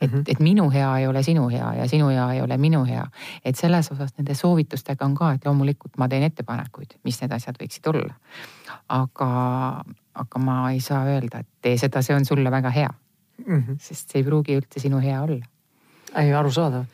et 0.01 0.11
mm, 0.11 0.17
-hmm. 0.17 0.23
et 0.27 0.39
minu 0.39 0.69
hea 0.69 0.97
ei 0.97 1.07
ole 1.07 1.23
sinu 1.23 1.49
hea 1.49 1.73
ja 1.73 1.87
sinu 1.87 2.09
hea 2.09 2.31
ei 2.33 2.41
ole 2.41 2.57
minu 2.57 2.83
hea. 2.85 3.07
et 3.45 3.55
selles 3.55 3.91
osas 3.91 4.11
nende 4.17 4.35
soovitustega 4.35 5.05
on 5.05 5.15
ka, 5.15 5.31
et 5.31 5.45
loomulikult 5.45 5.97
ma 5.97 6.07
teen 6.07 6.23
ettepanekuid, 6.23 6.97
mis 7.03 7.21
need 7.21 7.31
asjad 7.31 7.55
võiksid 7.55 7.87
olla. 7.87 8.13
aga, 8.89 9.29
aga 10.13 10.39
ma 10.39 10.71
ei 10.71 10.79
saa 10.79 11.05
öelda, 11.05 11.39
et 11.39 11.47
tee 11.61 11.77
seda, 11.77 12.01
see 12.01 12.15
on 12.15 12.25
sulle 12.25 12.51
väga 12.51 12.69
hea 12.69 12.89
mm. 13.45 13.63
-hmm. 13.63 13.81
sest 13.81 14.11
see 14.11 14.21
ei 14.21 14.27
pruugi 14.27 14.57
üldse 14.59 14.83
sinu 14.83 15.01
hea 15.03 15.21
olla. 15.21 15.45
ei, 16.15 16.33
arusaadav. 16.33 16.85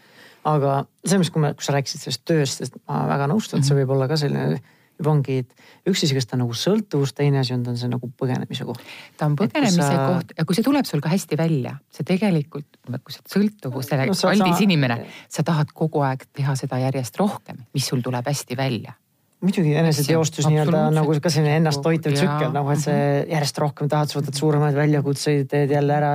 aga 0.47 0.85
selles 1.03 1.27
mõttes, 1.27 1.33
kui 1.33 1.41
me, 1.43 1.53
kui 1.53 1.65
sa 1.65 1.75
rääkisid 1.75 2.03
sellest 2.03 2.25
tööst, 2.25 2.63
sest 2.63 2.81
ma 2.87 3.05
väga 3.09 3.27
nõustun, 3.31 3.59
et 3.59 3.67
see 3.67 3.77
võib 3.77 3.95
olla 3.95 4.07
ka 4.07 4.17
selline 4.17 4.59
juba 4.97 5.11
ongi, 5.11 5.37
et 5.43 5.89
üks 5.89 6.03
asi, 6.03 6.15
kas 6.17 6.25
ta 6.25 6.35
on 6.37 6.43
nagu 6.45 6.55
sõltuvus, 6.57 7.13
teine 7.13 7.41
asi 7.41 7.53
on, 7.53 7.63
ta 7.63 7.69
on 7.73 7.77
see 7.77 7.89
nagu 7.91 8.09
põgenemise 8.17 8.65
koht. 8.65 8.81
ta 9.17 9.27
on 9.29 9.35
põgenemise 9.37 9.81
sa... 9.83 10.05
koht 10.13 10.33
ja 10.37 10.45
kui 10.45 10.57
see 10.57 10.65
tuleb 10.65 10.89
sul 10.89 11.03
ka 11.03 11.11
hästi 11.13 11.37
välja, 11.37 11.75
see 11.93 12.07
tegelikult, 12.07 12.79
kui 12.85 13.13
sa 13.13 13.21
oled 13.21 13.33
sõltuvusele 13.35 14.07
no, 14.09 14.17
aldis 14.31 14.55
sa... 14.57 14.63
inimene, 14.65 15.01
sa 15.29 15.45
tahad 15.45 15.73
kogu 15.73 16.01
aeg 16.07 16.25
teha 16.33 16.55
seda 16.57 16.79
järjest 16.81 17.19
rohkem, 17.21 17.61
mis 17.77 17.85
sul 17.89 18.01
tuleb 18.05 18.25
hästi 18.25 18.57
välja 18.57 18.97
muidugi 19.43 19.73
eneseteostus 19.77 20.47
nii-öelda 20.49 20.83
nagu 20.95 21.15
ka 21.21 21.31
selline 21.33 21.59
ennast 21.61 21.83
toitev 21.85 22.15
tsükkel 22.17 22.53
nagu, 22.55 22.71
et 22.73 22.83
see 22.83 23.01
järjest 23.29 23.59
rohkem 23.61 23.89
tahad, 23.91 24.09
sa 24.11 24.19
võtad 24.19 24.37
suuremaid 24.39 24.77
väljakutseid, 24.77 25.47
teed 25.51 25.73
jälle 25.73 25.97
ära, 25.97 26.13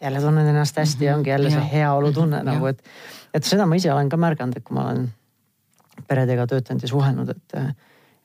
jälle 0.00 0.22
tunned 0.22 0.50
ennast 0.52 0.78
hästi 0.78 1.08
ja 1.08 1.16
ongi 1.18 1.32
jälle 1.32 1.52
see 1.54 1.66
heaolutunne 1.72 2.44
nagu, 2.46 2.70
et. 2.70 2.82
et 3.34 3.46
seda 3.46 3.66
ma 3.66 3.78
ise 3.78 3.92
olen 3.92 4.10
ka 4.12 4.18
märganud, 4.20 4.58
et 4.58 4.66
kui 4.66 4.78
ma 4.78 4.86
olen 4.90 5.08
peredega 6.08 6.46
töötanud 6.50 6.86
ja 6.86 6.92
suhelnud, 6.94 7.34
et 7.36 7.60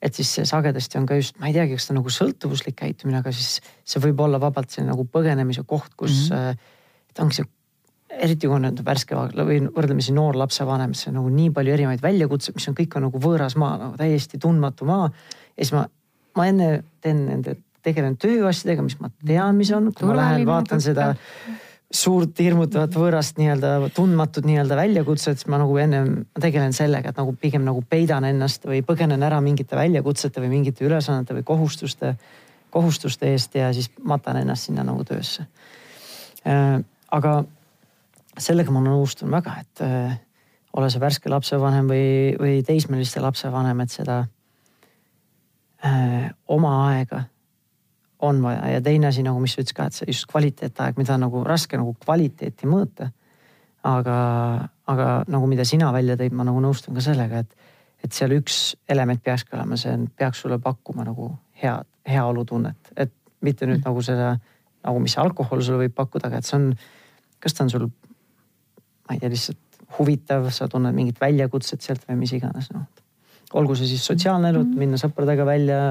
et 0.06 0.14
siis 0.14 0.30
sagedasti 0.46 1.00
on 1.00 1.06
ka 1.10 1.16
just, 1.18 1.38
ma 1.42 1.50
ei 1.50 1.56
teagi, 1.56 1.78
kas 1.80 1.88
ta 1.88 1.96
nagu 1.96 2.12
sõltuvuslik 2.14 2.76
käitumine, 2.78 3.24
aga 3.24 3.32
siis 3.34 3.56
see 3.88 4.02
võib 4.04 4.20
olla 4.22 4.38
vabalt 4.42 4.70
selline 4.70 4.92
nagu 4.92 5.08
põgenemise 5.10 5.64
koht, 5.66 5.96
kus 5.98 6.28
mm 6.30 6.36
-hmm. 6.36 6.74
et 7.10 7.22
ongi 7.24 7.40
see 7.40 7.48
eriti 8.22 8.48
kui 8.48 8.56
on 8.58 8.66
nüüd 8.68 8.82
värske 8.86 9.18
või 9.18 9.60
võrdlemisi 9.66 10.14
noor 10.16 10.38
lapsevanem, 10.40 10.94
siis 10.96 11.12
on 11.12 11.20
nagu 11.20 11.34
nii 11.34 11.52
palju 11.56 11.74
erinevaid 11.76 12.04
väljakutseid, 12.04 12.56
mis 12.58 12.70
on 12.72 12.78
kõik 12.78 12.96
on 12.98 13.08
nagu 13.08 13.22
võõras 13.22 13.58
maa, 13.60 13.76
nagu 13.82 14.00
täiesti 14.00 14.40
tundmatu 14.42 14.88
maa. 14.90 15.10
ja 15.56 15.62
siis 15.62 15.74
ma, 15.76 15.86
ma 16.38 16.48
enne 16.52 16.70
teen 17.04 17.26
nende, 17.30 17.58
tegelen 17.86 18.18
tööasjadega, 18.22 18.86
mis 18.86 18.98
ma 19.02 19.12
tean, 19.26 19.56
mis 19.60 19.72
on, 19.76 19.92
kui 19.94 20.10
ma 20.10 20.18
lähen 20.18 20.48
vaatan 20.48 20.82
seda 20.84 21.14
suurt 21.96 22.40
hirmutavat 22.42 22.96
võõrast 22.98 23.38
nii-öelda 23.40 23.92
tundmatut 23.96 24.48
nii-öelda 24.48 24.78
väljakutset, 24.80 25.40
siis 25.40 25.50
ma 25.52 25.60
nagu 25.62 25.78
ennem 25.80 26.10
ma 26.26 26.42
tegelen 26.44 26.74
sellega, 26.76 27.12
et 27.12 27.20
nagu 27.22 27.36
pigem 27.40 27.64
nagu 27.68 27.84
peidan 27.90 28.26
ennast 28.28 28.66
või 28.68 28.82
põgenen 28.86 29.24
ära 29.24 29.38
mingite 29.44 29.78
väljakutsete 29.78 30.44
või 30.44 30.52
mingite 30.58 30.86
ülesannete 30.88 31.38
või 31.38 31.46
kohustuste, 31.48 32.16
kohustuste 32.74 33.30
eest 33.32 33.56
ja 33.56 33.70
siis 33.74 33.92
matan 34.04 34.42
ennast 34.42 34.68
sinna 34.68 34.84
nagu 34.88 35.06
töösse. 35.08 35.46
Äh, 36.46 36.82
aga 37.16 37.38
sellega 38.40 38.74
ma 38.74 38.82
nõustun 38.84 39.32
väga, 39.32 39.58
et 39.62 39.84
äh, 39.86 40.18
ole 40.76 40.90
sa 40.92 41.00
värske 41.00 41.32
lapsevanem 41.32 41.88
või, 41.90 42.08
või 42.40 42.60
teismeliste 42.68 43.24
lapsevanem, 43.24 43.80
et 43.84 43.94
seda 43.94 44.20
äh, 45.86 46.28
oma 46.52 46.76
aega 46.90 47.26
on 48.26 48.42
vaja 48.44 48.70
ja 48.76 48.82
teine 48.82 49.08
asi 49.08 49.24
nagu, 49.24 49.40
mis 49.44 49.56
sa 49.56 49.62
ütlesid 49.62 49.78
ka, 49.78 49.88
et 49.88 49.98
see 49.98 50.10
just 50.10 50.28
kvaliteetaeg, 50.32 50.98
mida 51.00 51.18
nagu 51.22 51.44
raske 51.46 51.78
nagu 51.78 51.96
kvaliteeti 52.04 52.68
mõõta. 52.70 53.12
aga, 53.86 54.16
aga 54.90 55.08
nagu 55.30 55.48
mida 55.48 55.66
sina 55.66 55.92
välja 55.94 56.16
tõid, 56.18 56.34
ma 56.34 56.44
nagu 56.48 56.62
nõustun 56.64 56.96
ka 56.98 57.04
sellega, 57.06 57.44
et, 57.44 57.68
et 58.04 58.14
seal 58.14 58.34
üks 58.34 58.76
element 58.90 59.22
peakski 59.24 59.54
olema, 59.54 59.78
see 59.78 59.94
on, 59.94 60.08
peaks 60.10 60.42
sulle 60.42 60.58
pakkuma 60.60 61.06
nagu 61.06 61.30
head, 61.62 61.86
heaolutunnet, 62.10 62.92
et 62.98 63.14
mitte 63.42 63.68
nüüd 63.70 63.84
mm. 63.84 63.86
nagu 63.86 64.02
seda 64.02 64.32
nagu, 64.86 65.00
mis 65.04 65.18
alkohol 65.22 65.62
sulle 65.62 65.86
võib 65.86 65.94
pakkuda, 65.98 66.32
aga 66.32 66.42
et 66.42 66.50
see 66.50 66.58
on, 66.58 66.72
kas 67.42 67.54
ta 67.54 67.66
on 67.66 67.70
sul, 67.70 67.88
ma 69.06 69.16
ei 69.16 69.22
tea, 69.22 69.32
lihtsalt 69.34 69.82
huvitav, 69.98 70.50
sa 70.52 70.68
tunned 70.72 70.96
mingit 70.96 71.20
väljakutset 71.22 71.84
sealt 71.86 72.06
või 72.10 72.24
mis 72.24 72.34
iganes, 72.36 72.72
noh. 72.74 72.88
olgu 73.56 73.78
see 73.78 73.90
siis 73.94 74.06
sotsiaalne 74.08 74.52
elu, 74.52 74.64
mm. 74.66 74.80
minna 74.82 75.00
sõpradega 75.00 75.46
välja, 75.48 75.82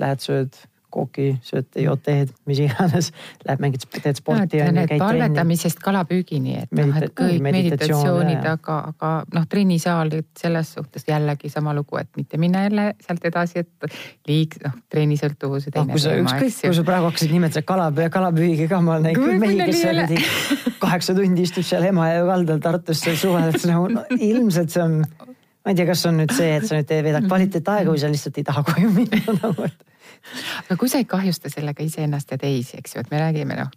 lähed 0.00 0.22
sööd 0.24 0.56
kooki, 0.92 1.28
sööd, 1.46 1.68
jood 1.80 2.02
teed, 2.04 2.32
mis 2.48 2.60
iganes. 2.62 3.10
Lähed 3.46 3.62
mängid, 3.62 3.86
teed 3.94 4.20
sporti 4.20 4.60
no,. 4.62 4.84
Palvetamisest 5.02 5.80
kalapüügini, 5.82 6.58
et 6.64 6.74
noh, 6.76 6.92
et 6.98 7.14
kõik 7.16 7.40
meditatsioonid, 7.44 8.44
aga, 8.52 8.78
aga 8.92 9.12
noh, 9.34 9.46
trennisaal, 9.50 10.12
selles 10.38 10.74
suhtes 10.76 11.06
jällegi 11.08 11.50
sama 11.52 11.74
lugu, 11.76 11.98
et 12.00 12.10
mitte 12.18 12.40
minna 12.40 12.66
jälle 12.66 12.86
sealt 13.02 13.24
edasi, 13.28 13.64
et 13.64 13.98
liig-, 14.28 14.58
noh, 14.64 14.76
trennisõltuvuse 14.92 15.72
teine 15.72 15.88
no,. 15.88 15.96
kui 15.96 16.04
sa 16.04 16.16
ükskõik, 16.20 16.58
kui 16.66 16.78
sa 16.78 16.86
praegu 16.86 17.10
hakkasid 17.10 17.34
nimetada 17.34 17.66
kalapüü, 17.66 18.08
kalapüügi 18.12 18.68
ka, 18.70 18.80
ma 18.84 18.96
olen 18.96 19.10
näinud 19.10 19.26
küll 19.26 19.42
mehi, 19.42 19.60
kes 19.66 19.82
seal 19.82 20.02
kaheksa 20.84 21.16
tundi 21.16 21.46
istub 21.46 21.66
seal 21.66 21.86
Emajõe 21.88 22.26
kaldal 22.28 22.62
Tartus 22.62 23.02
seal 23.02 23.18
suvel, 23.20 23.52
et 23.52 23.68
nagu 23.68 23.88
no, 23.92 24.04
ilmselt 24.18 24.74
see 24.74 24.84
on 24.84 25.00
ma 25.64 25.72
ei 25.72 25.78
tea, 25.78 25.86
kas 25.86 26.04
on 26.10 26.20
nüüd 26.20 26.34
see, 26.34 26.56
et 26.58 26.66
sa 26.68 26.78
nüüd 26.78 26.92
veedad 27.06 27.26
kvaliteetaega 27.30 27.90
või 27.90 28.02
sa 28.02 28.10
lihtsalt 28.12 28.38
ei 28.40 28.46
taha 28.48 28.64
koju 28.66 28.92
minna 28.96 29.36
nagu, 29.42 29.68
et 29.68 29.88
aga 30.66 30.76
kui 30.78 30.90
sa 30.90 31.00
ei 31.02 31.06
kahjusta 31.08 31.50
sellega 31.52 31.84
iseennast 31.84 32.34
ja 32.34 32.38
teisi, 32.40 32.78
eks 32.78 32.96
ju, 32.96 33.02
et 33.02 33.10
me 33.10 33.20
räägime 33.20 33.56
noh, 33.58 33.70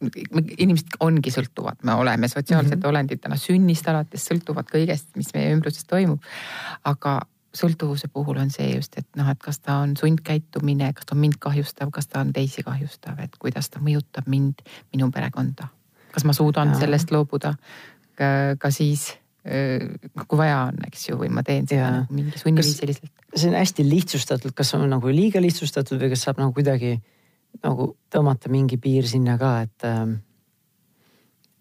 inimesed 0.57 0.97
ongi 1.05 1.33
sõltuvad, 1.33 1.81
me 1.87 1.95
oleme 1.97 2.27
sotsiaalsed 2.31 2.75
mm 2.75 2.81
-hmm. 2.81 2.89
olendid 2.89 3.21
täna 3.21 3.37
sünnist 3.39 3.87
alates 3.89 4.27
sõltuvad 4.29 4.69
kõigest, 4.71 5.09
mis 5.15 5.33
meie 5.33 5.53
ümbruses 5.55 5.85
toimub. 5.89 6.21
aga 6.83 7.21
sõltuvuse 7.55 8.07
puhul 8.11 8.37
on 8.37 8.49
see 8.51 8.75
just, 8.75 8.97
et 8.97 9.07
noh, 9.15 9.29
et 9.31 9.39
kas 9.39 9.59
ta 9.59 9.79
on 9.83 9.95
sundkäitumine, 9.97 10.93
kas 10.93 11.05
ta 11.05 11.15
on 11.15 11.21
mind 11.21 11.39
kahjustav, 11.39 11.91
kas 11.91 12.07
ta 12.07 12.19
on 12.19 12.33
teisi 12.33 12.63
kahjustav, 12.63 13.19
et 13.19 13.37
kuidas 13.39 13.69
ta 13.69 13.79
mõjutab 13.79 14.27
mind, 14.27 14.61
minu 14.93 15.11
perekonda. 15.11 15.67
kas 16.11 16.23
ma 16.23 16.33
suudan 16.33 16.69
ja. 16.69 16.79
sellest 16.79 17.11
loobuda 17.11 17.55
ka 18.57 18.71
siis 18.71 19.17
kui 19.45 20.39
vaja 20.39 20.61
on, 20.71 20.79
eks 20.87 21.09
ju, 21.09 21.17
või 21.19 21.29
ma 21.33 21.43
teen 21.45 21.67
seda 21.69 21.91
nagu 21.99 22.15
mingi 22.17 22.39
sunniviisiliselt. 22.41 23.11
see 23.35 23.51
on 23.51 23.57
hästi 23.59 23.85
lihtsustatud, 23.85 24.55
kas 24.57 24.73
on 24.77 24.87
nagu 24.89 25.11
liiga 25.13 25.41
lihtsustatud 25.43 26.01
või 26.01 26.13
kas 26.15 26.25
saab 26.25 26.41
nagu 26.41 26.55
kuidagi 26.55 26.95
nagu 27.63 27.91
tõmmata 28.11 28.49
mingi 28.51 28.79
piir 28.81 29.05
sinna 29.07 29.37
ka, 29.39 29.51
et 29.67 29.85
ähm, 29.87 30.17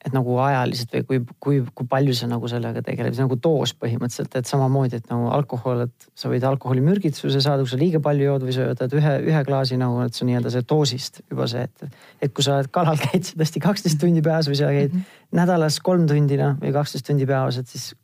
et 0.04 0.12
nagu 0.12 0.36
ajaliselt 0.44 0.92
või 0.92 1.04
kui, 1.08 1.20
kui, 1.40 1.60
kui 1.78 1.88
palju 1.88 2.14
sa 2.16 2.28
nagu 2.28 2.48
sellega 2.50 2.82
tegeled, 2.84 3.16
nagu 3.16 3.38
doos 3.40 3.72
põhimõtteliselt, 3.80 4.36
et 4.36 4.50
samamoodi, 4.50 5.00
et 5.00 5.08
nagu 5.08 5.30
alkohol, 5.32 5.86
et 5.86 6.08
sa 6.18 6.28
võid 6.32 6.44
alkoholimürgitsuse 6.48 7.40
saada, 7.40 7.64
kui 7.64 7.72
sa 7.72 7.80
liiga 7.80 8.02
palju 8.04 8.28
jood 8.28 8.44
või 8.44 8.56
sa 8.56 8.68
võtad 8.68 8.96
ühe, 9.00 9.14
ühe 9.30 9.42
klaasi 9.48 9.80
nagu, 9.80 10.02
et 10.04 10.16
see 10.16 10.28
nii-öelda 10.28 10.52
see 10.52 10.68
doosist 10.68 11.22
juba 11.24 11.48
see, 11.50 11.64
et. 11.64 11.98
et 12.28 12.36
kui 12.36 12.44
sa 12.44 12.60
kalal 12.74 13.00
käid 13.06 13.32
tõesti 13.32 13.64
kaksteist 13.64 14.00
tundi 14.02 14.24
päevas 14.24 14.50
või 14.52 14.60
sa 14.60 14.72
käid 14.74 14.92
mm 14.92 15.00
-hmm. 15.00 15.36
nädalas 15.40 15.80
kolm 15.80 16.06
tundi 16.10 16.40
noh 16.40 16.58
või 16.60 16.76
kaksteist 16.76 17.08
tundi 17.08 17.26
päevas, 17.28 17.58
et 17.62 17.68
siis 17.72 17.94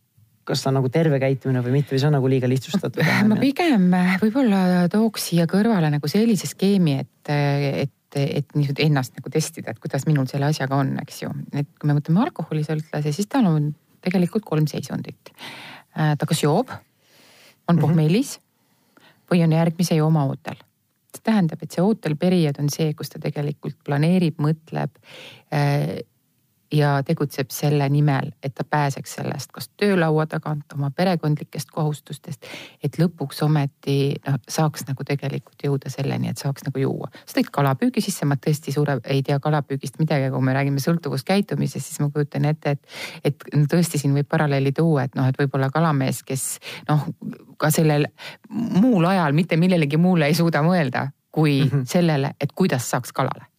kas 0.45 0.65
ta 0.65 0.71
on 0.71 0.81
nagu 0.81 0.89
terve 0.89 1.21
käitumine 1.21 1.61
või 1.63 1.79
mitte 1.79 1.95
või 1.95 2.01
see 2.01 2.09
on 2.09 2.17
nagu 2.17 2.29
liiga 2.33 2.49
lihtsustatud? 2.49 3.05
ma 3.29 3.37
pigem 3.37 3.91
võib-olla 4.23 4.89
tooks 4.93 5.31
siia 5.31 5.47
kõrvale 5.51 5.93
nagu 5.93 6.09
sellise 6.09 6.49
skeemi, 6.49 7.01
et, 7.05 7.33
et 7.85 7.93
et, 8.11 8.41
et 8.41 8.57
niisugune 8.57 8.91
ennast 8.91 9.17
nagu 9.19 9.31
testida, 9.33 9.71
et 9.71 9.83
kuidas 9.83 10.07
minul 10.09 10.29
selle 10.31 10.51
asjaga 10.51 10.79
on, 10.83 10.97
eks 11.03 11.23
ju. 11.23 11.33
et 11.55 11.69
kui 11.79 11.91
me 11.91 11.97
võtame 11.99 12.23
alkoholisõltlase, 12.27 13.13
siis 13.15 13.31
tal 13.31 13.49
on 13.51 13.71
tegelikult 14.05 14.45
kolm 14.47 14.67
seisundit. 14.71 15.33
Äh, 15.99 16.17
ta 16.19 16.27
kas 16.27 16.43
joob, 16.43 16.71
on 17.69 17.77
mhm. 17.77 17.81
pohmellis 17.85 18.39
mm 18.39 18.43
-hmm. 18.43 19.15
või 19.33 19.45
on 19.45 19.53
järgmise 19.53 19.95
jooma 19.95 20.27
ootel. 20.27 20.57
see 21.11 21.23
tähendab, 21.27 21.59
et 21.63 21.73
see 21.75 21.83
ootelperiood 21.83 22.59
on 22.63 22.69
see, 22.71 22.95
kus 22.95 23.09
ta 23.11 23.19
tegelikult 23.19 23.75
planeerib, 23.85 24.37
mõtleb 24.39 24.91
äh, 25.53 25.99
ja 26.73 27.03
tegutseb 27.07 27.51
selle 27.51 27.89
nimel, 27.89 28.31
et 28.43 28.55
ta 28.55 28.65
pääseks 28.65 29.15
sellest 29.15 29.53
kas 29.53 29.69
töölaua 29.81 30.27
tagant, 30.27 30.73
oma 30.75 30.91
perekondlikest 30.97 31.71
kohustustest. 31.71 32.47
et 32.85 32.99
lõpuks 32.99 33.43
ometi 33.45 34.15
noh, 34.27 34.39
saaks 34.49 34.87
nagu 34.89 35.05
tegelikult 35.05 35.65
jõuda 35.65 35.91
selleni, 35.91 36.31
et 36.31 36.39
saaks 36.39 36.65
nagu 36.67 36.79
juua. 36.79 37.11
sa 37.27 37.39
tõid 37.41 37.51
kalapüügi 37.53 38.01
sisse, 38.01 38.25
ma 38.25 38.37
tõesti 38.37 38.73
suure, 38.73 39.01
ei 39.05 39.23
tea 39.23 39.41
kalapüügist 39.41 39.99
midagi, 39.99 40.31
kui 40.31 40.41
me 40.47 40.55
räägime 40.55 40.81
sõltuvuskäitumisest, 40.81 41.87
siis 41.87 42.01
ma 42.01 42.11
kujutan 42.11 42.45
ette, 42.45 42.71
et, 42.71 42.87
et 43.25 43.45
tõesti 43.71 43.99
siin 43.99 44.15
võib 44.15 44.29
paralleeli 44.31 44.73
tuua, 44.73 45.09
et 45.09 45.15
noh, 45.19 45.27
et 45.27 45.39
võib-olla 45.39 45.71
kalamees, 45.75 46.23
kes 46.23 46.59
noh, 46.89 47.07
ka 47.59 47.71
sellel 47.75 48.07
muul 48.51 49.05
ajal 49.11 49.35
mitte 49.35 49.57
millelegi 49.57 49.97
muule 49.97 50.31
ei 50.31 50.39
suuda 50.39 50.63
mõelda, 50.63 51.09
kui 51.31 51.63
mm 51.65 51.69
-hmm. 51.69 51.87
sellele, 51.87 52.35
et 52.41 52.53
kuidas 52.53 52.91
saaks 52.91 53.13
kalale 53.13 53.51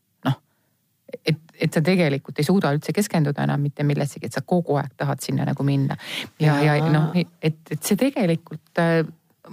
et, 1.25 1.39
et 1.61 1.73
sa 1.73 1.83
tegelikult 1.85 2.39
ei 2.41 2.47
suuda 2.47 2.73
üldse 2.75 2.93
keskenduda 2.95 3.45
enam 3.45 3.61
mitte 3.61 3.85
millessegi, 3.87 4.27
et 4.27 4.37
sa 4.37 4.43
kogu 4.45 4.77
aeg 4.81 4.93
tahad 4.97 5.21
sinna 5.23 5.45
nagu 5.47 5.63
minna. 5.63 5.97
ja, 6.39 6.59
ja, 6.63 6.75
ja 6.79 6.91
noh, 6.91 7.11
et, 7.15 7.31
et 7.71 7.81
see 7.81 7.99
tegelikult 7.99 8.81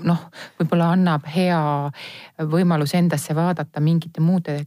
noh, 0.04 0.24
võib-olla 0.58 0.92
annab 0.94 1.26
hea 1.32 1.58
võimaluse 2.50 2.98
endasse 3.00 3.34
vaadata 3.36 3.80
mingite 3.82 4.22
muude 4.22 4.60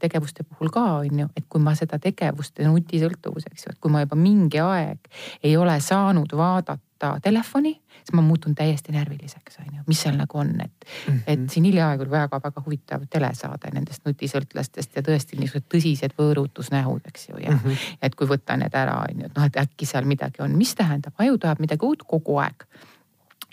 tegevuste 0.00 0.44
puhul 0.44 0.72
ka 0.74 0.84
on 1.02 1.22
ju, 1.24 1.28
et 1.36 1.46
kui 1.48 1.62
ma 1.62 1.74
seda 1.78 2.00
tegevust, 2.02 2.60
nutisõltuvus, 2.64 3.48
eks 3.50 3.66
ju, 3.66 3.74
et 3.74 3.80
kui 3.80 3.92
ma 3.92 4.02
juba 4.04 4.18
mingi 4.18 4.60
aeg 4.62 5.10
ei 5.42 5.56
ole 5.56 5.78
saanud 5.84 6.34
vaadata 6.36 7.14
telefoni, 7.22 7.76
siis 8.08 8.16
ma 8.16 8.22
muutun 8.22 8.54
täiesti 8.54 8.92
närviliseks, 8.92 9.58
on 9.60 9.76
ju, 9.76 9.82
mis 9.86 10.00
seal 10.02 10.16
nagu 10.16 10.38
on, 10.38 10.54
et 10.64 10.72
mm, 10.84 11.14
-hmm. 11.14 11.22
et 11.26 11.50
siin 11.50 11.64
hiljaaegu 11.64 12.02
oli 12.02 12.10
väga-väga 12.10 12.62
huvitav 12.66 13.04
telesaade 13.10 13.70
nendest 13.74 14.06
nutisõltlastest 14.08 14.96
ja 14.96 15.02
tõesti 15.02 15.36
niisugused 15.36 15.68
tõsised 15.74 16.14
võõrutusnähud, 16.18 17.04
eks 17.08 17.28
ju, 17.28 17.36
ja 17.36 17.50
mm. 17.50 17.58
-hmm. 17.64 17.96
et 18.02 18.14
kui 18.14 18.28
võtta 18.28 18.56
need 18.56 18.74
ära, 18.74 18.96
on 19.10 19.20
ju, 19.20 19.26
et 19.26 19.36
noh, 19.36 19.44
et 19.44 19.56
äkki 19.56 19.86
seal 19.86 20.04
midagi 20.04 20.42
on, 20.42 20.56
mis 20.56 20.74
tähendab, 20.74 21.12
aju 21.18 21.38
tahab 21.38 21.60
midagi 21.60 21.84
uut 21.84 22.02
kogu 22.02 22.38
aeg 22.38 22.64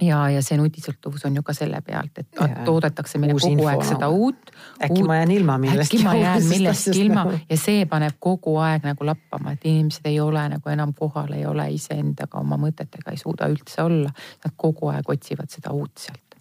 ja, 0.01 0.17
ja 0.29 0.41
see 0.43 0.57
nutisõltuvus 0.59 1.23
on 1.27 1.37
ju 1.39 1.43
ka 1.45 1.53
selle 1.55 1.79
pealt, 1.85 2.19
et 2.19 2.27
ja, 2.39 2.49
toodetakse 2.67 3.19
meile 3.21 3.35
uus 3.37 3.45
kogu 3.45 3.67
aeg 3.69 3.79
nagu. 3.79 3.87
seda 3.87 4.09
uut. 4.11 4.51
äkki 4.83 5.05
ma 5.07 5.19
jään 5.21 5.31
ilma 5.31 5.57
millestki. 5.61 5.97
äkki 5.97 6.07
ma 6.07 6.15
jään 6.19 6.47
millestki 6.49 6.99
ilma 7.05 7.23
nagu. 7.23 7.39
ja 7.49 7.57
see 7.59 7.85
paneb 7.89 8.19
kogu 8.19 8.57
aeg 8.63 8.87
nagu 8.87 9.07
lappama, 9.07 9.55
et 9.55 9.65
inimesed 9.65 10.11
ei 10.11 10.19
ole 10.19 10.43
nagu 10.51 10.73
enam 10.73 10.93
kohal, 10.97 11.31
ei 11.37 11.45
ole 11.47 11.69
iseendaga, 11.77 12.43
oma 12.43 12.59
mõtetega 12.59 13.15
ei 13.15 13.21
suuda 13.21 13.47
üldse 13.51 13.83
olla. 13.83 14.11
Nad 14.43 14.55
kogu 14.57 14.91
aeg 14.91 15.09
otsivad 15.09 15.51
seda 15.51 15.71
uut 15.75 15.97
sealt. 15.97 16.39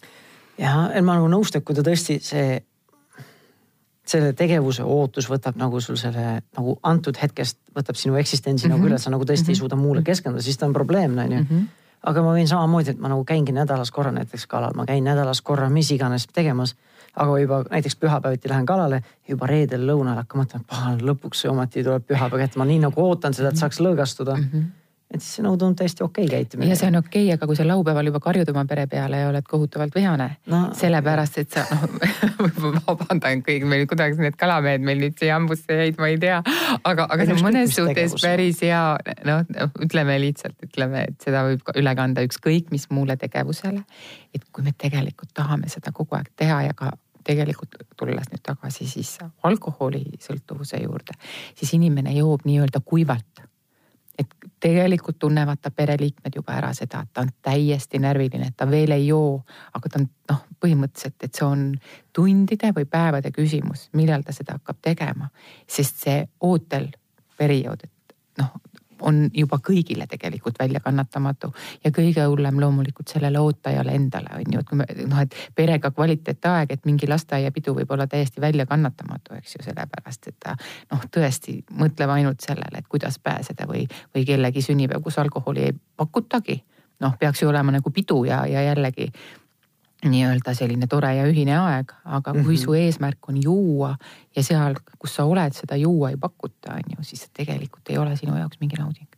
jah, 0.59 0.90
ma 1.02 1.18
nagu 1.18 1.30
nõustun, 1.30 1.62
kui 1.62 1.76
ta 1.78 1.86
tõesti 1.86 2.18
see, 2.22 2.59
selle 4.05 4.34
tegevuse 4.36 4.82
ootus 4.82 5.30
võtab 5.30 5.57
nagu 5.57 5.80
sul 5.80 5.96
selle 5.96 6.42
nagu 6.42 6.76
antud 6.82 7.16
hetkest 7.22 7.59
võtab 7.74 7.96
sinu 7.96 8.18
eksistentsi 8.20 8.66
mm 8.66 8.72
-hmm. 8.72 8.76
nagu 8.76 8.90
üle, 8.90 8.98
sa 8.98 9.11
nagu 9.11 9.24
tõesti 9.24 9.42
mm 9.42 9.46
-hmm. 9.46 9.57
ei 9.57 9.62
suuda 9.62 9.76
muule 9.76 10.02
keskenduda, 10.02 10.42
siis 10.42 10.59
ta 10.59 10.66
on 10.66 10.72
probleemne, 10.72 11.24
on 11.24 11.32
ju 11.32 11.40
Mhm. 11.44 11.84
Aga 12.07 12.22
ma 12.22 12.34
võin 12.36 12.48
samamoodi, 12.48 12.94
et 12.94 13.00
ma 13.00 13.11
nagu 13.12 13.24
käingi 13.28 13.52
nädalas 13.52 13.90
korra 13.94 14.12
näiteks 14.14 14.46
kalal, 14.50 14.74
ma 14.76 14.86
käin 14.88 15.05
nädalas 15.05 15.40
korra 15.42 15.70
mis 15.70 15.90
iganes 15.94 16.26
tegemas. 16.32 16.74
aga 17.14 17.38
juba 17.38 17.64
näiteks 17.70 17.96
pühapäeviti 17.96 18.48
lähen 18.50 18.66
kalale, 18.66 19.02
juba 19.28 19.46
reedel 19.46 19.84
lõunal 19.86 20.16
hakkan 20.18 20.40
mõtlema, 20.40 20.61
et 20.61 20.66
pahan 20.66 21.02
lõpuks 21.07 21.44
ometi 21.50 21.84
tuleb 21.84 22.02
pühapäev 22.07 22.40
kätte, 22.42 22.59
ma 22.59 22.64
nii 22.66 22.80
nagu 22.82 23.02
ootan 23.02 23.34
seda, 23.34 23.52
et 23.52 23.61
saaks 23.61 23.78
lõõgastuda 23.80 24.34
mm. 24.36 24.48
-hmm. 24.52 24.64
Et 25.14 25.22
siis 25.22 25.36
see 25.38 25.44
nagu 25.44 25.59
tundub 25.61 25.78
täiesti 25.78 26.05
okei 26.05 26.24
okay 26.26 26.38
käitumine. 26.38 26.70
ja 26.70 26.76
see 26.78 26.88
on 26.88 26.98
okei 26.98 27.26
okay,, 27.26 27.34
aga 27.36 27.46
kui 27.46 27.59
sa 27.59 27.66
laupäeval 27.68 28.09
juba 28.11 28.20
karjud 28.24 28.50
oma 28.50 28.64
pere 28.70 28.86
peale 28.90 29.20
ja 29.20 29.28
oled 29.30 29.46
kohutavalt 29.48 29.94
vihane 29.94 30.30
No. 30.50 30.61
sellepärast, 30.76 31.38
et 31.38 31.55
sa 31.55 31.64
noh 31.70 32.74
vabandan 32.88 33.44
kõik 33.46 33.66
meil 33.68 33.86
kuidagi 33.90 34.18
need 34.22 34.38
kalamehed 34.40 34.84
meil 34.84 35.00
nüüd 35.05 35.16
siia 35.20 35.36
hambusse 35.36 35.78
jäid, 35.78 36.00
ma 36.00 36.11
ei 36.11 36.18
tea, 36.20 36.40
aga, 36.82 37.07
aga 37.09 37.28
see 37.28 37.36
on 37.36 37.44
mõnes 37.46 37.76
suhtes 37.76 38.16
päris 38.22 38.61
hea, 38.64 38.82
noh 39.28 39.44
ütleme 39.84 40.18
lihtsalt, 40.22 40.59
ütleme, 40.66 41.07
et 41.11 41.28
seda 41.28 41.44
võib 41.48 41.74
üle 41.76 41.94
kanda 41.98 42.24
ükskõik 42.26 42.72
mis 42.74 42.88
muule 42.90 43.16
tegevusele. 43.20 43.84
et 44.34 44.44
kui 44.52 44.64
me 44.66 44.74
tegelikult 44.76 45.34
tahame 45.34 45.70
seda 45.72 45.92
kogu 45.92 46.16
aeg 46.18 46.32
teha 46.36 46.62
ja 46.68 46.76
ka 46.76 46.92
tegelikult 47.24 47.76
tulles 47.96 48.28
nüüd 48.32 48.42
tagasi 48.44 48.86
siis 48.88 49.16
alkoholisõltuvuse 49.48 50.82
juurde, 50.82 51.16
siis 51.57 51.72
inimene 51.78 52.12
joob 52.18 52.44
nii-öelda 52.44 52.82
kuivalt 52.84 53.44
tegelikult 54.64 55.18
tunnevad 55.20 55.60
ta 55.60 55.70
pereliikmed 55.70 56.36
juba 56.38 56.54
ära 56.56 56.70
seda, 56.72 57.02
et 57.04 57.12
ta 57.12 57.20
on 57.20 57.30
täiesti 57.44 57.98
närviline, 58.00 58.46
et 58.48 58.56
ta 58.56 58.64
veel 58.70 58.94
ei 58.96 59.06
joo, 59.10 59.42
aga 59.76 59.90
ta 59.92 60.00
on 60.00 60.06
noh, 60.30 60.38
põhimõtteliselt, 60.64 61.18
et 61.26 61.36
see 61.36 61.44
on 61.44 61.66
tundide 62.16 62.70
või 62.76 62.88
päevade 62.88 63.32
küsimus, 63.34 63.90
millal 64.00 64.24
ta 64.24 64.32
seda 64.32 64.56
hakkab 64.56 64.80
tegema. 64.80 65.28
sest 65.68 66.00
see 66.06 66.22
ootelperiood, 66.48 67.84
et 67.84 68.16
noh, 68.40 68.56
on 69.03 69.30
juba 69.34 69.59
kõigile 69.59 70.07
tegelikult 70.11 70.59
väljakannatamatu 70.59 71.53
ja 71.84 71.90
kõige 71.95 72.24
hullem 72.24 72.61
loomulikult 72.61 73.09
sellele 73.09 73.40
ootajale 73.40 73.95
endale 73.95 74.34
on 74.38 74.53
ju, 74.53 74.61
et 74.61 74.68
kui 74.68 74.78
me 74.78 74.86
noh, 75.07 75.20
et 75.20 75.34
perega 75.55 75.90
kvaliteetaeg, 75.90 76.72
et 76.72 76.84
mingi 76.88 77.09
lasteaiapidu 77.11 77.74
võib 77.74 77.90
olla 77.97 78.07
täiesti 78.07 78.40
väljakannatamatu, 78.40 79.38
eks 79.38 79.57
ju, 79.57 79.64
sellepärast 79.68 80.28
et 80.30 80.38
ta 80.40 80.57
noh, 80.92 81.07
tõesti 81.11 81.61
mõtleb 81.80 82.11
ainult 82.16 82.45
sellele, 82.45 82.82
et 82.82 82.88
kuidas 82.88 83.18
pääseda 83.18 83.68
või, 83.70 83.86
või 84.14 84.26
kellegi 84.28 84.62
sünnipäev, 84.62 85.03
kus 85.03 85.18
alkoholi 85.18 85.68
ei 85.68 85.74
pakutagi. 85.97 86.62
noh, 87.01 87.16
peaks 87.18 87.42
ju 87.42 87.49
olema 87.49 87.72
nagu 87.74 87.90
pidu 87.90 88.24
ja, 88.24 88.47
ja 88.47 88.62
jällegi 88.62 89.11
nii-öelda 90.11 90.55
selline 90.57 90.86
tore 90.90 91.11
ja 91.16 91.24
ühine 91.28 91.57
aeg, 91.59 91.92
aga 92.05 92.32
kui 92.32 92.42
mm 92.42 92.48
-hmm. 92.48 92.62
su 92.64 92.74
eesmärk 92.74 93.28
on 93.28 93.42
juua 93.42 93.96
ja 94.36 94.42
seal, 94.42 94.76
kus 94.98 95.14
sa 95.14 95.24
oled, 95.24 95.52
seda 95.52 95.76
juua 95.76 96.11
ei 96.11 96.16
pakuta, 96.20 96.74
on 96.74 96.96
ju, 96.96 97.02
siis 97.02 97.28
tegelikult 97.32 97.90
ei 97.90 97.98
ole 97.98 98.16
sinu 98.16 98.36
jaoks 98.36 98.61
mingi 98.61 98.76
nauding. 98.78 99.09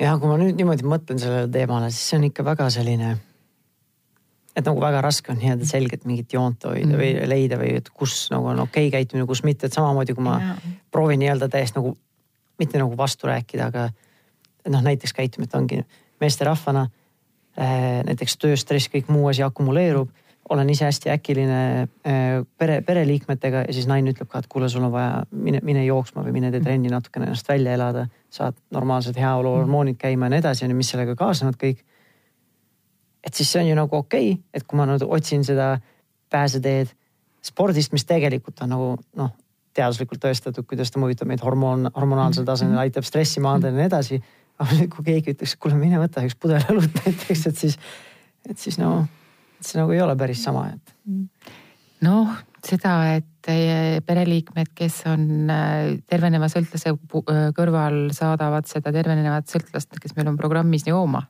ja 0.00 0.18
kui 0.18 0.28
ma 0.28 0.36
nüüd 0.36 0.56
niimoodi 0.56 0.82
mõtlen 0.82 1.18
sellele 1.18 1.48
teemale, 1.48 1.90
siis 1.90 2.08
see 2.08 2.18
on 2.18 2.24
ikka 2.24 2.44
väga 2.44 2.70
selline. 2.70 3.16
et 4.56 4.66
nagu 4.66 4.80
väga 4.80 5.00
raske 5.00 5.32
on 5.32 5.38
nii-öelda 5.38 5.66
selget 5.66 6.04
mingit 6.04 6.32
joont 6.32 6.64
hoida 6.64 6.86
mm. 6.86 6.98
või 6.98 7.28
leida 7.28 7.56
või 7.56 7.76
et 7.76 7.90
kus 7.90 8.28
nagu 8.30 8.46
on 8.46 8.60
okei 8.60 8.88
okay 8.88 8.98
käitumine, 8.98 9.26
kus 9.26 9.44
mitte, 9.44 9.66
et 9.66 9.72
samamoodi 9.72 10.14
kui 10.14 10.24
ma 10.24 10.40
Jaa. 10.40 10.56
proovin 10.90 11.18
nii-öelda 11.18 11.48
täiesti 11.48 11.78
nagu, 11.78 11.96
mitte 12.58 12.78
nagu 12.78 12.96
vastu 12.96 13.26
rääkida, 13.26 13.66
aga 13.66 13.90
noh, 14.68 14.82
näiteks 14.82 15.12
käitumine 15.12 15.50
ongi 15.54 15.84
meesterahvana 16.20 16.88
näiteks 17.56 18.36
tööstress, 18.40 18.90
kõik 18.92 19.08
muu 19.12 19.28
asi 19.28 19.42
akumuleerub. 19.42 20.08
olen 20.50 20.70
ise 20.70 20.84
hästi 20.84 21.10
äkiline 21.10 21.82
äh, 21.82 22.46
pere, 22.58 22.80
pereliikmetega 22.82 23.64
ja 23.68 23.72
siis 23.72 23.86
naine 23.86 24.10
ütleb 24.10 24.28
ka, 24.28 24.38
et 24.38 24.48
kuule, 24.50 24.68
sul 24.68 24.82
on 24.82 24.92
vaja, 24.92 25.22
mine, 25.30 25.60
mine 25.62 25.84
jooksma 25.84 26.24
või 26.26 26.32
mine 26.32 26.50
tee 26.50 26.60
trenni 26.60 26.90
natukene 26.90 27.28
ennast 27.28 27.48
välja 27.48 27.74
elada. 27.74 28.06
saad 28.30 28.54
normaalsed 28.70 29.16
heaolu 29.16 29.50
hormoonid 29.56 29.96
käima 29.98 30.26
ja 30.26 30.30
nii 30.30 30.38
edasi, 30.38 30.64
on 30.64 30.70
ju, 30.70 30.76
mis 30.76 30.90
sellega 30.90 31.14
kaasnevad 31.14 31.54
kõik. 31.60 31.84
et 33.26 33.34
siis 33.34 33.52
see 33.52 33.62
on 33.62 33.68
ju 33.68 33.74
nagu 33.74 33.96
okei 33.96 34.32
okay,, 34.32 34.42
et 34.54 34.66
kui 34.66 34.78
ma 34.78 34.86
nüüd 34.86 35.04
otsin 35.06 35.44
seda 35.44 35.78
pääseteed 36.30 36.88
spordist, 37.42 37.92
mis 37.92 38.04
tegelikult 38.04 38.62
on 38.62 38.68
nagu 38.74 38.90
noh, 39.16 39.30
teaduslikult 39.76 40.20
tõestatud, 40.22 40.66
kuidas 40.66 40.90
ta 40.90 41.00
mõjutab 41.02 41.30
meid 41.30 41.42
hormoon, 41.44 41.90
hormonaalsel 41.94 42.46
tasemel, 42.48 42.78
aitab 42.82 43.06
stressi 43.06 43.42
maandada 43.42 43.74
ja 43.74 43.78
nii 43.78 43.90
edasi. 43.90 44.20
Aga 44.60 44.76
nüüd, 44.76 44.92
kui 44.92 45.06
keegi 45.06 45.34
ütleks, 45.34 45.56
kuule 45.60 45.78
mine 45.80 46.00
võta 46.00 46.24
üks 46.26 46.36
pudel 46.40 46.64
õlut 46.72 46.94
näiteks, 47.02 47.46
et 47.50 47.64
siis, 47.64 47.78
et 48.48 48.60
siis 48.60 48.78
no 48.80 49.00
see 49.60 49.80
nagu 49.80 49.92
ei 49.94 50.00
ole 50.04 50.16
päris 50.20 50.42
sama, 50.44 50.68
et. 50.72 50.94
noh, 52.04 52.32
seda, 52.64 52.94
et 53.16 53.50
pereliikmed, 54.06 54.72
kes 54.76 55.00
on 55.08 55.50
äh, 55.52 55.96
terveneva 56.08 56.48
sõltlase 56.52 56.92
äh, 56.92 57.42
kõrval, 57.56 58.00
saadavad 58.16 58.68
seda 58.68 58.92
tervenevat 58.94 59.48
sõltlast, 59.50 59.96
kes 60.00 60.16
meil 60.16 60.28
on 60.32 60.38
programmis 60.40 60.84
jooma. 60.88 61.24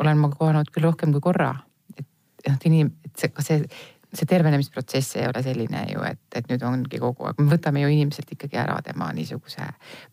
olen 0.00 0.18
ma 0.18 0.30
kohanud 0.32 0.70
küll 0.74 0.88
rohkem 0.88 1.12
kui 1.14 1.22
korra, 1.22 1.52
et 1.94 2.06
noh, 2.48 2.56
et 2.56 2.66
inim-, 2.66 2.94
et 3.06 3.14
see, 3.14 3.30
ka 3.30 3.44
see 3.46 3.62
see 4.14 4.26
tervenemisprotsess 4.26 5.16
ei 5.16 5.26
ole 5.28 5.42
selline 5.44 5.82
ju, 5.92 6.02
et, 6.08 6.20
et 6.34 6.46
nüüd 6.48 6.62
ongi 6.64 7.00
kogu 7.02 7.26
aeg, 7.28 7.40
me 7.42 7.52
võtame 7.52 7.82
ju 7.82 7.90
inimeselt 7.92 8.30
ikkagi 8.32 8.56
ära 8.60 8.78
tema 8.84 9.10
niisuguse 9.12 9.66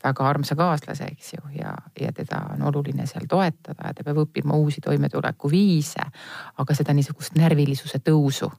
väga 0.04 0.28
armsa 0.28 0.58
kaaslase, 0.60 1.08
eks 1.14 1.34
ju, 1.38 1.44
ja, 1.62 1.72
ja 2.02 2.12
teda 2.16 2.42
on 2.56 2.68
oluline 2.72 3.08
seal 3.08 3.28
toetada 3.32 3.90
ja 3.90 3.96
ta 3.96 4.04
peab 4.04 4.20
õppima 4.26 4.58
uusi 4.60 4.84
toimetulekuviise. 4.84 6.10
aga 6.58 6.76
seda 6.76 6.94
niisugust 6.94 7.40
närvilisuse 7.40 8.02
tõusu 8.04 8.52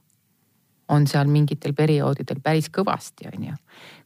on 0.89 1.07
seal 1.07 1.27
mingitel 1.27 1.73
perioodidel 1.75 2.39
päris 2.43 2.69
kõvasti, 2.73 3.27
on 3.33 3.47
ju. 3.49 3.55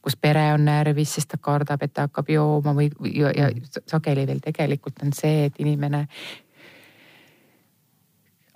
kus 0.01 0.15
pere 0.17 0.47
on 0.53 0.65
närvis, 0.65 1.13
sest 1.15 1.29
ta 1.29 1.37
kardab, 1.37 1.83
et 1.83 1.93
ta 1.93 2.07
hakkab 2.07 2.29
jooma 2.29 2.73
või 2.73 2.89
ja, 3.13 3.31
ja 3.37 3.49
sageli 3.87 4.25
veel 4.27 4.41
tegelikult 4.41 5.03
on 5.05 5.13
see, 5.13 5.45
et 5.45 5.59
inimene 5.61 6.07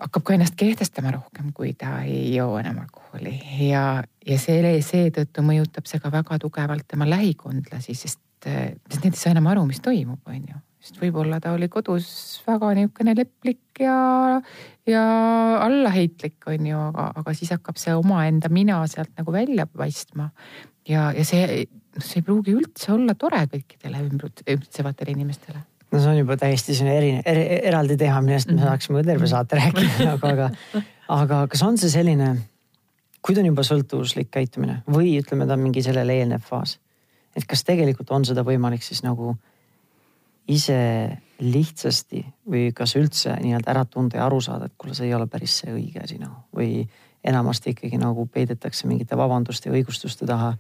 hakkab 0.02 0.26
ka 0.28 0.36
ennast 0.36 0.56
kehtestama 0.60 1.14
rohkem, 1.16 1.52
kui 1.56 1.74
ta 1.80 2.02
ei 2.04 2.36
joo 2.36 2.58
enam 2.60 2.82
alkoholi 2.84 3.36
ja, 3.70 4.04
ja 4.28 4.38
selle, 4.41 4.76
seetõttu 4.84 5.43
mõjutab 5.46 5.88
see 5.89 6.02
ka 6.04 6.12
väga 6.14 6.39
tugevalt 6.43 6.88
tema 6.91 7.08
lähikondlasi, 7.10 7.96
sest, 7.96 8.22
sest 8.43 9.04
need 9.04 9.14
ei 9.14 9.20
saa 9.20 9.36
enam 9.36 9.48
aru, 9.54 9.66
mis 9.70 9.80
toimub, 9.84 10.20
on 10.28 10.41
ju. 10.41 10.60
sest 10.86 11.00
võib-olla 11.02 11.39
ta 11.43 11.54
oli 11.56 11.70
kodus 11.72 12.08
väga 12.48 12.74
niisugune 12.78 13.16
leplik 13.18 13.84
ja, 13.86 13.96
ja 14.89 15.06
allaheitlik, 15.64 16.41
on 16.52 16.68
ju, 16.72 16.82
aga, 16.91 17.10
aga 17.24 17.36
siis 17.38 17.56
hakkab 17.56 17.80
see 17.80 17.96
omaenda 17.96 18.52
mina 18.52 18.82
sealt 18.91 19.14
nagu 19.16 19.36
välja 19.36 19.68
paistma. 19.70 20.32
ja, 20.88 21.12
ja 21.16 21.24
see, 21.24 21.64
see 22.02 22.20
ei 22.20 22.28
pruugi 22.28 22.58
üldse 22.58 22.91
olla 22.98 23.16
tore 23.16 23.46
kõikidele 23.56 24.04
ümbritsevatele 24.10 25.16
inimestele 25.16 25.64
no 25.96 26.02
see 26.04 26.12
on 26.12 26.20
juba 26.20 26.36
täiesti 26.41 26.76
selline 26.78 26.98
eri, 27.00 27.14
eri, 27.26 27.46
eraldi 27.72 27.98
teema, 27.98 28.20
millest 28.26 28.52
me 28.52 28.58
Mhm. 28.60 28.68
saaksime 28.68 29.04
terve 29.08 29.28
saate 29.32 29.58
rääkida 29.62 30.06
nagu, 30.12 30.28
aga, 30.28 30.50
aga 31.22 31.41
kas 31.52 31.64
on 31.64 31.78
see 31.82 31.89
selline, 31.93 32.30
kui 33.26 33.34
ta 33.36 33.41
on 33.41 33.48
juba 33.50 33.64
sõltuvuslik 33.66 34.30
käitumine 34.32 34.82
või 34.88 35.16
ütleme, 35.22 35.48
ta 35.48 35.56
on 35.58 35.64
mingi 35.66 35.82
sellele 35.86 36.14
eelnev 36.20 36.43
faas. 36.46 36.78
et 37.36 37.43
kas 37.46 37.64
tegelikult 37.68 38.12
on 38.16 38.24
seda 38.26 38.43
võimalik 38.48 38.84
siis 38.84 39.02
nagu 39.04 39.34
ise 40.48 40.78
lihtsasti 41.41 42.22
või 42.48 42.70
kas 42.76 42.93
üldse 42.96 43.34
nii-öelda 43.41 43.72
ära 43.74 43.84
tunda 43.86 44.18
ja 44.22 44.26
aru 44.30 44.38
saada, 44.41 44.70
et 44.70 44.76
kuule, 44.78 44.93
see 44.96 45.08
ei 45.10 45.14
ole 45.18 45.28
päris 45.28 45.58
see 45.62 45.74
õige 45.74 46.04
asi 46.04 46.20
nagu 46.22 46.46
või 46.56 46.86
enamasti 47.26 47.74
ikkagi 47.74 47.98
nagu 48.00 48.28
peidetakse 48.32 48.88
mingite 48.88 49.18
vabanduste 49.18 49.70
ja 49.70 49.76
õigustuste 49.76 50.26
taha. 50.30 50.54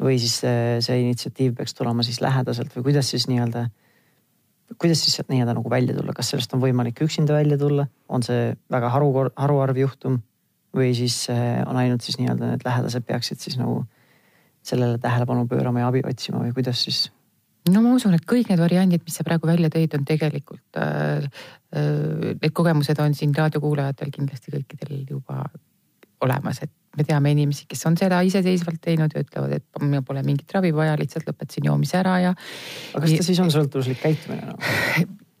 või 0.00 0.16
siis 0.18 0.38
see, 0.40 0.78
see 0.80 0.96
initsiatiiv 1.02 1.54
peaks 1.58 1.74
tulema 1.76 2.02
siis 2.02 2.20
lähedaselt 2.24 2.72
või 2.76 2.82
kuidas 2.88 3.10
siis 3.12 3.26
nii-öelda 3.28 3.66
kuidas 4.78 5.04
siis 5.04 5.16
sealt 5.18 5.30
nii-öelda 5.32 5.54
nagu 5.56 5.70
välja 5.70 5.94
tulla, 5.96 6.14
kas 6.16 6.32
sellest 6.32 6.52
on 6.54 6.62
võimalik 6.62 7.00
üksinda 7.04 7.34
välja 7.34 7.58
tulla, 7.58 7.86
on 8.08 8.22
see 8.26 8.50
väga 8.70 8.90
haru, 8.94 9.12
haruarv 9.36 9.80
juhtum? 9.80 10.20
Või 10.76 10.92
siis 10.94 11.24
eh, 11.32 11.64
on 11.66 11.78
ainult 11.80 12.04
siis 12.06 12.20
nii-öelda 12.20 12.52
need 12.52 12.62
lähedased 12.62 13.02
peaksid 13.06 13.40
siis 13.42 13.56
nagu 13.58 13.80
sellele 14.62 15.00
tähelepanu 15.02 15.48
pöörama 15.50 15.82
ja 15.82 15.88
abi 15.90 16.04
otsima 16.06 16.44
või 16.44 16.52
kuidas 16.54 16.84
siis? 16.86 17.08
no 17.68 17.82
ma 17.84 17.92
usun, 17.96 18.14
et 18.16 18.24
kõik 18.28 18.48
need 18.48 18.60
variandid, 18.60 19.02
mis 19.04 19.16
sa 19.18 19.24
praegu 19.26 19.48
välja 19.50 19.68
tõid, 19.72 19.92
on 19.98 20.06
tegelikult 20.08 20.78
äh,, 20.80 21.26
need 21.74 22.54
kogemused 22.56 23.02
on 23.02 23.14
siin 23.14 23.34
raadiokuulajatel 23.36 24.12
kindlasti 24.14 24.54
kõikidel 24.54 25.02
juba 25.10 25.42
olemas, 26.24 26.62
et 26.64 26.72
me 26.98 27.06
teame 27.06 27.32
inimesi, 27.34 27.66
kes 27.70 27.86
on 27.86 27.96
seda 27.98 28.20
iseseisvalt 28.26 28.80
teinud 28.82 29.14
ja 29.14 29.24
ütlevad, 29.24 29.56
et 29.60 29.82
mul 29.82 30.04
pole 30.06 30.22
mingit 30.26 30.50
ravi 30.56 30.72
vaja, 30.74 30.96
lihtsalt 30.98 31.28
lõpetasin 31.28 31.70
joomise 31.70 32.00
ära 32.00 32.16
ja. 32.24 32.36
aga 32.94 33.04
kas 33.04 33.18
ta 33.20 33.26
siis 33.28 33.42
on 33.44 33.52
sõltuvuslik 33.54 34.00
käitumine 34.02 34.50
no? 34.50 34.56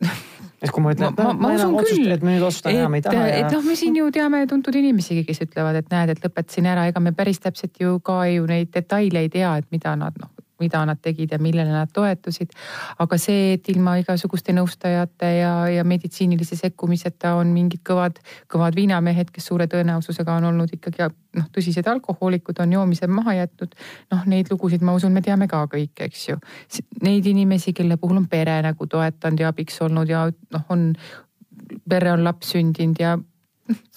et 0.62 0.70
kui 0.70 0.84
ma 0.84 0.92
ütlen, 0.94 1.14
et 1.14 1.22
noh, 1.22 1.32
ma, 1.34 1.48
ma 1.48 1.52
usun 1.56 1.76
küll, 1.82 2.10
et 2.14 2.24
me 2.24 2.36
nüüd 2.36 2.46
otsustame 2.46 2.82
enam 2.82 2.96
ei 2.98 3.04
taha 3.04 3.26
et 3.40 3.54
noh, 3.54 3.64
me 3.66 3.76
siin 3.78 3.96
ju 3.98 4.10
teame 4.14 4.42
tuntud 4.50 4.76
inimesigi, 4.76 5.24
kes 5.28 5.42
ütlevad, 5.46 5.80
et 5.80 5.90
näed, 5.92 6.14
et 6.14 6.22
lõpetasin 6.24 6.68
ära, 6.70 6.86
ega 6.90 7.02
me 7.02 7.14
päris 7.16 7.42
täpselt 7.42 7.80
ju 7.80 7.98
ka 8.04 8.22
ju 8.30 8.46
neid 8.50 8.70
detaile 8.76 9.24
ei 9.24 9.32
tea, 9.32 9.56
et 9.62 9.68
mida 9.74 9.96
nad 9.98 10.16
noh, 10.20 10.30
mida 10.60 10.82
nad 10.86 11.00
tegid 11.02 11.32
ja 11.32 11.38
millele 11.42 11.72
nad 11.72 11.90
toetusid. 11.92 12.52
aga 12.98 13.18
see, 13.18 13.54
et 13.54 13.68
ilma 13.72 13.96
igasuguste 14.00 14.54
nõustajate 14.56 15.32
ja, 15.38 15.54
ja 15.68 15.84
meditsiinilise 15.84 16.56
sekkumiseta 16.56 17.34
on 17.38 17.54
mingid 17.54 17.82
kõvad, 17.86 18.20
kõvad 18.50 18.76
viinamehed, 18.76 19.30
kes 19.30 19.50
suure 19.50 19.66
tõenäosusega 19.70 20.36
on 20.40 20.50
olnud 20.52 20.74
ikkagi 20.76 21.08
noh, 21.36 21.48
tõsised 21.54 21.86
alkohoolikud, 21.86 22.60
on 22.60 22.72
joomise 22.72 23.06
maha 23.06 23.34
jätnud. 23.40 23.74
noh, 24.12 24.26
neid 24.26 24.50
lugusid 24.50 24.82
ma 24.82 24.94
usun, 24.94 25.12
me 25.12 25.22
teame 25.22 25.48
ka 25.48 25.64
kõik, 25.70 25.96
eks 26.06 26.28
ju. 26.28 26.38
Neid 27.02 27.26
inimesi, 27.26 27.72
kelle 27.72 27.96
puhul 27.96 28.22
on 28.22 28.28
pere 28.28 28.60
nagu 28.62 28.86
toetanud 28.86 29.40
ja 29.40 29.50
abiks 29.52 29.80
olnud 29.82 30.08
ja 30.08 30.26
noh, 30.28 30.64
on 30.68 30.92
perre 31.88 32.12
on 32.12 32.24
laps 32.24 32.54
sündinud 32.54 32.98
ja 33.00 33.18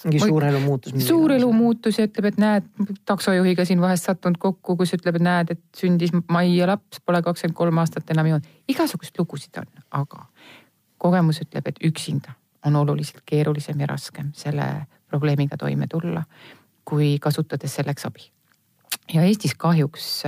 mingi 0.05 0.19
suur 0.23 0.43
elu 0.47 0.59
muutus. 0.63 0.95
suur 1.07 1.31
elu 1.35 1.49
muutus 1.53 1.99
ja 1.99 2.07
ütleb, 2.07 2.29
et 2.31 2.39
näed, 2.41 2.67
taksojuhiga 3.09 3.65
siin 3.65 3.81
vahest 3.81 4.09
sattunud 4.09 4.39
kokku, 4.41 4.77
kus 4.79 4.93
ütleb, 4.97 5.19
et 5.19 5.25
näed, 5.25 5.53
et 5.55 5.63
sündis 5.77 6.13
Maia 6.31 6.67
laps, 6.69 7.01
pole 7.05 7.21
kakskümmend 7.25 7.57
kolm 7.57 7.81
aastat 7.83 8.11
enam 8.15 8.29
jõudnud. 8.31 8.49
igasuguseid 8.71 9.19
lugusid 9.19 9.61
on, 9.61 9.69
aga 9.91 10.25
kogemus 11.03 11.41
ütleb, 11.43 11.67
et 11.67 11.81
üksinda 11.83 12.35
on 12.65 12.75
oluliselt 12.79 13.23
keerulisem 13.25 13.79
ja 13.79 13.87
raskem 13.91 14.31
selle 14.37 14.87
probleemiga 15.11 15.57
toime 15.59 15.87
tulla, 15.91 16.23
kui 16.85 17.17
kasutades 17.21 17.75
selleks 17.75 18.05
abi. 18.05 18.31
ja 19.13 19.23
Eestis 19.27 19.55
kahjuks 19.59 20.23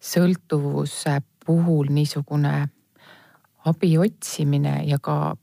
sõltuvuse 0.00 1.20
puhul 1.46 1.88
niisugune 1.90 2.68
abi 3.64 3.98
otsimine 3.98 4.82
ja 4.86 4.98
ka 4.98 5.36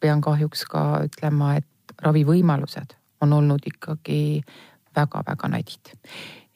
pean 0.00 0.20
kahjuks 0.24 0.64
ka 0.70 0.84
ütlema, 1.04 1.56
et 1.60 1.66
ravivõimalused 2.02 2.96
on 3.20 3.32
olnud 3.36 3.66
ikkagi 3.66 4.20
väga-väga 4.96 5.48
nadid. 5.48 5.96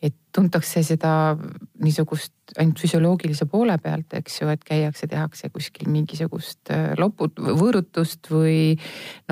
et 0.05 0.15
tuntakse 0.37 0.83
seda 0.85 1.33
niisugust 1.81 2.35
ainult 2.61 2.81
füsioloogilise 2.83 3.47
poole 3.49 3.79
pealt, 3.81 4.13
eks 4.19 4.35
ju, 4.43 4.51
et 4.53 4.61
käiakse, 4.67 5.07
tehakse 5.09 5.49
kuskil 5.49 5.89
mingisugust 5.89 6.69
äh, 6.75 6.91
loput-, 7.01 7.41
võõrutust 7.41 8.29
või 8.29 8.75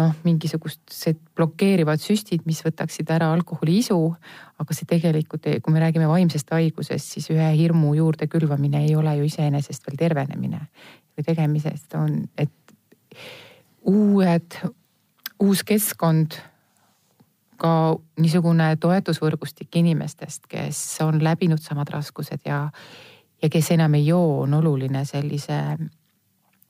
noh, 0.00 0.14
mingisugused 0.24 1.20
blokeerivad 1.36 2.00
süstid, 2.00 2.46
mis 2.48 2.62
võtaksid 2.64 3.12
ära 3.12 3.28
alkoholi 3.34 3.82
isu. 3.82 3.98
aga 4.62 4.78
see 4.78 4.88
tegelikult, 4.88 5.50
kui 5.60 5.74
me 5.74 5.82
räägime 5.82 6.08
vaimsest 6.08 6.54
haigusest, 6.56 7.18
siis 7.18 7.28
ühe 7.34 7.52
hirmu 7.58 7.92
juurde 7.98 8.30
külvamine 8.32 8.86
ei 8.86 8.96
ole 8.96 9.18
ju 9.18 9.28
iseenesest 9.28 9.84
veel 9.90 10.00
tervenemine. 10.06 10.68
või 11.12 11.28
tegemisest 11.28 12.00
on, 12.00 12.22
et 12.38 12.78
uued 13.84 14.62
uus 15.42 15.64
keskkond, 15.66 16.38
ka 17.62 17.72
niisugune 18.18 18.72
toetusvõrgustik 18.82 19.76
inimestest, 19.78 20.46
kes 20.50 20.78
on 21.04 21.20
läbinud 21.22 21.62
samad 21.62 21.90
raskused 21.94 22.42
ja, 22.46 22.64
ja 23.42 23.50
kes 23.50 23.70
enam 23.74 23.94
ei 23.98 24.06
joo, 24.06 24.42
on 24.46 24.54
oluline 24.58 25.04
sellise 25.06 25.58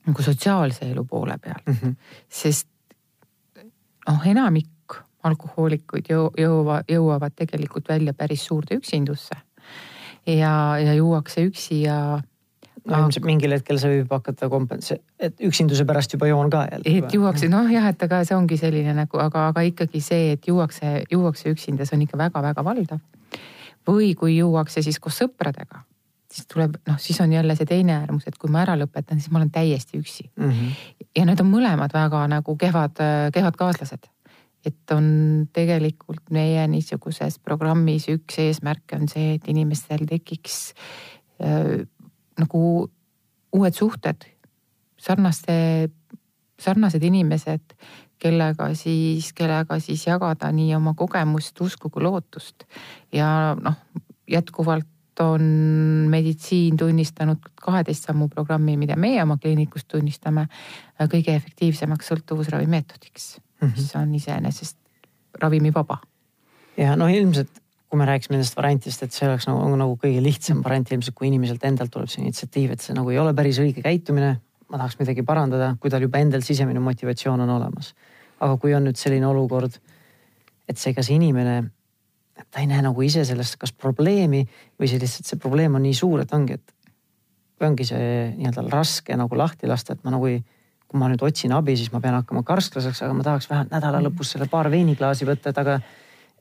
nagu 0.03 0.25
sotsiaalse 0.25 0.89
elu 0.91 1.05
poole 1.07 1.37
peal 1.41 1.61
mm. 1.65 1.77
-hmm. 1.81 1.95
sest 2.29 2.67
noh, 4.07 4.27
enamik 4.27 4.97
alkohoolikuid 5.23 6.09
jõuavad, 6.11 6.89
jõuavad 6.91 7.33
tegelikult 7.35 7.89
välja 7.89 8.13
päris 8.13 8.45
suurde 8.45 8.75
üksindusse. 8.75 9.35
ja, 10.27 10.77
ja 10.79 10.93
juuakse 10.93 11.45
üksi 11.45 11.81
ja 11.81 12.21
no 12.89 12.99
ilmselt 12.99 13.27
mingil 13.27 13.55
hetkel 13.55 13.79
see 13.81 13.97
võib 13.97 14.11
hakata 14.13 14.49
kompens-, 14.51 14.93
et 15.19 15.39
üksinduse 15.47 15.85
pärast 15.87 16.15
juba 16.15 16.27
joon 16.29 16.51
ka 16.53 16.65
jälle. 16.71 16.97
et 16.99 17.15
juuakse, 17.15 17.49
noh 17.51 17.69
jah, 17.71 17.87
et 17.93 18.05
aga 18.07 18.23
see 18.27 18.37
ongi 18.37 18.59
selline 18.59 18.95
nagu, 18.97 19.21
aga, 19.23 19.47
aga 19.53 19.63
ikkagi 19.69 20.01
see, 20.03 20.33
et 20.35 20.47
juuakse, 20.47 20.93
juuakse 21.11 21.53
üksinda, 21.53 21.87
see 21.87 21.97
on 21.97 22.05
ikka 22.07 22.19
väga-väga 22.19 22.65
valdav. 22.65 23.01
või 23.87 24.13
kui 24.19 24.37
juuakse 24.37 24.83
siis 24.83 24.99
koos 25.03 25.19
sõpradega, 25.23 25.83
siis 26.31 26.47
tuleb 26.47 26.79
noh, 26.87 26.99
siis 26.99 27.19
on 27.23 27.33
jälle 27.33 27.55
see 27.59 27.69
teine 27.69 27.97
äärmus, 28.01 28.27
et 28.27 28.37
kui 28.39 28.51
ma 28.51 28.63
ära 28.63 28.75
lõpetan, 28.79 29.19
siis 29.19 29.31
ma 29.31 29.41
olen 29.41 29.51
täiesti 29.51 29.99
üksi 29.99 30.29
mm. 30.35 30.49
-hmm. 30.49 31.07
ja 31.19 31.25
need 31.29 31.39
on 31.39 31.51
mõlemad 31.51 31.93
väga 31.93 32.27
nagu 32.27 32.57
kehvad, 32.57 32.99
kehvad 33.33 33.59
kaaslased 33.59 34.11
et 34.63 34.91
on 34.95 35.47
tegelikult 35.51 36.31
meie 36.31 36.67
niisuguses 36.71 37.35
programmis 37.43 38.07
üks 38.07 38.39
eesmärke 38.39 38.95
on 38.95 39.09
see, 39.11 39.33
et 39.35 39.49
inimestel 39.51 40.05
tekiks 40.07 40.71
äh, 41.43 41.83
nagu 42.39 42.89
uued 43.53 43.75
suhted, 43.77 44.25
sarnaste, 44.99 45.89
sarnased 46.59 47.03
inimesed, 47.03 47.75
kellega 48.23 48.69
siis, 48.77 49.33
kellega 49.35 49.79
siis 49.83 50.07
jagada 50.07 50.51
nii 50.55 50.73
oma 50.75 50.95
kogemust, 50.97 51.61
usku 51.61 51.89
kui 51.89 52.03
lootust. 52.03 52.65
ja 53.11 53.55
noh, 53.59 53.77
jätkuvalt 54.29 54.87
on 55.19 55.41
meditsiin 56.09 56.77
tunnistanud 56.77 57.37
kaheteist 57.61 58.07
sammu 58.07 58.27
programmi, 58.27 58.77
mida 58.77 58.95
meie 58.95 59.21
oma 59.23 59.37
kliinikus 59.37 59.85
tunnistame 59.85 60.47
kõige 61.11 61.35
efektiivsemaks 61.35 62.07
sõltuvusravimeetodiks 62.07 63.27
mm, 63.37 63.67
-hmm. 63.67 63.75
mis 63.77 63.95
on 63.95 64.15
iseenesest 64.15 64.77
ravimivaba. 65.41 65.97
ja 66.77 66.95
no 66.95 67.07
ilmselt 67.07 67.62
kui 67.93 67.99
me 68.01 68.07
rääkisime 68.09 68.39
nendest 68.39 68.55
variantidest, 68.57 69.03
et 69.05 69.13
see 69.13 69.27
oleks 69.27 69.45
nagu, 69.45 69.67
nagu 69.77 69.93
kõige 70.01 70.21
lihtsam 70.25 70.63
variant 70.65 70.89
ilmselt, 70.95 71.13
kui 71.13 71.27
inimeselt 71.29 71.61
endalt 71.67 71.91
tuleb 71.93 72.09
see 72.09 72.23
initsiatiiv, 72.23 72.71
et 72.73 72.81
see 72.81 72.95
nagu 72.97 73.11
ei 73.13 73.19
ole 73.21 73.35
päris 73.37 73.59
õige 73.61 73.83
käitumine. 73.85 74.39
ma 74.73 74.79
tahaks 74.79 74.97
midagi 74.97 75.21
parandada, 75.21 75.75
kui 75.77 75.91
tal 75.93 76.01
juba 76.01 76.17
endal 76.17 76.41
sisemine 76.41 76.81
motivatsioon 76.81 77.43
on 77.45 77.49
olemas. 77.53 77.93
aga 78.39 78.57
kui 78.57 78.73
on 78.73 78.87
nüüd 78.87 78.97
selline 78.97 79.27
olukord, 79.29 79.77
et 80.67 80.77
see, 80.81 80.95
kas 80.97 81.11
inimene, 81.13 81.69
ta 82.49 82.63
ei 82.63 82.67
näe 82.67 82.81
nagu 82.81 83.01
ise 83.05 83.21
sellest 83.29 83.59
kas 83.61 83.71
probleemi 83.71 84.41
või 84.81 84.89
see 84.89 84.97
lihtsalt 84.97 85.29
see 85.29 85.37
probleem 85.37 85.75
on 85.75 85.85
nii 85.85 85.93
suur, 85.93 86.25
et 86.25 86.33
ongi, 86.33 86.57
et 86.57 86.73
või 87.61 87.69
ongi 87.69 87.85
see 87.93 88.11
nii-öelda 88.39 88.65
raske 88.73 89.13
nagu 89.13 89.37
lahti 89.37 89.69
lasta, 89.69 89.93
et 89.93 90.01
ma 90.03 90.17
nagu 90.17 90.33
ei 90.33 90.41
kui 90.93 90.97
ma 90.97 91.09
nüüd 91.09 91.21
otsin 91.21 91.53
abi, 91.53 91.77
siis 91.77 91.93
ma 91.93 92.01
pean 92.01 92.17
hakkama 92.17 92.41
karsklaseks, 92.45 93.05
aga 93.05 93.13
ma 93.13 93.23
tahaks 93.25 93.49
vähemalt 93.49 93.71
nädala 93.73 94.01
lõpus 94.01 94.33
selle 94.33 94.49
paar 94.49 94.69
veiniklaasi 94.73 95.29
võtta, 95.29 95.53
et 95.53 95.61
aga 95.61 95.79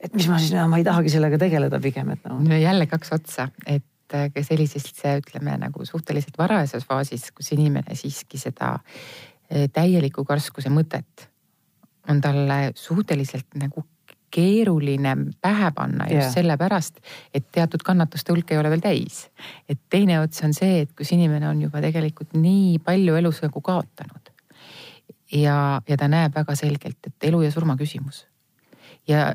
et 0.02 0.14
mis 0.18 0.28
ma 0.28 0.38
siis, 0.42 0.54
ma 0.68 0.80
ei 0.80 0.86
tahagi 0.86 1.12
sellega 1.14 1.38
tegeleda 1.40 1.80
pigem, 1.82 2.12
et 2.16 2.28
noh. 2.28 2.40
no 2.42 2.58
jälle 2.58 2.86
kaks 2.90 3.12
otsa, 3.18 3.48
et 3.66 4.16
äh, 4.16 4.28
ka 4.34 4.44
sellises, 4.46 4.88
ütleme 5.16 5.56
nagu 5.60 5.86
suhteliselt 5.88 6.38
varajases 6.38 6.86
faasis, 6.88 7.30
kus 7.36 7.52
inimene 7.56 7.96
siiski 7.98 8.40
seda 8.40 8.74
äh, 8.78 9.68
täieliku 9.72 10.26
karskuse 10.28 10.72
mõtet 10.72 11.28
on 12.10 12.20
talle 12.20 12.72
suhteliselt 12.74 13.54
nagu 13.54 13.84
keeruline 14.32 15.16
pähe 15.40 15.70
panna 15.76 16.04
just 16.04 16.16
yeah. 16.16 16.32
sellepärast, 16.32 17.00
et 17.34 17.46
teatud 17.52 17.84
kannatuste 17.84 18.32
hulk 18.32 18.52
ei 18.52 18.58
ole 18.58 18.70
veel 18.72 18.82
täis. 18.84 19.26
et 19.68 19.80
teine 19.92 20.20
ots 20.22 20.40
on 20.46 20.54
see, 20.56 20.82
et 20.86 20.92
kus 20.96 21.12
inimene 21.12 21.48
on 21.48 21.60
juba 21.62 21.82
tegelikult 21.84 22.32
nii 22.38 22.78
palju 22.84 23.16
elus 23.20 23.42
nagu 23.44 23.60
kaotanud. 23.60 24.32
ja, 25.32 25.56
ja 25.88 25.96
ta 25.96 26.08
näeb 26.08 26.34
väga 26.34 26.56
selgelt, 26.56 26.98
et 27.06 27.28
elu 27.28 27.42
ja 27.42 27.52
surma 27.52 27.76
küsimus. 27.76 28.24
ja, 29.08 29.34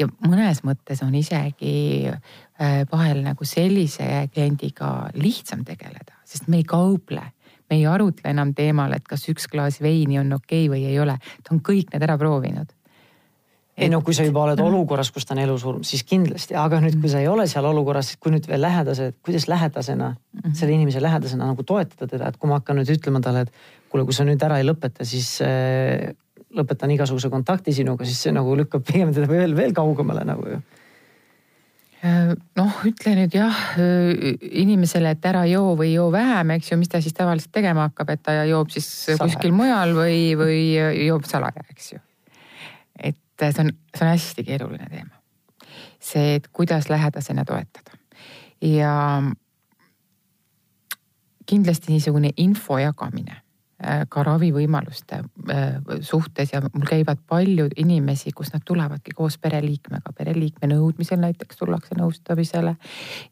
ja 0.00 0.08
mõnes 0.26 0.62
mõttes 0.66 1.02
on 1.04 1.14
isegi 1.18 2.08
äh, 2.08 2.80
vahel 2.90 3.22
nagu 3.24 3.46
sellise 3.48 4.26
kliendiga 4.32 5.10
lihtsam 5.18 5.64
tegeleda, 5.66 6.20
sest 6.28 6.50
me 6.50 6.60
ei 6.60 6.66
kauple. 6.68 7.22
Me 7.70 7.78
ei 7.78 7.84
arutle 7.86 8.32
enam 8.32 8.50
teemal, 8.50 8.90
et 8.96 9.04
kas 9.06 9.28
üks 9.30 9.44
klaas 9.46 9.76
veini 9.78 10.18
on 10.18 10.32
okei 10.34 10.64
okay 10.66 10.70
või 10.72 10.88
ei 10.90 10.96
ole, 10.98 11.14
ta 11.46 11.52
on 11.54 11.60
kõik 11.62 11.92
need 11.92 12.02
ära 12.02 12.16
proovinud. 12.18 12.72
ei 13.80 13.88
no 13.88 14.00
kui 14.04 14.12
sa 14.12 14.24
juba 14.26 14.42
oled 14.42 14.60
olukorras, 14.60 15.08
kus 15.14 15.24
ta 15.24 15.32
on 15.36 15.40
elusurm, 15.44 15.84
siis 15.86 16.02
kindlasti, 16.04 16.56
aga 16.58 16.80
nüüd, 16.82 16.98
kui 17.00 17.08
sa 17.08 17.20
ei 17.22 17.28
ole 17.30 17.46
seal 17.48 17.64
olukorras, 17.64 18.10
kui 18.20 18.34
nüüd 18.34 18.48
veel 18.50 18.60
lähedased, 18.60 19.20
kuidas 19.24 19.46
lähedasena 19.48 20.08
mm, 20.10 20.40
-hmm. 20.40 20.56
selle 20.58 20.74
inimese 20.74 21.02
lähedasena 21.02 21.46
nagu 21.46 21.62
toetada 21.62 22.10
teda, 22.10 22.28
et 22.28 22.36
kui 22.36 22.50
ma 22.50 22.58
hakkan 22.58 22.76
nüüd 22.76 22.90
ütlema 22.90 23.22
talle, 23.24 23.46
et 23.46 23.52
kuule, 23.88 24.04
kui 24.04 24.14
sa 24.14 24.26
nüüd 24.26 24.42
ära 24.42 24.58
ei 24.58 24.66
lõpeta, 24.66 25.06
siis 25.06 25.38
äh, 25.46 26.10
lõpetan 26.56 26.90
igasuguse 26.94 27.30
kontakti 27.30 27.74
sinuga, 27.74 28.06
siis 28.08 28.20
see 28.26 28.34
nagu 28.34 28.54
lükkab 28.58 28.84
pigem 28.86 29.12
teda 29.14 29.28
veel, 29.30 29.54
veel 29.56 29.74
kaugemale 29.76 30.24
nagu 30.26 30.46
ju 30.48 30.58
äh, 32.02 32.32
noh, 32.58 32.80
ütle 32.88 33.14
nüüd 33.18 33.34
jah 33.36 33.60
äh, 33.78 34.32
inimesele, 34.62 35.14
et 35.14 35.28
ära 35.30 35.44
joo 35.50 35.76
või 35.78 35.92
joo 35.94 36.08
vähem, 36.14 36.54
eks 36.56 36.72
ju, 36.72 36.80
mis 36.80 36.90
ta 36.90 37.02
siis 37.02 37.16
tavaliselt 37.16 37.52
tegema 37.54 37.88
hakkab, 37.88 38.14
et 38.14 38.24
ta 38.26 38.40
joob 38.48 38.72
siis 38.74 38.88
salaja. 39.04 39.26
kuskil 39.26 39.54
mujal 39.56 39.94
või, 39.98 40.22
või 40.40 40.62
joob 41.06 41.28
salaja, 41.30 41.66
eks 41.70 41.92
ju. 41.94 42.02
et 42.98 43.20
see 43.40 43.64
on, 43.64 43.70
see 43.94 44.06
on 44.06 44.12
hästi 44.14 44.46
keeruline 44.48 44.90
teema. 44.90 45.22
see, 46.00 46.40
et 46.40 46.50
kuidas 46.52 46.90
lähedasena 46.90 47.44
toetada 47.44 47.98
ja 48.64 48.96
kindlasti 51.50 51.94
niisugune 51.94 52.30
info 52.36 52.78
jagamine 52.78 53.40
Äh, 53.40 53.49
ka 54.08 54.22
ravivõimaluste 54.26 55.22
äh, 55.22 55.68
suhtes 56.04 56.52
ja 56.52 56.60
mul 56.66 56.84
käivad 56.88 57.22
paljud 57.28 57.72
inimesi, 57.80 58.32
kus 58.36 58.52
nad 58.52 58.64
tulevadki 58.66 59.14
koos 59.16 59.38
pereliikmega, 59.40 60.12
pereliikme 60.16 60.68
nõudmisel 60.74 61.20
näiteks 61.22 61.62
tullakse 61.62 61.96
nõustamisele. 61.98 62.76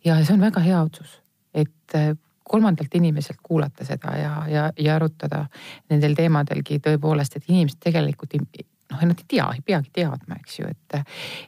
ja 0.04 0.16
see 0.24 0.34
on 0.34 0.40
väga 0.40 0.64
hea 0.64 0.80
otsus, 0.82 1.20
et 1.54 1.96
äh, 1.98 2.14
kolmandalt 2.48 2.94
inimeselt 2.94 3.42
kuulata 3.42 3.84
seda 3.84 4.16
ja, 4.16 4.32
ja, 4.48 4.64
ja 4.78 4.96
arutada 4.96 5.44
nendel 5.90 6.16
teemadelgi 6.16 6.80
tõepoolest, 6.84 7.36
et 7.36 7.48
inimesed 7.48 7.80
tegelikult 7.84 8.38
noh, 8.38 9.02
nad 9.04 9.18
ei 9.18 9.28
tea, 9.28 9.50
ei 9.54 9.64
peagi 9.64 9.92
teadma, 10.00 10.40
eks 10.40 10.60
ju, 10.60 10.68
et, 10.72 11.00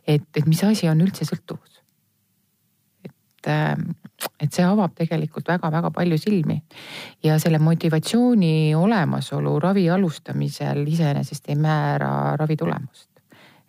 et, 0.07 0.29
et 0.37 0.47
mis 0.47 0.61
asi 0.67 0.89
on 0.93 1.01
üldse 1.01 1.25
sõltuvus. 1.29 1.70
Et, 3.49 4.31
et 4.41 4.53
see 4.53 4.65
avab 4.65 4.95
tegelikult 4.99 5.49
väga-väga 5.49 5.91
palju 5.95 6.19
silmi. 6.19 6.61
Ja 7.25 7.39
selle 7.39 7.59
motivatsiooni 7.59 8.75
olemasolu 8.75 9.59
ravi 9.61 9.89
alustamisel 9.91 10.85
iseenesest 10.87 11.49
ei 11.49 11.57
määra 11.57 12.37
ravi 12.37 12.57
tulemust. 12.57 13.09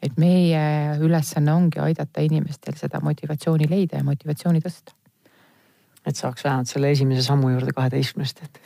Et 0.01 0.17
meie 0.17 0.97
ülesanne 0.99 1.53
ongi 1.53 1.79
aidata 1.79 2.21
inimestel 2.25 2.73
seda 2.79 2.99
motivatsiooni 3.03 3.69
leida 3.69 4.01
ja 4.01 4.03
motivatsiooni 4.03 4.63
tõsta 4.63 4.95
et 6.05 6.17
saaks 6.17 6.43
vähemalt 6.43 6.69
selle 6.69 6.89
esimese 6.91 7.21
sammu 7.25 7.51
juurde 7.51 7.73
kaheteistkümnest, 7.77 8.39
et. 8.45 8.61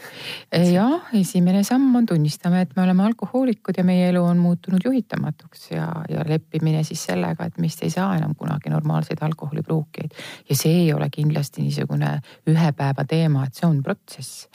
jah, 0.72 1.10
esimene 1.20 1.64
samm 1.68 1.96
on 2.00 2.06
tunnistame, 2.08 2.62
et 2.64 2.76
me 2.78 2.84
oleme 2.86 3.04
alkohoolikud 3.10 3.78
ja 3.78 3.84
meie 3.88 4.10
elu 4.10 4.24
on 4.24 4.40
muutunud 4.40 4.86
juhitamatuks 4.86 5.72
ja, 5.72 5.90
ja 6.10 6.24
leppimine 6.28 6.84
siis 6.88 7.04
sellega, 7.10 7.50
et 7.50 7.60
meist 7.60 7.84
ei 7.84 7.92
saa 7.92 8.14
enam 8.16 8.36
kunagi 8.40 8.72
normaalseid 8.72 9.24
alkoholipruukijaid. 9.28 10.16
ja 10.50 10.56
see 10.56 10.80
ei 10.86 10.94
ole 10.94 11.10
kindlasti 11.12 11.66
niisugune 11.66 12.20
ühe 12.48 12.72
päeva 12.72 13.06
teema, 13.10 13.46
et 13.46 13.60
see 13.60 13.68
on 13.68 13.84
protsess. 13.84 14.48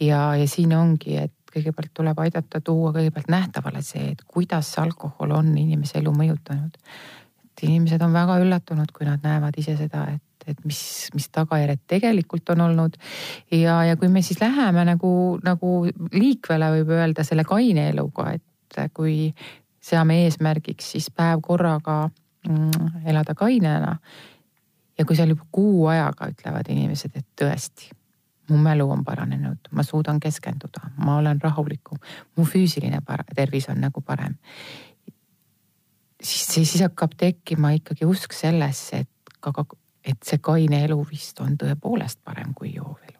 ja, 0.00 0.36
ja 0.38 0.48
siin 0.48 0.76
ongi, 0.78 1.16
et 1.18 1.34
kõigepealt 1.48 1.94
tuleb 1.96 2.18
aidata 2.22 2.60
tuua 2.60 2.92
kõigepealt 2.94 3.30
nähtavale 3.32 3.82
see, 3.82 4.12
et 4.12 4.22
kuidas 4.26 4.70
alkohol 4.78 5.34
on 5.38 5.54
inimese 5.58 5.98
elu 5.98 6.12
mõjutanud. 6.14 6.76
Et 7.58 7.66
inimesed 7.66 8.02
on 8.02 8.12
väga 8.14 8.38
üllatunud, 8.42 8.90
kui 8.94 9.06
nad 9.08 9.22
näevad 9.24 9.56
ise 9.58 9.76
seda, 9.76 10.06
et 10.14 10.22
et 10.48 10.60
mis, 10.64 10.80
mis 11.12 11.26
tagajärjed 11.28 11.80
tegelikult 11.92 12.50
on 12.54 12.60
olnud. 12.60 12.94
ja, 13.52 13.82
ja 13.84 13.96
kui 13.96 14.08
me 14.08 14.22
siis 14.22 14.40
läheme 14.40 14.84
nagu, 14.88 15.10
nagu 15.44 15.72
liikvele 16.12 16.70
võib 16.78 16.94
öelda 16.96 17.24
selle 17.24 17.44
kaine 17.44 17.90
eluga, 17.90 18.30
et 18.32 18.80
kui 18.96 19.34
seame 19.80 20.22
eesmärgiks 20.24 20.92
siis 20.94 21.10
päev 21.10 21.42
korraga 21.44 22.08
mm, 22.48 23.04
elada 23.06 23.34
kainena. 23.34 23.98
ja 24.98 25.04
kui 25.04 25.16
seal 25.16 25.34
juba 25.34 25.44
kuu 25.52 25.86
ajaga 25.86 26.32
ütlevad 26.32 26.72
inimesed, 26.72 27.12
et 27.14 27.26
tõesti, 27.36 27.92
mu 28.48 28.56
mälu 28.56 28.88
on 28.90 29.04
paranenud, 29.04 29.68
ma 29.76 29.84
suudan 29.84 30.20
keskenduda, 30.20 30.90
ma 31.04 31.18
olen 31.20 31.40
rahulikum, 31.40 32.00
mu 32.36 32.44
füüsiline 32.44 33.04
tervis 33.34 33.68
on 33.68 33.84
nagu 33.84 34.00
parem 34.00 34.34
siis, 36.22 36.46
siis 36.70 36.82
hakkab 36.82 37.14
tekkima 37.16 37.70
ikkagi 37.78 38.08
usk 38.08 38.32
sellesse, 38.36 39.04
et 39.04 39.36
ka, 39.40 39.52
et 40.04 40.18
see 40.24 40.40
kaine 40.42 40.82
elu 40.86 40.98
vist 41.10 41.40
on 41.44 41.56
tõepoolest 41.60 42.20
parem 42.24 42.54
kui 42.54 42.74
joov 42.74 42.96
elu. 43.08 43.16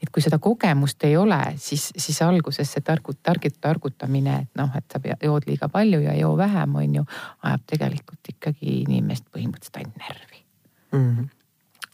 et 0.00 0.08
kui 0.08 0.22
seda 0.24 0.38
kogemust 0.40 1.04
ei 1.04 1.16
ole, 1.20 1.38
siis, 1.60 1.90
siis 1.96 2.22
alguses 2.24 2.70
see 2.72 2.80
targut, 2.80 3.18
targit 3.22 3.58
targutamine, 3.60 4.38
et 4.46 4.56
noh, 4.56 4.70
et 4.76 4.86
sa 4.88 5.00
jood 5.22 5.44
liiga 5.46 5.68
palju 5.68 6.00
ja 6.00 6.14
joo 6.16 6.36
vähem, 6.36 6.74
on 6.74 6.94
ju, 6.94 7.04
ajab 7.42 7.66
tegelikult 7.74 8.32
ikkagi 8.32 8.78
inimest 8.86 9.26
põhimõtteliselt 9.28 9.82
ainult 9.82 10.00
närvi 10.06 10.42
mm. 10.92 11.12
-hmm 11.16 11.28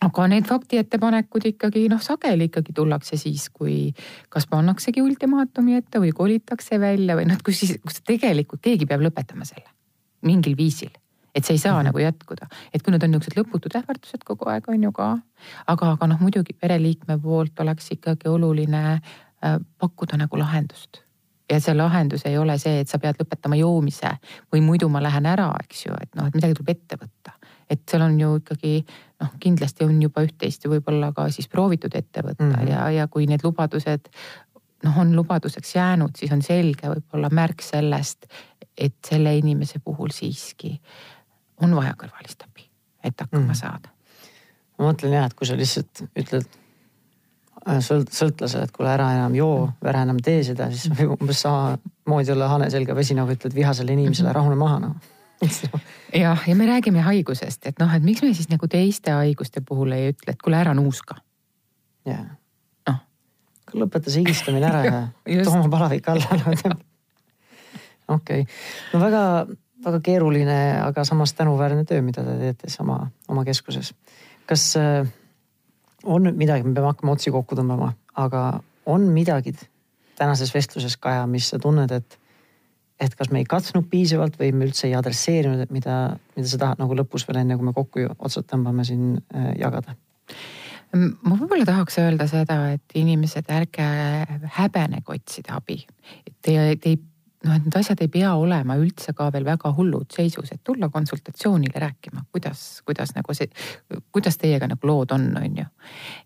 aga 0.06 0.26
need 0.28 0.44
faktiettepanekud 0.44 1.46
ikkagi 1.50 1.86
noh, 1.88 2.02
sageli 2.04 2.50
ikkagi 2.50 2.74
tullakse 2.76 3.16
siis, 3.16 3.48
kui 3.48 3.94
kas 4.28 4.46
pannaksegi 4.46 5.02
ultimaatumi 5.02 5.78
ette 5.78 6.02
või 6.02 6.12
kolitakse 6.12 6.80
välja 6.80 7.16
või 7.16 7.24
noh, 7.30 7.40
kus 7.44 7.62
siis, 7.62 7.78
kus 7.82 8.02
tegelikult 8.04 8.60
keegi 8.62 8.86
peab 8.86 9.00
lõpetama 9.00 9.48
selle 9.48 9.72
mingil 10.26 10.56
viisil 10.58 10.92
et 11.36 11.44
see 11.44 11.54
ei 11.54 11.58
saa 11.58 11.72
mm 11.72 11.78
-hmm. 11.80 11.84
nagu 11.90 11.98
jätkuda, 11.98 12.46
et 12.72 12.82
kui 12.82 12.92
need 12.92 13.02
on 13.02 13.10
niisugused 13.10 13.38
lõputud 13.38 13.78
ähvardused 13.78 14.24
kogu 14.24 14.48
aeg 14.48 14.68
on 14.68 14.82
ju 14.82 14.92
ka. 14.92 15.18
aga, 15.66 15.90
aga 15.90 16.06
noh, 16.06 16.20
muidugi 16.20 16.56
pereliikme 16.60 17.18
poolt 17.18 17.60
oleks 17.60 17.90
ikkagi 17.92 18.28
oluline 18.28 18.84
äh, 18.92 19.58
pakkuda 19.78 20.16
nagu 20.16 20.38
lahendust 20.38 21.06
ja 21.52 21.60
see 21.60 21.74
lahendus 21.76 22.26
ei 22.26 22.38
ole 22.38 22.58
see, 22.58 22.80
et 22.82 22.90
sa 22.90 22.98
pead 23.02 23.20
lõpetama 23.20 23.58
joomise 23.58 24.16
või 24.52 24.62
muidu 24.66 24.88
ma 24.88 25.02
lähen 25.02 25.26
ära, 25.30 25.50
eks 25.62 25.86
ju, 25.86 25.98
et 26.00 26.14
noh, 26.18 26.26
et 26.26 26.34
midagi 26.34 26.56
tuleb 26.58 26.72
ette 26.74 26.98
võtta. 27.02 27.36
et 27.70 27.82
seal 27.90 28.02
on 28.02 28.20
ju 28.20 28.28
ikkagi 28.38 28.72
noh, 29.20 29.30
kindlasti 29.42 29.84
on 29.84 29.96
juba 30.02 30.22
üht-teist 30.22 30.66
võib-olla 30.70 31.12
ka 31.12 31.28
siis 31.34 31.48
proovitud 31.48 31.94
ette 31.94 32.22
võtta 32.22 32.44
mm 32.44 32.52
-hmm. 32.52 32.70
ja, 32.70 32.90
ja 32.90 33.06
kui 33.08 33.26
need 33.26 33.42
lubadused 33.44 34.08
noh, 34.86 34.98
on 35.02 35.14
lubaduseks 35.16 35.74
jäänud, 35.76 36.14
siis 36.18 36.32
on 36.32 36.44
selge 36.44 36.90
võib-olla 36.90 37.30
märk 37.34 37.64
sellest, 37.64 38.28
et 38.76 38.96
selle 39.06 39.34
inimese 39.38 39.80
puhul 39.84 40.12
siiski 40.14 40.76
on 41.64 41.74
vaja 41.76 41.96
kõrvalist 41.98 42.44
abi, 42.46 42.68
et 43.04 43.20
hakkama 43.20 43.50
mm. 43.52 43.58
saada. 43.58 43.92
ma 44.78 44.90
mõtlen 44.90 45.16
jah, 45.16 45.26
et 45.26 45.34
kui 45.34 45.48
sa 45.48 45.56
lihtsalt 45.58 46.04
ütled 46.12 46.46
äh, 46.46 47.80
sõlt-, 47.84 48.12
sõltlasele, 48.12 48.68
et 48.68 48.76
kuule 48.76 48.92
ära 48.92 49.10
enam 49.16 49.34
joo, 49.38 49.70
ära 49.84 50.04
enam 50.06 50.20
tee 50.22 50.44
seda, 50.44 50.70
siis 50.72 50.92
võib 50.92 51.16
umbes 51.18 51.42
samamoodi 51.46 52.34
olla 52.36 52.50
hane 52.52 52.70
selga 52.72 52.96
vesi, 52.96 53.16
nagu 53.16 53.32
ütled 53.32 53.56
vihasele 53.56 53.96
inimesele 53.96 54.34
rahune 54.36 54.58
maha 54.60 54.80
noh 54.88 55.12
jah, 56.24 56.48
ja 56.48 56.56
me 56.56 56.66
räägime 56.66 57.02
haigusest, 57.04 57.66
et 57.66 57.78
noh, 57.78 57.92
et 57.92 58.04
miks 58.04 58.22
me 58.24 58.32
siis 58.34 58.48
nagu 58.48 58.68
teiste 58.72 59.12
haiguste 59.12 59.60
puhul 59.60 59.92
ei 59.92 60.12
ütle, 60.14 60.32
et 60.32 60.42
kuule 60.42 60.56
ära 60.56 60.74
nuuska. 60.74 61.18
jah. 62.08 62.24
Lõpeta 63.76 64.12
see 64.12 64.24
higistamine 64.24 64.68
ära 64.68 64.82
ja 64.86 65.04
too 65.44 65.54
oma 65.54 65.70
palavik 65.72 66.08
alla 66.12 66.76
okei 68.16 68.44
no 68.94 69.00
väga 69.02 69.22
väga 69.84 70.00
keeruline, 70.02 70.58
aga 70.82 71.04
samas 71.04 71.34
tänuväärne 71.34 71.84
töö, 71.84 72.02
mida 72.02 72.24
te 72.24 72.36
teete 72.40 72.70
sama 72.70 73.10
oma 73.28 73.44
keskuses. 73.44 73.94
kas 74.46 74.76
äh, 74.76 75.06
on 76.04 76.22
nüüd 76.22 76.38
midagi, 76.38 76.62
me 76.62 76.74
peame 76.74 76.92
hakkama 76.92 77.16
otsi 77.16 77.32
kokku 77.34 77.58
tõmbama, 77.58 77.92
aga 78.14 78.60
on 78.86 79.08
midagi 79.12 79.56
tänases 80.16 80.54
vestluses, 80.54 80.96
Kaja, 80.96 81.26
mis 81.26 81.50
sa 81.50 81.58
tunned, 81.58 81.90
et, 81.92 82.18
et 83.00 83.14
kas 83.14 83.30
me 83.30 83.42
ei 83.42 83.48
katsnud 83.48 83.88
piisavalt 83.90 84.38
või 84.40 84.52
me 84.54 84.68
üldse 84.68 84.86
ei 84.88 84.94
adresseerinud, 84.96 85.60
et 85.66 85.74
mida, 85.74 86.16
mida 86.36 86.48
sa 86.48 86.60
tahad 86.62 86.82
nagu 86.82 86.96
lõpus 86.96 87.26
veel 87.28 87.42
enne, 87.42 87.58
kui 87.58 87.66
me 87.66 87.74
kokku 87.76 88.06
otsad 88.16 88.46
tõmbame 88.52 88.86
siin 88.86 89.16
äh, 89.34 89.52
jagada? 89.60 89.96
Ma 90.96 91.34
võib-olla 91.36 91.66
tahaks 91.68 91.98
öelda 92.02 92.26
seda, 92.30 92.60
et 92.76 92.96
inimesed, 92.98 93.50
ärge 93.52 93.86
häbenege 94.56 95.14
otsida 95.14 95.60
abi. 95.60 95.82
Te, 96.42 96.56
te 96.80 96.92
ei 96.94 96.98
noh, 97.46 97.56
et 97.56 97.66
need 97.66 97.78
asjad 97.78 98.02
ei 98.02 98.10
pea 98.12 98.32
olema 98.38 98.76
üldse 98.80 99.14
ka 99.16 99.28
veel 99.34 99.46
väga 99.46 99.72
hullud 99.76 100.10
seisus, 100.14 100.50
et 100.52 100.62
tulla 100.64 100.88
konsultatsioonile 100.92 101.82
rääkima, 101.82 102.26
kuidas, 102.32 102.82
kuidas 102.86 103.14
nagu 103.16 103.34
see, 103.36 103.48
kuidas 104.14 104.38
teiega 104.40 104.68
nagu 104.70 104.90
lood 104.90 105.14
on, 105.16 105.30
on 105.40 105.62
ju. 105.62 105.66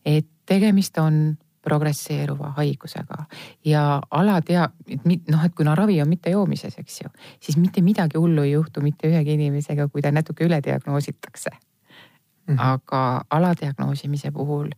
et 0.06 0.28
tegemist 0.48 0.98
on 0.98 1.38
progresseeruva 1.60 2.54
haigusega 2.56 3.24
ja 3.68 3.82
alatea-, 4.16 4.68
noh, 5.04 5.42
et 5.44 5.56
kuna 5.56 5.74
ravi 5.76 5.98
on 6.00 6.08
mitte 6.08 6.32
joomises, 6.32 6.78
eks 6.80 7.02
ju, 7.02 7.10
siis 7.40 7.58
mitte 7.60 7.84
midagi 7.84 8.18
hullu 8.18 8.46
ei 8.46 8.54
juhtu 8.54 8.80
mitte 8.84 9.10
ühegi 9.10 9.36
inimesega, 9.36 9.88
kui 9.88 10.02
ta 10.02 10.12
natuke 10.14 10.46
üle 10.48 10.62
diagnoositakse. 10.64 11.52
-hmm. 12.56 12.72
aga 12.72 13.24
aladiagnoosimise 13.30 14.30
puhul 14.30 14.70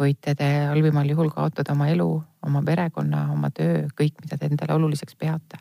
võite 0.00 0.34
te 0.34 0.48
halvimal 0.70 1.08
juhul 1.08 1.30
kaotada 1.30 1.72
oma 1.72 1.88
elu, 1.88 2.22
oma 2.46 2.62
perekonna, 2.64 3.26
oma 3.34 3.50
töö, 3.54 3.84
kõik, 3.96 4.16
mida 4.24 4.38
te 4.38 4.48
endale 4.48 4.76
oluliseks 4.76 5.16
peate. 5.20 5.60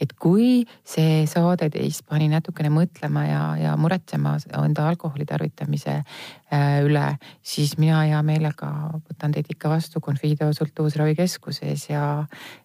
et 0.00 0.12
kui 0.18 0.64
see 0.86 1.26
saade 1.30 1.70
teist 1.70 2.04
pani 2.08 2.28
natukene 2.30 2.70
mõtlema 2.72 3.24
ja, 3.26 3.42
ja 3.60 3.76
muretsema 3.76 4.36
enda 4.62 4.88
alkoholi 4.88 5.26
tarvitamise 5.26 5.96
äh, 6.00 6.80
üle, 6.86 7.16
siis 7.42 7.76
mina 7.78 8.04
hea 8.06 8.22
meelega 8.26 8.70
võtan 9.08 9.34
teid 9.34 9.50
ikka 9.50 9.72
vastu 9.72 10.00
Confido 10.00 10.50
sõltuvusravikeskuses 10.56 11.88
ja, 11.90 12.04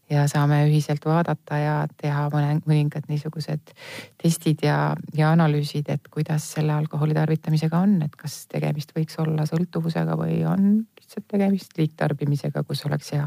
ja 0.10 0.26
saame 0.32 0.62
ühiselt 0.70 1.06
vaadata 1.06 1.60
ja 1.60 1.76
teha 2.02 2.28
mõne, 2.34 2.60
mõningad 2.70 3.10
niisugused 3.10 3.74
testid 4.22 4.66
ja, 4.66 4.94
ja 5.18 5.32
analüüsid, 5.34 5.90
et 5.90 6.10
kuidas 6.14 6.52
selle 6.56 6.76
alkoholi 6.78 7.18
tarvitamisega 7.18 7.82
on, 7.82 7.98
et 8.06 8.16
kas 8.20 8.44
tegemist 8.52 8.94
võiks 8.98 9.18
olla 9.22 9.48
sõltuvusega 9.50 10.18
või 10.20 10.44
on 10.50 10.86
lihtsalt 11.06 11.28
tegemist 11.30 11.78
liigtarbimisega, 11.78 12.64
kus 12.66 12.86
oleks 12.86 13.12
hea 13.14 13.26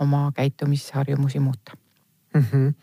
oma 0.00 0.28
käitumisharjumusi 0.36 1.40
muuta 1.42 1.76
mm. 2.34 2.44
-hmm 2.44 2.74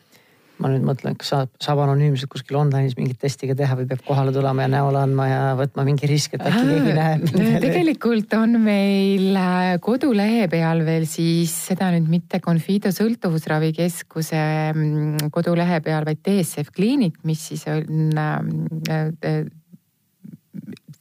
ma 0.61 0.69
nüüd 0.71 0.85
mõtlen, 0.87 1.15
kas 1.19 1.31
saab, 1.33 1.49
saab 1.63 1.81
anonüümselt 1.83 2.29
kuskil 2.31 2.57
online'is 2.59 2.95
mingit 2.95 3.19
testi 3.19 3.49
ka 3.49 3.55
teha 3.59 3.75
või 3.75 3.87
peab 3.89 4.03
kohale 4.07 4.31
tulema 4.35 4.63
ja 4.65 4.71
näole 4.71 5.01
andma 5.01 5.27
ja 5.27 5.39
võtma 5.59 5.83
mingi 5.87 6.07
risk, 6.09 6.37
et 6.37 6.45
äkki 6.47 6.63
keegi 6.69 6.93
näeb? 6.95 7.25
tegelikult 7.65 8.35
on 8.39 8.55
meil 8.63 9.35
äh, 9.39 9.73
kodulehe 9.83 10.47
peal 10.51 10.85
veel 10.87 11.07
siis 11.11 11.53
seda 11.71 11.89
nüüd 11.95 12.07
mitte 12.11 12.39
Confido 12.43 12.93
sõltuvusravikeskuse 12.95 14.45
mm, 14.71 15.33
kodulehe 15.35 15.81
peal, 15.83 16.07
vaid 16.07 16.23
DSF 16.23 16.71
kliinik, 16.75 17.19
mis 17.27 17.43
siis 17.51 17.65
on 17.71 18.15
äh, 18.15 19.03
äh, 19.27 19.43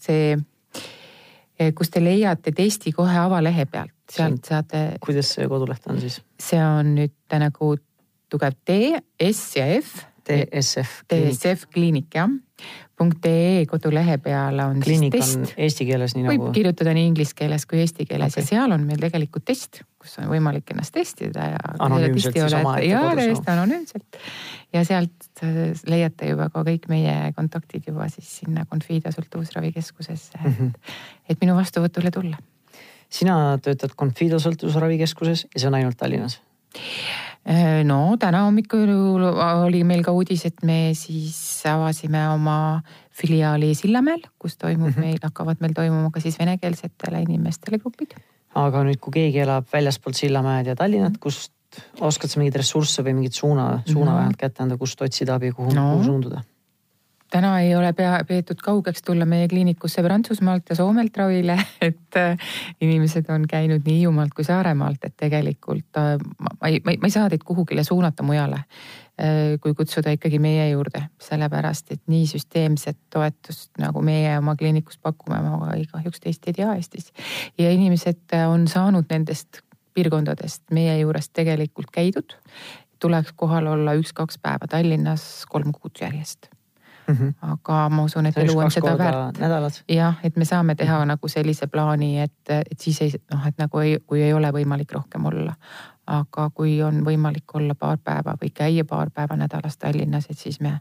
see 0.02 0.34
kus 1.74 1.90
te 1.90 2.02
leiate 2.02 2.52
testi 2.52 2.92
kohe 2.92 3.18
avalehe 3.18 3.66
pealt, 3.70 3.94
sealt 4.10 4.44
saate. 4.44 4.86
kuidas 5.04 5.34
see 5.36 5.48
koduleht 5.48 5.86
on 5.90 6.00
siis? 6.02 6.20
see 6.40 6.62
on 6.62 6.94
nüüd 6.98 7.38
nagu 7.38 7.76
tugev 8.32 8.56
D, 8.66 8.98
S 9.30 9.56
ja 9.56 9.68
F 9.78 10.02
DSF. 10.24 11.04
DSF 11.10 11.68
kliinik 11.72 12.14
jah 12.16 12.30
.ee 13.26 13.64
kodulehe 13.66 14.18
peal 14.22 14.60
on 14.62 14.80
kliinik 14.80 15.16
siis 15.16 15.34
on 15.34 15.42
test. 15.42 15.56
eesti 15.58 15.86
keeles 15.88 16.14
nii 16.14 16.28
võib 16.28 16.44
nagu. 16.44 16.52
kirjutada 16.54 16.94
nii 16.94 17.08
inglise 17.10 17.34
keeles 17.36 17.66
kui 17.66 17.82
eesti 17.82 18.06
keeles 18.06 18.32
okay. 18.32 18.44
Ja 18.44 18.50
seal 18.52 18.76
on 18.76 18.86
meil 18.86 19.02
tegelikult 19.02 19.44
test, 19.50 19.82
kus 20.04 20.18
on 20.20 20.28
võimalik 20.28 20.70
ennast 20.74 20.92
testida 20.94 21.48
ja. 21.54 21.72
Anonüümselt 21.82 22.36
siis 22.36 22.56
omaette 22.60 22.90
jaa, 22.90 23.02
kodus, 23.08 23.22
täiesti 23.22 23.52
anonüümselt. 23.54 24.20
ja 24.76 24.84
sealt 24.84 25.44
äh, 25.46 25.60
leiate 25.88 26.30
juba 26.34 26.50
ka 26.52 26.64
kõik 26.68 26.88
meie 26.92 27.32
kontaktid 27.36 27.88
juba 27.88 28.08
siis 28.12 28.28
sinna 28.42 28.66
Confido 28.70 29.12
sõltuvusravikeskusesse 29.14 30.40
mm, 30.40 30.56
-hmm. 30.58 30.72
et, 30.74 31.36
et 31.36 31.44
minu 31.44 31.56
vastuvõtule 31.56 32.12
tulla. 32.14 32.40
sina 33.08 33.58
töötad 33.62 33.96
Confido 33.96 34.40
sõltuvusravikeskuses 34.42 35.46
ja 35.50 35.60
see 35.60 35.70
on 35.72 35.80
ainult 35.80 35.96
Tallinnas? 36.00 36.40
Äh, 37.44 37.82
no 37.84 38.16
täna 38.20 38.46
hommikul 38.46 38.88
oli 39.28 39.82
meil 39.84 40.04
ka 40.04 40.12
uudis, 40.16 40.46
et 40.48 40.62
me 40.64 40.94
siis 40.96 41.36
avasime 41.68 42.22
oma 42.32 42.82
filiaali 43.14 43.74
Sillamäel, 43.76 44.22
kus 44.38 44.56
toimub 44.56 44.88
mm 44.88 44.94
-hmm. 44.94 45.00
meil, 45.00 45.18
hakkavad 45.22 45.60
meil 45.60 45.72
toimuma 45.76 46.10
ka 46.10 46.20
siis 46.20 46.38
venekeelsetele 46.38 47.20
inimestele 47.22 47.78
grupid. 47.78 48.16
Aga 48.54 48.84
nüüd, 48.86 49.00
kui 49.02 49.12
keegi 49.12 49.38
elab 49.44 49.66
väljaspoolt 49.72 50.16
Sillamäed 50.16 50.66
ja 50.66 50.76
Tallinnat, 50.78 51.18
kust 51.20 51.52
oskad 52.00 52.30
sa 52.30 52.38
mingeid 52.38 52.60
ressursse 52.62 53.02
või 53.02 53.14
mingit 53.18 53.34
suuna, 53.34 53.82
suuna 53.86 54.10
No. 54.12 54.16
vähemalt 54.16 54.38
kätte 54.38 54.62
anda, 54.62 54.76
kust 54.78 55.00
otsida 55.02 55.34
abi, 55.34 55.50
kuhu 55.52 55.74
No. 55.74 55.92
kuhu 55.96 56.04
suunduda? 56.04 56.42
täna 57.34 57.60
ei 57.60 57.72
ole 57.74 57.88
pea, 57.92 58.20
peetud 58.28 58.60
kaugeks 58.62 59.02
tulla 59.02 59.26
meie 59.26 59.48
kliinikusse 59.50 60.02
Prantsusmaalt 60.02 60.68
ja 60.70 60.76
Soomelt 60.78 61.16
ravile, 61.16 61.56
et 61.88 62.16
äh, 62.16 62.38
inimesed 62.80 63.26
on 63.34 63.48
käinud 63.50 63.82
nii 63.86 63.96
Hiiumaalt 64.04 64.34
kui 64.34 64.44
Saaremaalt, 64.46 65.02
et 65.02 65.16
tegelikult 65.16 65.98
äh, 65.98 66.14
ma, 66.38 66.68
ei, 66.68 66.78
ma 66.84 66.94
ei 66.94 67.10
saa 67.10 67.26
teid 67.32 67.42
kuhugile 67.44 67.82
suunata 67.84 68.22
mujale. 68.22 68.60
Kui 69.62 69.74
kutsuda 69.78 70.10
ikkagi 70.10 70.40
meie 70.42 70.64
juurde, 70.70 71.04
sellepärast 71.22 71.92
et 71.94 72.00
nii 72.10 72.24
süsteemset 72.26 72.98
toetust, 73.14 73.70
nagu 73.78 74.02
meie 74.02 74.32
oma 74.38 74.56
kliinikus 74.58 74.98
pakume, 74.98 75.38
ma 75.38 75.70
kahjuks 75.92 76.24
teist 76.24 76.48
ei 76.50 76.56
tea 76.56 76.74
Eestis. 76.74 77.12
ja 77.58 77.70
inimesed 77.70 78.34
äh, 78.34 78.48
on 78.50 78.66
saanud 78.68 79.06
nendest 79.10 79.62
piirkondadest 79.94 80.62
meie 80.74 80.98
juures 80.98 81.30
tegelikult 81.30 81.94
käidud. 81.94 82.34
tuleks 82.98 83.32
kohal 83.36 83.66
olla 83.66 83.94
üks-kaks 83.94 84.38
päeva 84.42 84.66
Tallinnas 84.70 85.46
kolm 85.48 85.72
kuud 85.72 86.00
järjest 86.00 86.48
mm. 87.08 87.14
-hmm. 87.14 87.34
aga 87.40 87.88
ma 87.88 88.02
usun, 88.02 88.26
et 88.26 88.38
elu 88.38 88.58
on 88.58 88.70
seda 88.70 88.98
väärt. 88.98 89.82
jah, 89.88 90.18
et 90.22 90.36
me 90.36 90.44
saame 90.44 90.74
teha 90.74 91.04
nagu 91.04 91.28
sellise 91.28 91.66
plaani, 91.66 92.20
et, 92.20 92.50
et 92.70 92.80
siis 92.80 93.02
ei 93.02 93.12
noh, 93.32 93.46
et 93.46 93.58
nagu 93.58 93.78
ei, 93.78 93.98
kui 94.06 94.22
ei 94.22 94.32
ole 94.32 94.50
võimalik 94.52 94.92
rohkem 94.92 95.24
olla. 95.24 95.54
Aga 96.06 96.50
kui 96.54 96.82
on 96.82 97.04
võimalik 97.04 97.54
olla 97.54 97.74
paar 97.74 97.98
päeva 97.98 98.36
või 98.42 98.50
käia 98.54 98.84
paar 98.84 99.10
päeva 99.10 99.36
nädalas 99.36 99.76
Tallinnas, 99.76 100.26
et 100.30 100.38
siis 100.38 100.60
me 100.60 100.80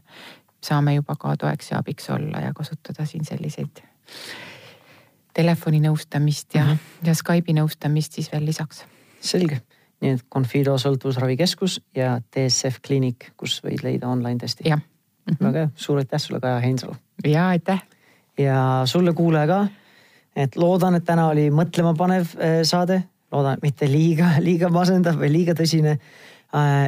saame 0.64 0.94
juba 0.94 1.16
ka 1.20 1.36
toeks 1.36 1.70
ja 1.70 1.78
abiks 1.78 2.10
olla 2.10 2.40
ja 2.40 2.52
kasutada 2.54 3.06
siin 3.06 3.24
selliseid 3.24 3.82
telefoninõustamist 5.34 6.54
ja 6.54 6.64
mm, 6.64 6.70
-hmm. 6.70 7.06
ja 7.08 7.14
Skype'i 7.14 7.54
nõustamist 7.54 8.12
siis 8.12 8.32
veel 8.32 8.46
lisaks. 8.46 8.84
selge, 9.20 9.60
nii 10.00 10.10
et 10.10 10.26
Confido 10.32 10.76
sõltuvusravikeskus 10.78 11.80
ja 11.96 12.20
DSF 12.36 12.80
kliinik, 12.86 13.32
kus 13.36 13.62
võid 13.64 13.82
leida 13.82 14.08
online 14.08 14.38
testi. 14.38 14.68
jah 14.68 14.78
mm 14.78 15.34
-hmm. 15.34 15.46
väga 15.46 15.58
hea, 15.58 15.70
suur 15.74 15.98
aitäh 15.98 16.20
sulle, 16.20 16.40
Kaja 16.40 16.60
Heinsalu. 16.60 16.96
ja 17.24 17.48
aitäh. 17.48 17.82
ja 18.38 18.82
sulle 18.84 19.12
kuulaja 19.12 19.46
ka. 19.46 19.66
et 20.36 20.56
loodan, 20.56 20.94
et 20.94 21.04
täna 21.04 21.26
oli 21.28 21.50
mõtlemapanev 21.50 22.26
eh, 22.38 22.62
saade, 22.62 23.02
loodan, 23.34 23.58
et 23.58 23.66
mitte 23.66 23.88
liiga, 23.90 24.36
liiga 24.48 24.70
masendav 24.72 25.18
või 25.20 25.32
liiga 25.32 25.56
tõsine. 25.58 25.98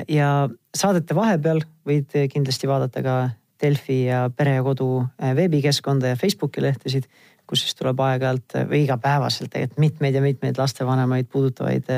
ja 0.09 0.29
saadete 0.75 1.15
vahepeal 1.15 1.65
võid 1.87 2.13
kindlasti 2.31 2.69
vaadata 2.71 3.03
ka 3.03 3.15
Delfi 3.63 4.05
ja 4.05 4.27
Pere 4.31 4.59
ja 4.59 4.63
Kodu 4.63 4.91
eh, 5.03 5.33
veebikeskkonda 5.35 6.13
ja 6.13 6.17
Facebooki 6.17 6.63
lehtesid, 6.63 7.09
kus 7.49 7.63
siis 7.65 7.75
tuleb 7.75 8.01
aeg-ajalt 8.05 8.59
eh, 8.61 8.69
või 8.69 8.83
igapäevaselt 8.85 9.51
tegelikult 9.51 9.81
mitmeid 9.81 10.15
ja 10.15 10.23
mitmeid 10.23 10.61
lastevanemaid 10.61 11.31
puudutavaid 11.33 11.91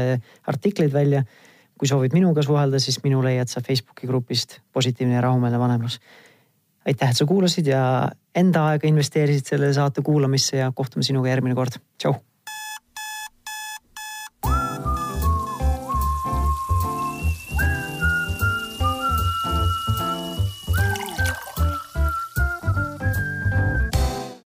artikleid 0.46 0.92
välja. 0.92 1.24
kui 1.78 1.86
soovid 1.86 2.10
minuga 2.10 2.42
suhelda, 2.42 2.80
siis 2.82 2.96
minu 3.04 3.20
leiad 3.22 3.46
sa 3.46 3.60
Facebooki 3.62 4.06
grupist 4.06 4.60
Positiivne 4.72 5.14
ja 5.14 5.20
rahumeelne 5.20 5.58
vanemlus 5.58 6.00
aitäh, 6.88 7.10
et 7.10 7.16
sa 7.16 7.26
kuulasid 7.28 7.68
ja 7.70 7.82
enda 8.34 8.64
aega 8.72 8.88
investeerisid 8.88 9.52
selle 9.52 9.72
saate 9.76 10.02
kuulamisse 10.02 10.56
ja 10.56 10.72
kohtume 10.74 11.04
sinuga 11.06 11.28
järgmine 11.28 11.54
kord. 11.54 11.78
tšau 11.98 12.16